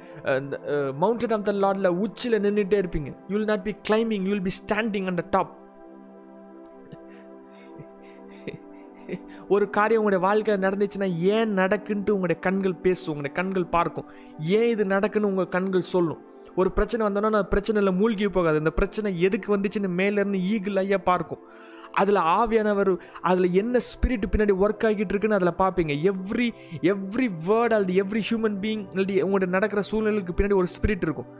மவுண்டன் 1.02 1.34
ஆஃப் 1.38 1.48
த 1.48 1.52
லார்டில் 1.64 1.90
உச்சியில் 2.04 2.42
நின்றுட்டே 2.46 2.78
இருப்பீங்க. 2.82 3.10
You 3.30 3.34
will 3.36 3.50
not 3.52 3.66
be 3.68 3.74
climbing 3.88 4.24
you 4.28 4.32
will 4.34 4.48
be 4.48 4.54
standing 4.62 5.08
and 5.12 5.24
top 5.36 5.52
ஒரு 9.54 9.64
காரியம் 9.76 10.00
உங்களுடைய 10.00 10.24
வாழ்க்கையில் 10.26 10.64
நடந்துச்சுன்னா 10.64 11.08
ஏன் 11.36 11.50
நடக்குன்ட்டு 11.60 12.14
உங்களுடைய 12.16 12.38
கண்கள் 12.46 12.74
பேசும் 12.84 13.10
உங்களுடைய 13.12 13.34
கண்கள் 13.38 13.66
பார்க்கும். 13.74 14.06
ஏன் 14.58 14.68
இது 14.74 14.84
நடக்குன்னு 14.92 15.30
உங்கள் 15.32 15.50
கண்கள் 15.56 15.90
சொல்லும். 15.94 16.20
ஒரு 16.60 16.70
பிரச்சனை 16.76 17.02
வந்தோன்னா 17.06 17.30
நான் 17.34 17.50
பிரச்சனையில் 17.52 17.98
மூழ்கி 17.98 18.28
போகாது. 18.36 18.60
இந்த 18.62 18.72
பிரச்சனை 18.78 19.10
எதுக்கு 19.26 19.48
வந்துச்சுன்னு 19.56 19.90
மேலேருந்து 20.00 20.40
ஈகிள் 20.52 20.80
ஐயா 20.82 20.98
பார்க்கும். 21.10 21.42
அதில் 22.00 22.20
ஆவியானவர் 22.38 22.92
அதில் 23.20 23.48
என்ன 23.52 23.78
ஸ்பிரிட் 23.90 24.26
பின்னாடி 24.32 24.54
ஒர்க் 24.64 24.86
ஆகிட்டு 24.88 25.12
இருக்குன்னு 25.14 25.38
அதில் 25.38 25.60
பார்ப்பீங்க 25.62 25.94
எவ்ரி 26.10 26.48
எவ்ரி 26.92 27.28
வேர்ட் 27.46 27.74
அல்லது 27.76 27.94
எவ்ரி 28.02 28.22
ஹியூமன் 28.30 28.58
பீயிங் 28.64 28.84
இல்லாட்டி 28.92 29.16
உங்கள்கிட்ட 29.26 29.56
நடக்கிற 29.58 29.82
சூழ்நிலைக்கு 29.90 30.36
பின்னாடி 30.38 30.56
ஒரு 30.62 30.70
ஸ்பிரிட் 30.76 31.06
இருக்கும். 31.08 31.30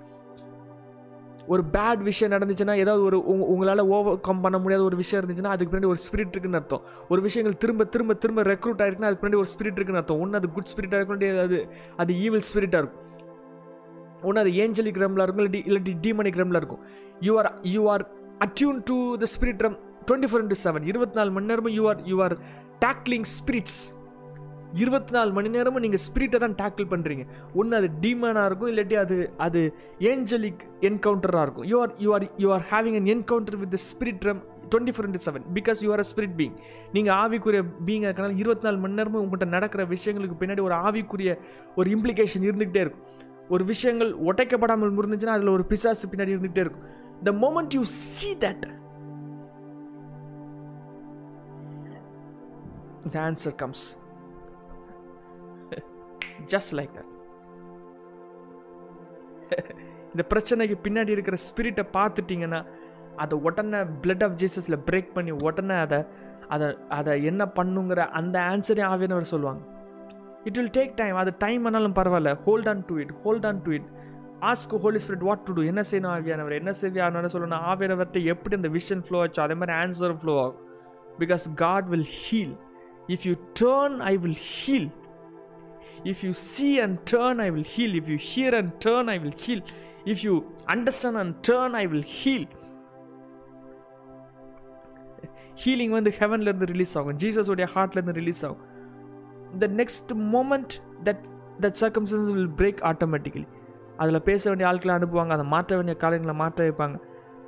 ஒரு 1.53 1.63
பேட் 1.73 2.03
விஷயம் 2.09 2.33
நடந்துச்சுன்னா 2.33 2.75
ஏதாவது 2.83 3.03
ஒரு 3.03 3.19
உங்களால் 3.53 3.83
ஓவர் 3.95 4.21
கம் 4.27 4.41
பண்ண 4.41 4.59
முடியாத 4.59 4.83
ஒரு 4.89 4.97
விஷயம் 4.97 5.23
இருந்துச்சுன்னா 5.23 5.55
அதுக்கு 5.55 5.73
பின்னாடி 5.73 5.91
ஒரு 5.95 6.01
ஸ்பிரிட் 6.07 6.35
இருக்குன்னு 6.35 6.61
அர்த்தம். 6.61 6.83
ஒரு 7.09 7.21
விஷயங்கள் 7.27 7.57
திரும்ப 7.63 7.85
திரும்ப 7.95 8.15
திரும்ப 8.15 8.43
ரெக்ரூட் 8.43 8.83
ஆயிருக்குன்னா 8.85 9.11
அதுக்கு 9.11 9.25
பின்னாடி 9.25 9.41
ஒரு 9.45 9.51
ஸ்பிரிட் 9.55 9.79
இருக்குன்னு 9.79 10.03
அர்த்தம். 10.03 10.21
ஒன்று 10.25 10.39
அது 10.41 10.51
குட் 10.57 10.71
ஸ்பிரிட்டாக 10.73 11.01
இருக்கும் 11.01 11.43
அது 11.47 11.59
அது 11.97 12.21
ஈவில் 12.25 12.47
ஸ்பிரிட்டாக 12.51 12.83
இருக்கும். 12.83 13.01
ஒன்று 14.29 14.43
அது 14.45 14.53
ஏஞ்சலிக் 14.65 15.01
ரம்ல 15.05 15.25
இருக்கும் 15.27 15.45
இல்லாட்டி 15.45 15.63
இல்லாட்டி 15.71 15.95
டீமனிக் 16.07 16.41
ரம்ல 16.43 16.61
இருக்கும். 16.63 16.83
You 17.21 17.35
are 17.43 17.51
you 17.75 17.83
are 17.95 18.05
attune 18.47 18.79
to 18.91 18.99
the 19.23 19.29
spirit 19.35 19.65
realm 19.67 19.79
twenty 20.07 20.31
four 20.31 20.45
into 20.45 20.63
seven 20.67 20.87
இருபத்தி 20.93 21.19
நாலு 21.21 21.33
மணி 21.39 21.51
நேரமும் 21.53 21.75
you 21.79 21.85
are 21.93 22.01
you 22.13 22.17
are 22.27 22.37
tackling 22.85 23.27
spirits 23.39 23.81
இருபத்தி 24.83 25.13
நாலு 25.17 25.31
மணி 25.37 25.49
நேரமும் 25.57 25.83
நீங்கள் 25.85 26.03
ஸ்பிரிட்டை 26.05 26.39
தான் 26.45 26.55
டேக்கிள் 26.61 26.87
பண்ணுறீங்க 26.93 27.25
ஒன்று 27.61 27.77
அது 27.79 27.89
டீமனாக 28.05 28.47
இருக்கும் 28.49 28.71
இல்லாட்டி 28.73 28.97
அது 29.03 29.17
அது 29.47 29.61
ஏஞ்சலிக் 30.11 30.63
என்கவுண்டராக 30.89 31.45
இருக்கும். 31.47 31.67
You 31.73 31.77
are 31.85 31.93
you 32.05 32.11
are 32.17 32.27
you 32.45 32.49
are 32.57 32.65
having 32.71 32.97
an 33.01 33.09
encounter 33.15 33.59
with 33.63 33.77
spirit 33.91 34.27
realm 34.29 34.41
twenty 34.73 34.95
four 34.97 35.07
into 35.09 35.25
seven 35.27 35.45
because 35.59 35.83
you 35.85 35.91
are 35.97 36.03
a 36.05 36.07
spirit 36.13 36.37
being 36.41 36.55
நீங்கள் 36.97 37.17
ஆவிக்குரிய 37.23 37.63
பீங் 37.89 38.05
இருக்கனால 38.09 38.39
இருபத்தி 38.43 38.67
நாலு 38.67 38.79
மணி 38.85 38.99
நேரமும் 39.01 39.23
உங்கள்கிட்ட 39.25 39.49
நடக்கிற 39.57 39.85
விஷயங்களுக்கு 39.95 40.39
பின்னாடி 40.43 40.63
ஒரு 40.69 40.77
ஆவிக்குரிய 40.89 41.33
ஒரு 41.81 41.91
இம்ப்ளிகேஷன் 41.97 42.47
இருந்துகிட்டே 42.51 42.83
இருக்கும். 42.85 43.07
ஒரு 43.55 43.65
விஷயங்கள் 43.73 44.13
உடைக்கப்படாமல் 44.29 44.95
முடிஞ்சுன்னா 44.99 45.37
அதில் 45.39 45.57
ஒரு 45.57 45.67
பிசாசு 45.73 46.09
பின்னாடி 46.13 46.35
இருந்துகிட்டே 46.35 46.65
இருக்கும். 46.67 46.87
The 47.29 47.33
moment 47.45 47.75
you 47.79 47.83
see 47.83 48.31
that 48.47 48.65
the 53.07 53.21
answer 53.29 53.57
comes 53.63 53.85
just 56.53 56.73
like 56.79 56.95
that 56.99 57.11
இந்த 60.13 60.25
பிரச்சனைக்கு 60.33 60.77
பின்னாடி 60.87 61.11
இருக்கிற 61.17 61.37
ஸ்பிரிட்டை 61.49 61.85
பார்த்துட்டிங்கன்னா 61.99 62.61
அதை 63.23 63.35
உடனே 63.47 63.81
பிளட் 64.03 64.25
ஆஃப் 64.27 64.37
ஜீசஸில் 64.43 64.83
பிரேக் 64.89 65.11
பண்ணி 65.17 65.33
உடனே 65.49 65.77
அதை 65.85 65.99
அதை 66.55 66.69
அதை 66.99 67.13
என்ன 67.31 67.43
பண்ணுங்கிற 67.59 68.01
அந்த 68.19 68.37
ஆன்சரே 68.53 68.83
ஆவியானவர் 68.93 69.33
சொல்லுவாங்க. 69.33 69.63
இட் 70.49 70.59
வில் 70.59 70.73
டேக் 70.79 70.95
டைம் 71.01 71.17
அது 71.23 71.33
டைம் 71.45 71.65
ஆனாலும் 71.69 71.97
பரவாயில்ல. 71.99 72.31
Hold 72.47 72.69
on 72.73 72.83
to 72.89 72.95
it 73.03 73.13
hold 73.25 73.47
on 73.51 73.61
to 73.67 73.73
it 73.79 73.89
ask 74.51 74.75
Holy 74.85 75.01
Spirit 75.05 75.25
what 75.29 75.45
to 75.47 75.53
do 75.59 75.63
என்ன 75.71 75.83
செய்யணும் 75.91 76.13
ஆவியானவர்? 76.17 76.55
என்ன 76.61 76.73
செய்வியானவர் 76.81 77.35
சொல்லணும். 77.37 77.65
ஆவியானவர்கிட்ட 77.71 78.23
எப்படி 78.35 78.57
அந்த 78.61 78.71
விஷன் 78.79 79.05
ஃப்ளோ 79.07 79.21
ஆச்சோ 79.25 79.43
அதே 79.47 79.57
மாதிரி 79.61 79.75
ஆன்சர் 79.83 80.17
ஃப்ளோ 80.23 80.35
ஆகும். 80.45 80.61
Because 81.21 81.45
God 81.65 81.89
will 81.95 82.11
heal 82.19 82.57
If 83.09 83.27
you 83.27 83.35
turn, 83.61 84.01
I 84.01 84.17
will 84.17 84.43
heal 84.53 84.91
If 86.05 86.17
you 86.25 86.31
see 86.31 86.83
and 86.83 86.99
turn, 87.11 87.41
I 87.41 87.51
will 87.51 87.65
heal 87.77 87.95
if 88.01 88.11
you 88.11 88.17
hear 88.31 88.55
and 88.55 88.85
turn, 88.85 89.09
I 89.09 89.19
will 89.19 89.35
heal 89.45 89.63
if 90.05 90.23
you 90.23 90.35
understand 90.67 91.19
and 91.19 91.51
turn, 91.51 91.75
I 91.75 91.87
will 91.87 92.05
heal 92.19 92.47
healing 95.65 95.89
வந்து 95.89 96.15
ஹெவன்லேருந்து 96.19 96.67
release 96.67 96.99
ஆகும். 96.99 97.17
ஜீசஸோடைய 97.17 97.67
ஹார்ட்லேருந்து 97.75 98.13
release 98.13 98.45
ஆகும். 98.45 98.63
The 99.59 99.67
next 99.67 100.13
moment 100.15 100.75
that 101.05 101.25
that 101.61 101.75
circumstance 101.81 102.31
will 102.33 102.49
break 102.57 102.81
automatically 102.91 103.47
அதில் 103.97 104.23
பேச 104.23 104.49
வேண்டிய 104.49 104.71
ஆட்களை 104.71 104.95
அனுப்புவாங்க. 104.95 105.29
அதை 105.29 105.45
மாற்ற 105.45 105.77
வேண்டிய 105.77 105.97
காரியங்களை 105.97 106.37
மாற்ற 106.37 106.69
வைப்பாங்க. 106.69 106.97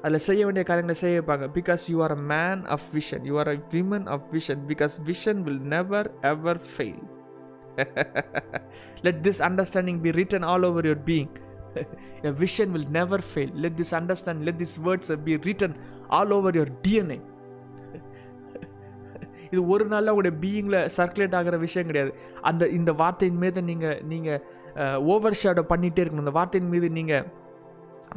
அதில் 0.05 0.25
செய்ய 0.29 0.41
வேண்டிய 0.47 0.65
காரியங்களை 0.71 0.97
செய்ய 1.03 1.21
வைப்பாங்க. 1.21 1.47
Because 1.59 1.83
you 1.93 1.99
are 2.07 2.15
a 2.19 2.21
man 2.35 2.63
of 2.75 2.87
vision 2.97 3.25
you 3.31 3.35
are 3.43 3.51
a 3.55 3.57
woman 3.75 4.07
of 4.15 4.27
vision 4.33 4.63
because 4.71 4.95
vision 5.11 5.41
will 5.47 5.65
never 5.75 6.09
ever 6.33 6.61
fail 6.73 7.05
let 9.07 9.21
this 9.27 9.41
understanding 9.49 10.01
be 10.07 10.13
written 10.21 10.47
all 10.53 10.67
over 10.71 10.89
your 10.91 11.05
being 11.11 11.33
your 12.23 12.33
vision 12.33 12.73
will 12.73 12.89
never 12.99 13.19
fail. 13.19 13.51
Let 13.55 13.77
this 13.77 13.93
understand 14.01 14.45
let 14.47 14.59
these 14.59 14.79
words 14.79 15.11
be 15.29 15.37
written 15.47 15.75
all 16.11 16.33
over 16.33 16.53
your 16.61 16.69
dna 16.85 17.21
இது 19.51 19.63
ஒரு 19.73 19.85
நாளில் 19.91 20.11
உங்களுடைய 20.13 20.37
பீயிங்கில் 20.43 20.89
circulate 20.97 21.35
ஆகிற 21.39 21.57
விஷயம் 21.65 21.89
கிடையாது. 21.89 22.13
அந்த 22.41 22.69
இந்த 22.79 22.91
வார்த்தையின் 23.01 23.39
மீது 23.39 23.63
நீங்கள் 23.63 24.01
நீங்கள் 24.13 24.41
ஓவர் 25.13 25.37
ஷேடோ 25.43 25.63
பண்ணிகிட்டே 25.73 26.03
இருக்கணும். 26.03 26.25
இந்த 26.25 26.35
வார்த்தையின் 26.39 26.71
மீது 26.71 26.91
நீங்கள் 26.91 27.27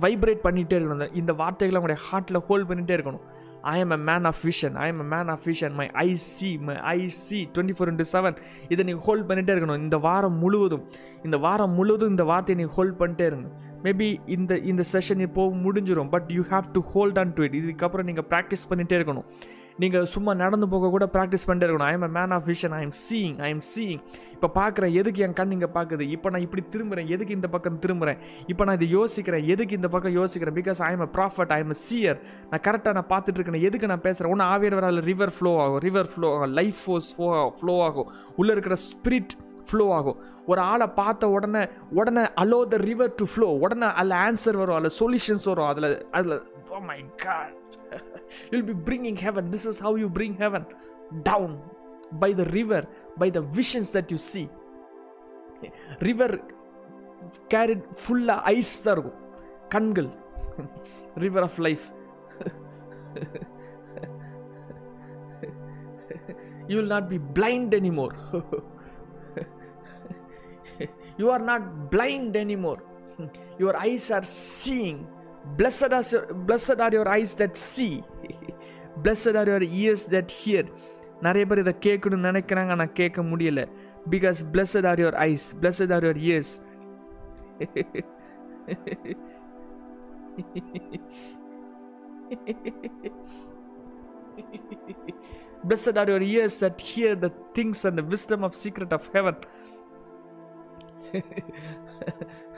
வைப்ரேட் 0.04 0.46
பண்ணிகிட்டே 0.46 0.78
இருக்கணும். 0.80 1.16
இந்த 1.22 1.34
வார்த்தைகளை 1.42 1.78
உங்களுடைய 1.80 2.00
ஹார்ட்டில் 2.08 2.46
ஹோல்ட் 2.48 2.70
பண்ணிகிட்டே 2.70 2.96
இருக்கணும். 2.98 3.26
I 3.74 3.76
am 3.84 3.94
a 3.96 3.98
man 4.10 4.26
of 4.30 4.42
vision 4.48 4.76
I 4.84 4.88
am 4.92 5.02
a 5.04 5.08
man 5.14 5.30
of 5.34 5.46
vision 5.50 5.74
my 5.80 5.88
eye 6.04 6.10
see 6.26 6.50
my 6.68 6.76
eye 6.96 7.00
see 7.08 7.40
twenty 7.54 7.76
four 7.78 7.90
into 7.92 8.06
seven 8.12 8.36
இதை 8.74 8.82
நீங்கள் 8.90 9.06
ஹோல்ட் 9.08 9.26
பண்ணிகிட்டே 9.30 9.54
இருக்கணும். 9.56 9.82
இந்த 9.86 9.98
வாரம் 10.08 10.38
முழுவதும். 10.44 10.84
இந்த 11.28 11.38
வாரம் 11.46 11.74
முழுவதும் 11.80 12.14
இந்த 12.16 12.26
வார்த்தையை 12.32 12.58
நீங்கள் 12.62 12.78
ஹோல்ட் 12.78 13.00
பண்ணிட்டே 13.02 13.28
இருங்க. 13.32 13.50
மேபி 13.86 14.08
இந்த 14.36 14.54
இந்த 14.72 14.84
செஷன் 14.94 15.22
இப்போ 15.28 15.44
முடிஞ்சிடும் 15.66 16.10
but 16.16 16.30
you 16.38 16.44
have 16.54 16.68
to 16.78 16.82
hold 16.94 17.20
on 17.24 17.34
to 17.38 17.44
it 17.48 17.58
இதுக்கப்புறம் 17.62 18.08
நீங்கள் 18.12 18.28
ப்ராக்டிஸ் 18.32 18.68
பண்ணிகிட்டே 18.70 18.98
இருக்கணும். 19.00 19.28
நீங்கள் 19.82 20.06
சும்மா 20.14 20.32
நடந்து 20.42 20.68
போக 20.74 20.90
கூட 20.94 21.06
ப்ராக்டிஸ் 21.16 21.46
பண்ணிட்டே 21.48 21.66
இருக்கணும். 21.68 21.90
I 21.90 21.96
am 21.98 22.06
a 22.08 22.12
man 22.18 22.34
of 22.38 22.46
vision 22.52 22.76
I 22.78 22.82
am 22.86 22.96
seeing 23.06 23.36
I 23.48 23.50
am 23.56 23.64
seeing 23.74 24.00
இப்போ 24.36 24.50
பார்க்குறேன் 24.60 24.94
எதுக்கு 25.02 25.24
என் 25.26 25.36
கண் 25.40 25.54
இங்கே 25.56 25.70
பார்க்குது 25.78 26.06
இப்போ 26.16 26.28
நான் 26.34 26.46
இப்படி 26.48 26.64
திரும்புகிறேன் 26.74 27.10
எதுக்கு 27.16 27.38
இந்த 27.40 27.50
பக்கம் 27.56 27.80
திரும்புகிறேன் 27.84 28.20
இப்போ 28.52 28.64
நான் 28.68 28.78
இதை 28.80 28.90
யோசிக்கிறேன். 28.98 29.46
எதுக்கு 29.56 29.78
இந்த 29.80 29.90
பக்கம் 29.96 30.16
யோசிக்கிறேன்? 30.20 30.58
Because 30.60 30.82
I 30.88 30.92
am 30.98 31.06
a 31.08 31.10
prophet 31.18 31.54
I 31.58 31.60
am 31.66 31.74
a 31.76 31.80
seer 31.88 32.20
நான் 32.52 32.64
கரெக்டாக 32.68 32.96
நான் 33.00 33.10
பார்த்துட்டு 33.14 33.40
இருக்கேன். 33.40 33.66
எதுக்கு 33.70 33.92
நான் 33.94 34.06
பேசுகிறேன் 34.08 34.32
ஒன்று 34.36 34.48
ஆவியர் 34.54 34.78
அதில் 34.90 35.04
ரிவர் 35.12 35.34
ஃப்ளோ 35.38 35.54
ஆகும். 35.66 35.82
ரிவர் 35.88 36.10
ஃப்ளோ 36.14 36.30
ஆகும். 36.38 36.56
லைஃப் 36.62 36.80
ஃபோர்ஸ் 36.86 37.12
ஃபோ 37.18 37.28
ஃப்ளோ 37.60 37.76
ஆகும். 37.90 38.10
உள்ளே 38.40 38.54
இருக்கிற 38.58 38.78
ஸ்பிரிட் 38.90 39.36
ஃப்ளோ 39.70 39.86
ஆகும். 40.00 40.18
ஒரு 40.52 40.62
ஆளை 40.72 40.88
பார்த்த 41.00 41.30
உடனே 41.36 41.64
உடனே 42.00 42.26
allow 42.44 42.60
the 42.74 42.78
river 42.90 43.16
to 43.22 43.26
flow 43.34 43.50
உடனே 43.66 43.88
அதில் 44.02 44.18
ஆன்சர் 44.26 44.60
வரும். 44.64 44.78
அதில் 44.80 44.98
சொல்யூஷன்ஸ் 45.02 45.48
வரும். 45.52 45.70
அதில் 45.74 45.90
அதில் 46.20 46.38
oh 46.76 46.78
oh 46.78 46.84
my 46.92 47.00
God 47.26 47.56
you'll 48.52 48.70
be 48.74 48.78
bringing 48.90 49.18
heaven 49.26 49.52
this 49.56 49.66
is 49.66 49.80
how 49.80 49.92
you 49.96 50.10
bring 50.10 50.34
heaven 50.44 50.66
down 51.24 51.52
by 52.24 52.32
the 52.40 52.48
river 52.60 52.82
by 53.18 53.30
the 53.30 53.44
visions 53.60 53.90
that 53.92 54.08
you 54.14 54.20
see 54.32 54.46
river 56.10 56.30
carried 57.54 57.84
full 58.06 58.30
eyes 58.54 58.74
தான் 58.86 58.94
இருக்கும் 58.96 59.22
கண்கள் 59.76 60.10
river 61.26 61.46
of 61.48 61.58
life 61.68 61.86
you 66.70 66.76
will 66.80 66.94
not 66.96 67.10
be 67.14 67.20
blind 67.40 67.74
anymore 67.80 68.16
you 71.22 71.28
are 71.36 71.46
not 71.52 71.68
blind 71.96 72.38
anymore 72.46 72.84
your 73.60 73.72
eyes 73.86 74.06
are 74.16 74.26
seeing 74.54 74.98
blessed 75.56 75.94
are, 75.94 76.04
your, 76.12 76.34
blessed 76.34 76.80
are 76.80 76.92
your 76.92 77.08
eyes 77.08 77.34
that 77.36 77.56
see 77.58 78.04
blessed 79.04 79.36
are 79.36 79.46
your 79.46 79.64
ears 79.64 80.04
that 80.06 80.32
hear 80.32 80.66
நிறைய 81.26 81.44
பேர் 81.50 81.62
இதை 81.64 81.74
கேட்கணும்னு 81.86 82.28
நினைக்கிறாங்க 82.30 82.74
ஆனால் 82.76 82.96
கேட்க 83.00 83.22
முடியல 83.32 83.62
because 84.10 84.40
blessed 84.56 84.86
are 84.92 85.00
your 85.04 85.16
eyes 85.26 85.46
blessed 85.62 85.92
are 85.96 86.04
your 86.08 86.18
ears 86.32 86.50
blessed 95.64 95.98
are 95.98 96.08
your 96.10 96.22
ears 96.22 96.58
that 96.60 96.80
hear 96.82 97.16
the 97.16 97.32
things 97.56 97.86
and 97.86 97.98
the 97.98 98.04
wisdom 98.04 98.44
of 98.44 98.56
secret 98.56 98.92
of 98.94 99.10
heaven 99.14 99.36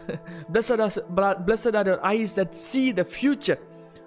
blessed 0.54 0.84
as 0.86 1.00
blessed 1.48 1.76
are 1.80 1.88
your 1.92 2.00
eyes 2.12 2.32
that 2.40 2.54
see 2.68 2.88
the 3.00 3.06
future. 3.18 3.60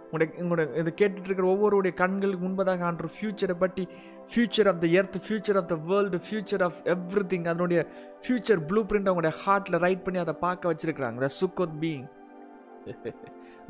உங்களுடைய 0.06 0.42
உங்களுடைய 0.42 0.80
இதை 0.80 0.92
கேட்டுட்டு 1.00 1.28
இருக்கிற 1.28 1.46
ஒவ்வொருடைய 1.52 1.92
கண்களுக்கு 2.00 2.42
முன்பதாக 2.46 2.84
ஆன்ற 2.88 3.06
ஃபியூச்சரை 3.14 3.54
பற்றி 3.62 3.84
future 4.30 4.68
of 4.72 4.80
the 4.82 4.88
earth 4.98 5.16
future 5.26 5.58
of 5.60 5.68
the 5.70 5.76
world 5.90 6.18
future 6.26 6.62
of 6.62 6.78
everything 7.30 7.46
அதனுடைய 7.46 7.80
ஃபியூச்சர் 8.24 8.60
ப்ளூ 8.70 8.82
பிரிண்ட் 8.90 9.08
அவங்களுடைய 9.08 9.34
ஹார்ட்டில் 9.44 9.78
ரைட் 9.78 10.02
பண்ணி 10.04 10.18
அதை 10.18 10.34
பார்க்க 10.46 10.72
வச்சுருக்கிறாங்க. 10.72 11.18
The 11.26 11.30
Sukkot 11.40 11.76
being 11.84 12.06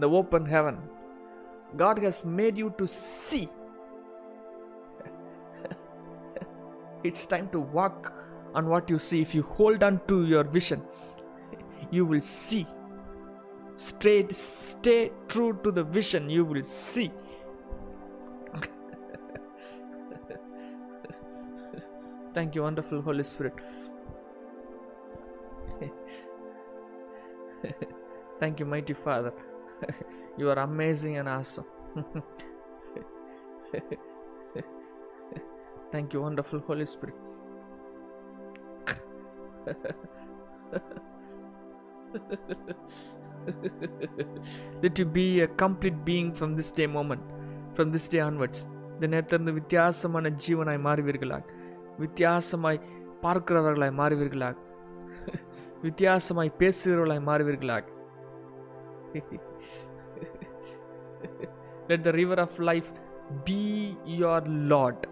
the 0.00 0.08
open 0.20 0.48
heaven 0.54 0.80
God 1.76 2.00
has 2.06 2.22
made 2.40 2.58
you 2.62 2.70
to 2.80 2.88
see 3.26 3.40
it's 7.02 7.28
time 7.28 7.48
to 7.50 7.62
walk 7.78 8.02
on 8.54 8.66
what 8.74 8.90
you 8.90 8.98
see 9.10 9.18
if 9.26 9.34
you 9.38 9.42
hold 9.58 9.84
on 9.84 9.94
to 10.06 10.16
your 10.24 10.50
vision 10.58 10.82
you 11.92 12.04
will 12.04 12.20
see. 12.20 12.66
Straight 13.76 14.32
stay 14.32 15.12
true 15.28 15.56
to 15.62 15.70
the 15.70 15.84
vision 15.84 16.28
you 16.28 16.44
will 16.44 16.64
see. 16.64 17.12
Thank 22.34 22.56
you 22.56 22.62
wonderful 22.62 23.00
holy 23.02 23.22
spirit. 23.22 23.54
Thank 28.40 28.58
you 28.60 28.66
mighty 28.66 28.94
father. 28.94 29.32
You 30.38 30.48
are 30.48 30.58
amazing 30.60 31.18
and 31.18 31.28
awesome. 31.28 31.66
Thank 35.92 36.14
you, 36.14 36.22
wonderful 36.22 36.60
Holy 36.60 36.86
Spirit. 36.86 37.14
Let 44.82 44.98
you 44.98 45.06
be 45.06 45.40
a 45.40 45.48
complete 45.62 46.04
being 46.04 46.32
from 46.32 46.54
this 46.56 46.70
day 46.70 46.86
moment, 46.86 47.22
from 47.76 47.90
this 47.94 48.06
day 48.08 48.22
onwards. 48.30 48.60
இந்த 48.94 49.06
நேரத்திலிருந்து 49.12 49.52
வித்தியாசமான 49.58 50.30
ஜீவனாய் 50.44 50.80
மாறுவீர்களாக 50.86 51.44
வித்தியாசமாய் 52.02 52.78
பார்க்கிறவர்களாய் 53.24 53.94
மாறுவீர்களாக 54.00 54.56
வித்தியாசமாய் 55.86 56.50
பேசுகிறவர்களாய் 56.60 57.24
மாறுவீர்களாக 57.28 57.84
let 61.88 62.04
the 62.08 62.12
river 62.20 62.42
of 62.46 62.58
life 62.70 62.90
be 63.48 63.62
your 64.20 64.46
Lord 64.72 65.04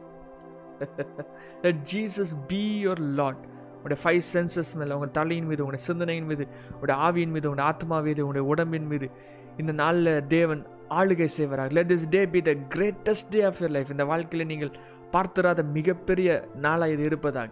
let 1.65 1.83
Jesus 1.95 2.35
be 2.53 2.63
your 2.87 3.03
Lord 3.21 3.43
உடைய 3.85 3.99
ஃபைவ் 4.03 4.23
சென்சஸ் 4.35 4.73
மேலே 4.81 4.93
உங்கள் 4.99 5.15
தலையின் 5.19 5.49
மீது 5.51 5.63
உங்களுடைய 5.65 5.85
சிந்தனையின் 5.91 6.29
மீது 6.31 6.47
உடைய 6.81 6.97
ஆவியின் 7.07 7.33
மீது 7.37 7.47
உங்களுடைய 7.51 7.69
ஆத்மா 7.73 7.99
மீது 8.09 8.21
உங்களுடைய 8.27 8.47
உடம்பின் 8.53 8.89
மீது 8.93 9.09
இந்த 9.57 9.73
நாளில் 9.83 10.13
தேவன் 10.37 10.63
ஆளுகை 10.99 11.29
செய்வாராக. 11.39 11.71
Let 11.79 11.91
this 11.93 12.09
day 12.17 12.23
be 12.35 12.43
the 12.43 12.53
greatest 12.75 13.31
day 13.31 13.43
of 13.51 13.61
your 13.63 13.75
life 13.77 13.91
இந்த 13.91 14.05
வாழ்க்கையில் 14.13 14.51
நீங்கள் 14.53 14.73
பார்த்துராத 15.15 15.61
மிகப்பெரிய 15.79 16.29
நாளாக 16.67 16.95
இது 16.95 17.05
இருப்பதாக. 17.11 17.51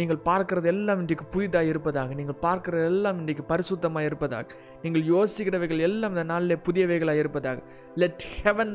நீங்கள் 0.00 0.20
பார்க்கறது 0.24 0.68
எல்லாம் 0.72 0.98
இன்றைக்கு 1.02 1.26
புதிதாக 1.34 1.72
இருப்பதாக. 1.72 2.14
நீங்கள் 2.14 2.38
பார்க்கறது 2.42 2.86
எல்லாம் 2.92 3.18
இன்றைக்கு 3.20 3.44
பரிசுத்தமாக 3.52 4.08
இருப்பதாக. 4.08 4.46
நீங்கள் 4.82 5.04
யோசிக்கிறவைகள் 5.12 5.80
எல்லாம் 5.88 6.12
இந்த 6.14 6.24
நாளில் 6.32 6.62
புதியவைகளாக 6.66 7.22
இருப்பதாக. 7.24 7.58
Let 8.02 8.24
heaven 8.42 8.74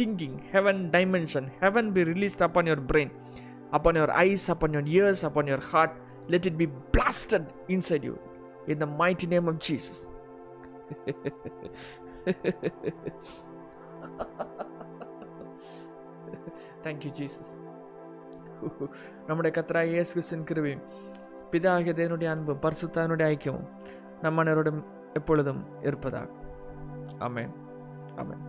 thinking 0.00 0.36
heaven 0.52 0.82
dimension 0.96 1.48
heaven 1.60 1.88
be 1.96 2.02
released 2.12 2.44
upon 2.58 2.68
your 2.70 2.84
brain 2.92 3.12
upon 3.72 3.94
your 3.94 4.10
eyes, 4.14 4.48
upon 4.48 4.72
your 4.72 4.84
ears, 4.88 5.24
upon 5.24 5.46
your 5.46 5.60
heart. 5.62 5.92
Let 6.28 6.46
it 6.46 6.56
be 6.56 6.66
blasted 6.92 7.44
inside 7.68 8.04
you 8.04 8.18
in 8.66 8.78
the 8.78 8.86
mighty 8.86 9.26
name 9.26 9.48
of 9.48 9.58
Jesus. 9.60 10.06
Thank 16.84 17.04
you, 17.04 17.12
Jesus. 17.20 17.48
நம்முடைய 19.28 19.50
கத்தராய் 19.56 19.92
இயேசு 19.94 20.12
கிறிஸ்துவின் 20.14 20.46
கிருபையும் 20.48 20.84
பிதாகிய 21.52 21.92
தேவனுடைய 22.00 22.28
அன்பும் 22.34 22.62
பரிசுத்தாவினுடைய 22.64 23.26
ஐக்கியமும் 23.34 23.68
நம்ம 24.24 24.42
அனைவரோடும் 24.44 24.80
எப்பொழுதும் 25.14 25.62
இருப்பதாக 25.88 26.28
ஆமென் 27.28 27.52
ஆமென் 28.22 28.42